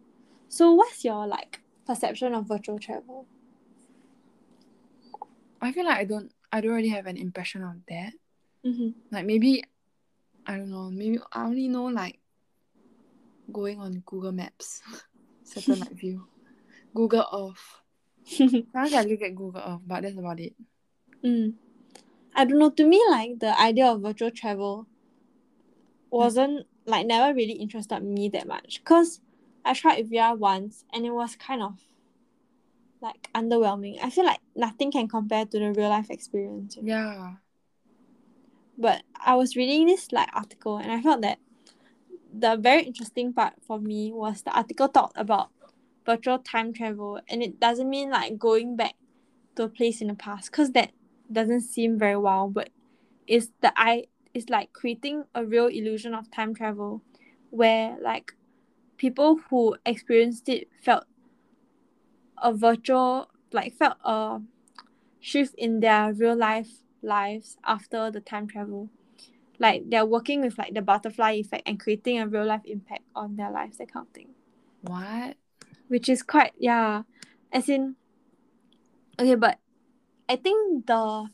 So 0.50 0.74
what's 0.74 1.04
your 1.04 1.28
like 1.28 1.62
perception 1.86 2.34
of 2.34 2.48
virtual 2.48 2.80
travel? 2.80 3.26
I 5.62 5.72
feel 5.72 5.86
like 5.86 5.98
I 5.98 6.06
don't 6.06 6.32
I 6.52 6.62
don't 6.62 6.74
really 6.74 6.90
have 6.90 7.08
an 7.08 7.18
impression 7.18 7.64
of 7.64 7.78
that. 7.90 8.14
Mm-hmm. 8.66 8.90
Like 9.12 9.26
maybe 9.26 9.64
I 10.46 10.58
don't 10.58 10.70
know, 10.70 10.90
maybe 10.92 11.20
I 11.32 11.46
only 11.46 11.68
know 11.68 11.86
like 11.86 12.20
going 13.52 13.80
on 13.80 14.04
Google 14.06 14.32
Maps, 14.32 14.82
satellite 15.44 15.92
view, 15.94 16.28
Google 16.94 17.26
Earth. 17.34 17.82
Sometimes 18.26 18.94
I 18.94 19.04
look 19.04 19.22
at 19.22 19.36
Google 19.36 19.62
Earth, 19.62 19.82
but 19.86 20.04
that's 20.04 20.18
about 20.18 20.40
it. 20.40 20.54
mm. 21.24 21.54
I 22.36 22.46
don't 22.46 22.60
know. 22.60 22.70
To 22.70 22.86
me, 22.86 23.02
like 23.10 23.40
the 23.40 23.58
idea 23.60 23.88
of 23.88 24.02
virtual 24.02 24.30
travel 24.30 24.88
wasn't 26.10 26.66
like 26.86 27.06
never 27.08 27.34
really 27.34 27.54
interested 27.54 28.02
me 28.04 28.30
that 28.30 28.48
much. 28.48 28.84
Cause 28.84 29.22
I 29.64 29.74
tried 29.74 30.10
VR 30.10 30.36
once 30.36 30.86
and 30.94 31.06
it 31.06 31.12
was 31.12 31.36
kind 31.36 31.64
of 31.64 31.80
like 33.02 33.30
underwhelming. 33.34 33.98
I 34.02 34.10
feel 34.10 34.26
like 34.26 34.40
nothing 34.56 34.92
can 34.92 35.08
compare 35.08 35.46
to 35.46 35.60
the 35.60 35.72
real 35.72 35.90
life 35.90 36.10
experience. 36.10 36.76
you 36.76 36.84
know? 36.84 36.94
Yeah. 36.94 37.34
But 38.78 39.04
I 39.24 39.36
was 39.36 39.56
reading 39.56 39.88
this 39.88 40.12
like 40.12 40.30
article 40.34 40.78
and 40.78 40.92
I 40.92 41.02
felt 41.02 41.22
that 41.22 41.40
the 42.38 42.58
very 42.58 42.84
interesting 42.84 43.34
part 43.34 43.54
for 43.66 43.80
me 43.80 44.12
was 44.12 44.42
the 44.42 44.56
article 44.56 44.90
talked 44.90 45.18
about 45.18 45.50
virtual 46.06 46.40
time 46.40 46.74
travel 46.74 47.20
and 47.30 47.42
it 47.42 47.60
doesn't 47.60 47.90
mean 47.90 48.12
like 48.12 48.38
going 48.38 48.76
back 48.76 48.94
to 49.56 49.64
a 49.64 49.70
place 49.70 50.02
in 50.02 50.08
the 50.08 50.14
past 50.14 50.52
because 50.52 50.72
that 50.72 50.92
doesn't 51.32 51.62
seem 51.62 51.98
very 51.98 52.18
well 52.18 52.48
but 52.48 52.70
it's 53.26 53.50
the 53.62 53.74
I 53.76 54.06
it's 54.34 54.50
like 54.50 54.74
creating 54.74 55.24
a 55.34 55.46
real 55.46 55.68
illusion 55.68 56.14
of 56.14 56.30
time 56.30 56.54
travel 56.54 57.02
where 57.50 57.98
like 58.02 58.34
people 58.98 59.40
who 59.50 59.78
experienced 59.86 60.50
it 60.50 60.68
felt 60.84 61.06
a 62.44 62.54
virtual 62.54 63.30
like 63.52 63.74
felt 63.74 63.98
a 64.04 64.42
shift 65.20 65.56
in 65.58 65.80
their 65.80 66.14
real 66.14 66.36
life 66.36 66.70
lives 67.06 67.58
after 67.64 68.12
the 68.12 68.20
time 68.20 68.48
travel. 68.48 68.90
Like 69.60 69.90
they're 69.90 70.06
working 70.06 70.42
with 70.42 70.58
like 70.58 70.74
the 70.74 70.82
butterfly 70.82 71.34
effect 71.34 71.64
and 71.66 71.80
creating 71.80 72.20
a 72.20 72.28
real 72.28 72.46
life 72.46 72.66
impact 72.66 73.04
on 73.16 73.38
their 73.38 73.52
lives 73.52 73.78
that 73.78 73.94
kind 73.94 74.06
of 74.06 74.14
thing. 74.14 74.30
What? 74.82 75.38
which 75.88 76.10
is 76.10 76.24
quite 76.24 76.54
yeah. 76.58 77.04
As 77.52 77.70
in 77.70 77.96
okay 79.18 79.36
but 79.36 79.60
i 80.28 80.36
think 80.36 80.86
the 80.88 81.30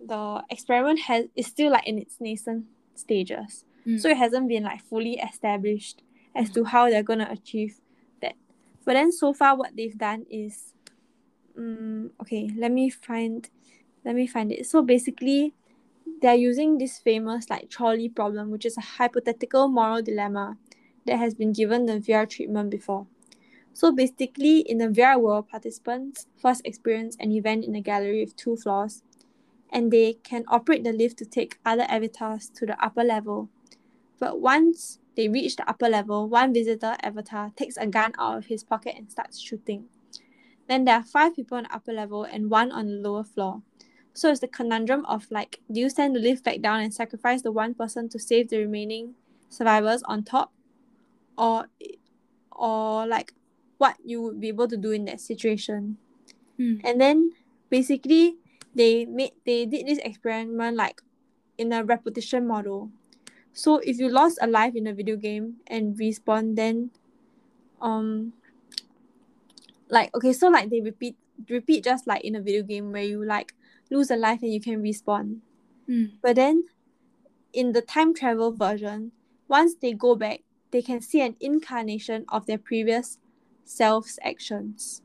the 0.00 0.42
experiment 0.50 0.98
has 0.98 1.26
is 1.36 1.46
still 1.46 1.70
like 1.70 1.86
in 1.86 1.98
its 1.98 2.16
nascent 2.20 2.64
stages. 2.94 3.64
Mm. 3.86 4.00
so 4.00 4.08
it 4.08 4.16
hasn't 4.16 4.48
been 4.48 4.64
like 4.64 4.82
fully 4.82 5.18
established 5.18 6.02
as 6.34 6.50
to 6.50 6.64
how 6.64 6.88
they're 6.88 7.02
gonna 7.02 7.28
achieve 7.30 7.80
that. 8.22 8.34
But 8.84 8.94
then 8.94 9.12
so 9.12 9.32
far 9.34 9.56
what 9.56 9.76
they've 9.76 9.96
done 9.96 10.26
is 10.30 10.72
um, 11.56 12.10
okay, 12.22 12.50
let 12.56 12.72
me 12.72 12.90
find 12.90 13.48
let 14.04 14.14
me 14.14 14.26
find 14.26 14.52
it. 14.52 14.66
So 14.66 14.82
basically 14.82 15.54
they're 16.20 16.34
using 16.34 16.78
this 16.78 16.98
famous 16.98 17.50
like 17.50 17.70
trolley 17.70 18.08
problem, 18.08 18.50
which 18.50 18.66
is 18.66 18.76
a 18.76 18.82
hypothetical 18.82 19.68
moral 19.68 20.02
dilemma 20.02 20.56
that 21.06 21.18
has 21.18 21.34
been 21.34 21.52
given 21.52 21.86
the 21.86 22.00
VR 22.00 22.28
treatment 22.28 22.70
before. 22.70 23.06
So 23.72 23.90
basically, 23.90 24.60
in 24.60 24.78
the 24.78 24.86
VR 24.86 25.20
world, 25.20 25.48
participants 25.48 26.28
first 26.40 26.62
experience 26.64 27.16
an 27.18 27.32
event 27.32 27.64
in 27.64 27.74
a 27.74 27.80
gallery 27.80 28.24
with 28.24 28.36
two 28.36 28.56
floors, 28.56 29.02
and 29.70 29.90
they 29.90 30.14
can 30.22 30.44
operate 30.46 30.84
the 30.84 30.92
lift 30.92 31.18
to 31.18 31.24
take 31.24 31.58
other 31.66 31.84
avatars 31.88 32.48
to 32.50 32.66
the 32.66 32.82
upper 32.82 33.02
level. 33.02 33.48
But 34.20 34.40
once 34.40 35.00
they 35.16 35.28
reach 35.28 35.56
the 35.56 35.68
upper 35.68 35.88
level, 35.88 36.28
one 36.28 36.54
visitor 36.54 36.96
avatar 37.02 37.50
takes 37.56 37.76
a 37.76 37.86
gun 37.88 38.12
out 38.16 38.38
of 38.38 38.46
his 38.46 38.62
pocket 38.62 38.94
and 38.96 39.10
starts 39.10 39.40
shooting. 39.40 39.86
Then 40.68 40.84
there 40.84 40.96
are 40.96 41.02
five 41.02 41.34
people 41.34 41.58
on 41.58 41.64
the 41.64 41.74
upper 41.74 41.92
level 41.92 42.22
and 42.22 42.50
one 42.50 42.70
on 42.70 42.86
the 42.86 42.92
lower 42.94 43.24
floor. 43.24 43.62
So 44.14 44.30
it's 44.30 44.40
the 44.40 44.48
conundrum 44.48 45.04
of 45.06 45.26
like, 45.30 45.60
do 45.70 45.80
you 45.80 45.90
send 45.90 46.14
the 46.14 46.20
lift 46.20 46.44
back 46.44 46.60
down 46.60 46.80
and 46.80 46.94
sacrifice 46.94 47.42
the 47.42 47.50
one 47.50 47.74
person 47.74 48.08
to 48.10 48.18
save 48.18 48.48
the 48.48 48.58
remaining 48.58 49.14
survivors 49.48 50.02
on 50.04 50.22
top? 50.22 50.52
Or 51.36 51.66
or 52.52 53.06
like 53.06 53.34
what 53.78 53.96
you 54.04 54.22
would 54.22 54.40
be 54.40 54.48
able 54.48 54.68
to 54.68 54.76
do 54.76 54.92
in 54.92 55.04
that 55.06 55.20
situation. 55.20 55.98
Mm. 56.58 56.80
And 56.84 57.00
then 57.00 57.32
basically 57.70 58.36
they 58.74 59.04
made 59.04 59.32
they 59.44 59.66
did 59.66 59.86
this 59.86 59.98
experiment 59.98 60.76
like 60.76 61.02
in 61.58 61.72
a 61.72 61.82
repetition 61.82 62.46
model. 62.46 62.90
So 63.52 63.78
if 63.78 63.98
you 63.98 64.08
lost 64.08 64.38
a 64.40 64.46
life 64.46 64.74
in 64.74 64.86
a 64.86 64.94
video 64.94 65.16
game 65.16 65.56
and 65.66 65.98
respawn, 65.98 66.54
then 66.54 66.90
um 67.82 68.32
like 69.90 70.14
okay, 70.14 70.32
so 70.32 70.48
like 70.48 70.70
they 70.70 70.80
repeat 70.80 71.16
repeat 71.50 71.82
just 71.82 72.06
like 72.06 72.22
in 72.22 72.36
a 72.36 72.40
video 72.40 72.62
game 72.62 72.92
where 72.92 73.02
you 73.02 73.24
like 73.24 73.54
lose 73.90 74.10
a 74.10 74.16
life 74.16 74.42
and 74.42 74.52
you 74.52 74.60
can 74.60 74.82
respawn. 74.82 75.38
Mm. 75.88 76.12
But 76.22 76.36
then 76.36 76.64
in 77.52 77.72
the 77.72 77.82
time 77.82 78.14
travel 78.14 78.52
version, 78.52 79.12
once 79.48 79.74
they 79.80 79.92
go 79.92 80.14
back, 80.16 80.40
they 80.70 80.82
can 80.82 81.00
see 81.00 81.20
an 81.20 81.36
incarnation 81.40 82.24
of 82.28 82.46
their 82.46 82.58
previous 82.58 83.18
self's 83.64 84.18
actions, 84.22 85.02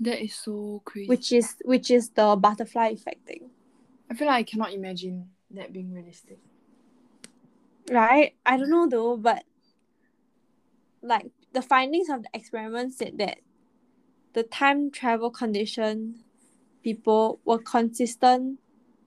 That 0.00 0.22
is 0.22 0.34
so 0.34 0.82
crazy. 0.84 1.08
which 1.08 1.32
is 1.32 1.56
which 1.64 1.90
is 1.90 2.10
the 2.10 2.36
butterfly 2.36 2.88
effect 2.88 3.26
thing. 3.26 3.50
I 4.10 4.14
feel 4.14 4.26
like 4.26 4.46
I 4.46 4.50
cannot 4.50 4.72
imagine 4.72 5.30
that 5.52 5.72
being 5.72 5.92
realistic. 5.92 6.38
Right? 7.90 8.34
I 8.44 8.56
don't 8.56 8.70
know 8.70 8.86
though, 8.88 9.16
but 9.16 9.44
like 11.02 11.30
the 11.52 11.62
findings 11.62 12.08
of 12.08 12.22
the 12.22 12.28
experiment 12.34 12.94
said 12.94 13.18
that 13.18 13.38
the 14.34 14.42
time 14.42 14.90
travel 14.90 15.30
condition 15.30 16.24
people 16.82 17.40
were 17.44 17.58
consistent 17.58 18.58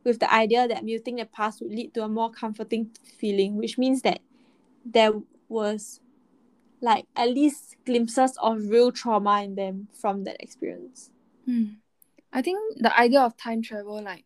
with 0.04 0.20
the 0.20 0.34
idea 0.34 0.68
that 0.68 0.84
muting 0.84 1.16
the 1.18 1.26
past 1.26 1.62
would 1.62 1.72
lead 1.72 1.94
to 1.94 2.04
a 2.04 2.08
more 2.08 2.32
comforting 2.32 2.92
feeling, 3.18 3.58
which 3.58 3.78
means 3.78 4.02
that 4.04 4.20
there 4.86 5.12
was 5.50 6.00
like 6.82 7.06
at 7.16 7.30
least 7.30 7.76
glimpses 7.86 8.38
of 8.42 8.70
real 8.70 8.92
trauma 8.92 9.44
in 9.44 9.56
them 9.56 9.88
from 10.00 10.24
that 10.24 10.42
experience. 10.42 11.10
Hmm. 11.46 11.66
I 12.32 12.42
think 12.42 12.60
the 12.78 12.98
idea 12.98 13.22
of 13.22 13.38
time 13.38 13.62
travel, 13.62 14.04
like, 14.04 14.26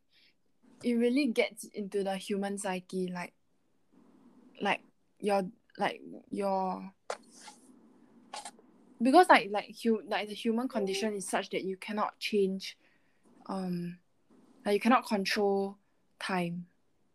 it 0.83 0.93
really 0.93 1.27
gets 1.27 1.65
into 1.65 2.03
the 2.03 2.17
human 2.17 2.57
psyche, 2.57 3.11
like, 3.13 3.33
like 4.61 4.81
your, 5.19 5.43
like 5.77 6.01
your, 6.31 6.91
because 9.01 9.29
like 9.29 9.49
like 9.51 9.75
hu- 9.81 10.01
like 10.07 10.27
the 10.27 10.33
human 10.33 10.67
condition 10.67 11.13
is 11.13 11.27
such 11.27 11.51
that 11.51 11.63
you 11.63 11.77
cannot 11.77 12.17
change, 12.19 12.77
um, 13.49 13.97
like 14.65 14.75
you 14.75 14.79
cannot 14.79 15.05
control 15.05 15.77
time, 16.19 16.67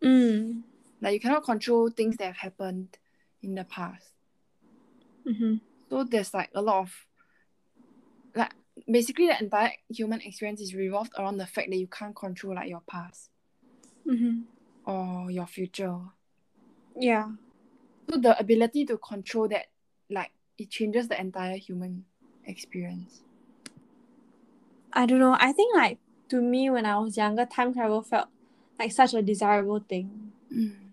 Mm. 0.02 0.62
like 1.00 1.14
you 1.14 1.20
cannot 1.20 1.44
control 1.44 1.88
things 1.88 2.16
that 2.18 2.26
have 2.26 2.36
happened 2.36 2.98
in 3.42 3.54
the 3.54 3.64
past. 3.64 4.08
Mm-hmm. 5.26 5.56
So 5.88 6.04
there's 6.04 6.34
like 6.34 6.50
a 6.54 6.60
lot 6.60 6.80
of 6.80 7.06
like 8.34 8.52
basically 8.90 9.28
the 9.28 9.38
entire 9.40 9.72
human 9.88 10.20
experience 10.20 10.60
is 10.60 10.74
revolved 10.74 11.12
around 11.16 11.38
the 11.38 11.46
fact 11.46 11.70
that 11.70 11.76
you 11.76 11.86
can't 11.86 12.14
control 12.14 12.54
like 12.54 12.68
your 12.68 12.82
past 12.86 13.30
Mm-hmm. 14.06 14.42
or 14.84 15.30
your 15.30 15.46
future. 15.46 15.98
Yeah. 16.98 17.30
So 18.10 18.18
the 18.18 18.38
ability 18.38 18.84
to 18.86 18.98
control 18.98 19.48
that 19.48 19.66
like 20.10 20.32
it 20.58 20.68
changes 20.68 21.08
the 21.08 21.18
entire 21.18 21.56
human 21.56 22.04
experience. 22.44 23.22
I 24.92 25.06
don't 25.06 25.18
know. 25.18 25.36
I 25.38 25.52
think 25.52 25.74
like 25.74 25.98
to 26.28 26.40
me 26.40 26.70
when 26.70 26.86
I 26.86 26.98
was 26.98 27.16
younger, 27.16 27.46
time 27.46 27.74
travel 27.74 28.02
felt 28.02 28.28
like 28.78 28.92
such 28.92 29.14
a 29.14 29.22
desirable 29.22 29.80
thing. 29.80 30.32
Mm. 30.52 30.90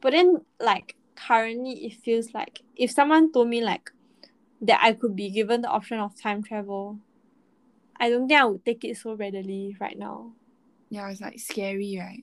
But 0.00 0.12
then 0.12 0.42
like 0.60 0.96
currently 1.16 1.86
it 1.86 1.94
feels 1.94 2.34
like 2.34 2.60
if 2.76 2.90
someone 2.90 3.32
told 3.32 3.48
me 3.48 3.62
like 3.62 3.90
that 4.62 4.80
I 4.82 4.92
could 4.92 5.14
be 5.16 5.30
given 5.30 5.62
the 5.62 5.68
option 5.68 5.98
of 5.98 6.20
time 6.20 6.42
travel, 6.42 6.98
I 7.96 8.10
don't 8.10 8.28
think 8.28 8.40
I 8.40 8.44
would 8.44 8.64
take 8.64 8.84
it 8.84 8.96
so 8.96 9.14
readily 9.14 9.76
right 9.80 9.98
now. 9.98 10.32
Yeah, 10.90 11.08
it's 11.10 11.20
like 11.20 11.38
scary, 11.38 11.96
right? 11.98 12.22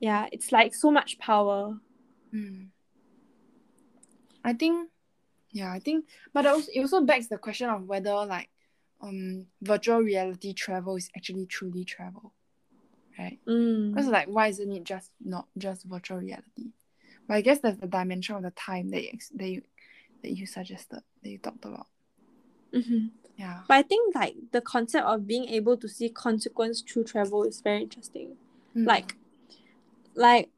Yeah, 0.00 0.26
it's 0.32 0.52
like 0.52 0.74
so 0.74 0.90
much 0.90 1.18
power. 1.18 1.78
Mm. 2.34 2.68
I 4.44 4.52
think 4.52 4.90
yeah, 5.52 5.72
I 5.72 5.78
think 5.78 6.06
but 6.32 6.44
it 6.44 6.48
also, 6.48 6.70
it 6.74 6.80
also 6.80 7.00
begs 7.00 7.28
the 7.28 7.38
question 7.38 7.70
of 7.70 7.86
whether 7.86 8.12
like 8.26 8.48
um 9.04 9.46
virtual 9.62 9.98
reality 9.98 10.52
travel 10.52 10.96
is 10.96 11.10
actually 11.16 11.46
truly 11.46 11.84
travel. 11.84 12.32
Right? 13.18 13.38
Mm. 13.46 13.92
Because 13.92 14.08
like 14.08 14.28
why 14.28 14.48
isn't 14.48 14.72
it 14.72 14.84
just 14.84 15.10
not 15.24 15.46
just 15.56 15.84
virtual 15.84 16.18
reality? 16.18 16.72
But 17.28 17.34
I 17.34 17.40
guess 17.40 17.60
there's 17.60 17.78
the 17.78 17.86
dimension 17.86 18.36
of 18.36 18.42
the 18.42 18.50
time 18.50 18.90
that 18.90 19.02
you, 19.02 19.18
that 19.36 19.48
you 19.48 19.62
that 20.22 20.32
you 20.32 20.46
suggested 20.46 21.00
that 21.22 21.30
you 21.30 21.38
talked 21.38 21.64
about. 21.64 21.86
Mm-hmm. 22.72 23.06
Yeah. 23.36 23.60
But 23.68 23.74
I 23.74 23.82
think 23.82 24.14
like 24.14 24.34
the 24.52 24.60
concept 24.60 25.06
of 25.06 25.26
being 25.26 25.48
able 25.48 25.76
to 25.76 25.88
see 25.88 26.08
consequence 26.08 26.80
through 26.80 27.04
travel 27.04 27.44
is 27.44 27.60
very 27.60 27.82
interesting. 27.82 28.36
Mm. 28.76 28.86
Like 28.86 29.16
like 30.14 30.50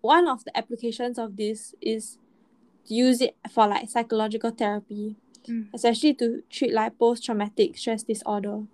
one 0.00 0.28
of 0.28 0.44
the 0.44 0.56
applications 0.56 1.18
of 1.18 1.36
this 1.36 1.74
is 1.80 2.18
to 2.86 2.94
use 2.94 3.20
it 3.20 3.36
for 3.50 3.66
like 3.66 3.88
psychological 3.88 4.50
therapy, 4.50 5.16
Mm. 5.48 5.68
especially 5.74 6.14
to 6.14 6.42
treat 6.50 6.72
like 6.72 6.98
post 6.98 7.24
traumatic 7.24 7.76
stress 7.76 8.02
disorder. 8.02 8.64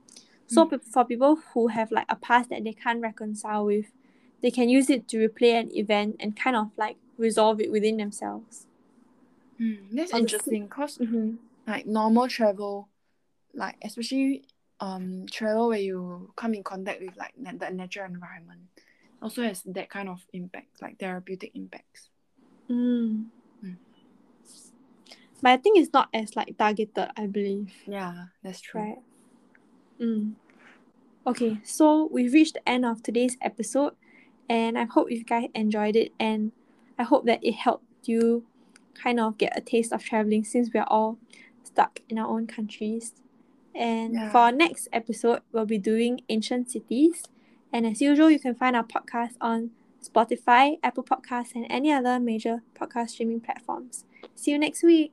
So 0.47 0.66
Mm. 0.66 0.83
for 0.85 1.05
people 1.05 1.37
who 1.53 1.69
have 1.69 1.91
like 1.91 2.07
a 2.09 2.16
past 2.16 2.51
that 2.51 2.64
they 2.64 2.73
can't 2.73 3.01
reconcile 3.01 3.64
with, 3.66 3.87
they 4.41 4.51
can 4.51 4.69
use 4.69 4.89
it 4.91 5.09
to 5.09 5.16
replay 5.29 5.59
an 5.61 5.71
event 5.77 6.16
and 6.21 6.37
kind 6.37 6.57
of 6.57 6.71
like 6.77 6.97
resolve 7.16 7.61
it 7.61 7.71
within 7.71 7.97
themselves. 7.97 8.66
Mm, 9.61 9.91
that's 9.93 10.12
interesting 10.14 10.66
because 10.66 10.99
Mm-hmm. 10.99 11.37
like 11.66 11.87
normal 11.87 12.29
travel, 12.29 12.89
like 13.55 13.77
especially 13.83 14.45
um 14.81 15.27
travel 15.31 15.69
where 15.69 15.81
you 15.81 16.33
come 16.37 16.55
in 16.55 16.62
contact 16.62 17.01
with 17.01 17.16
like 17.16 17.35
na- 17.37 17.53
the 17.59 17.71
natural 17.71 18.07
environment, 18.07 18.61
also 19.21 19.43
has 19.43 19.62
that 19.64 19.91
kind 19.91 20.09
of 20.09 20.25
impact, 20.33 20.81
like 20.81 20.99
therapeutic 20.99 21.51
impacts. 21.55 22.11
Mm. 22.71 23.27
But 25.41 25.53
I 25.53 25.57
think 25.57 25.78
it's 25.78 25.93
not 25.93 26.09
as 26.12 26.34
like 26.36 26.57
targeted, 26.59 27.11
I 27.16 27.26
believe. 27.26 27.72
Yeah, 27.86 28.24
that's 28.43 28.61
true. 28.61 28.80
Right. 28.80 28.99
Mm. 30.01 30.32
Okay, 31.26 31.59
so 31.62 32.09
we've 32.11 32.32
reached 32.32 32.55
the 32.55 32.68
end 32.68 32.84
of 32.84 33.03
today's 33.03 33.36
episode, 33.43 33.93
and 34.49 34.78
I 34.78 34.84
hope 34.84 35.11
you 35.11 35.22
guys 35.24 35.49
enjoyed 35.55 35.95
it, 35.95 36.12
and 36.18 36.53
I 36.99 37.03
hope 37.03 37.26
that 37.26 37.45
it 37.45 37.53
helped 37.55 37.84
you 38.05 38.47
kind 38.95 39.20
of 39.20 39.39
get 39.39 39.57
a 39.57 39.61
taste 39.61 39.93
of 39.93 40.03
traveling 40.03 40.43
since 40.45 40.70
we're 40.72 40.84
all 40.89 41.18
stuck 41.62 42.01
in 42.09 42.18
our 42.18 42.26
own 42.28 42.47
countries. 42.47 43.12
And 43.74 44.14
Yeah. 44.14 44.30
for 44.32 44.39
our 44.39 44.53
next 44.53 44.89
episode, 44.93 45.43
we'll 45.53 45.66
be 45.66 45.78
doing 45.78 46.20
ancient 46.28 46.70
cities. 46.70 47.22
And 47.72 47.86
as 47.86 48.01
usual, 48.01 48.30
you 48.30 48.41
can 48.41 48.55
find 48.55 48.74
our 48.74 48.82
podcast 48.82 49.36
on 49.41 49.70
Spotify, 50.03 50.78
Apple 50.82 51.05
Podcasts, 51.05 51.55
and 51.55 51.66
any 51.68 51.93
other 51.93 52.18
major 52.18 52.62
podcast 52.74 53.11
streaming 53.11 53.41
platforms. 53.41 54.05
See 54.34 54.51
you 54.53 54.59
next 54.59 54.82
week. 54.82 55.12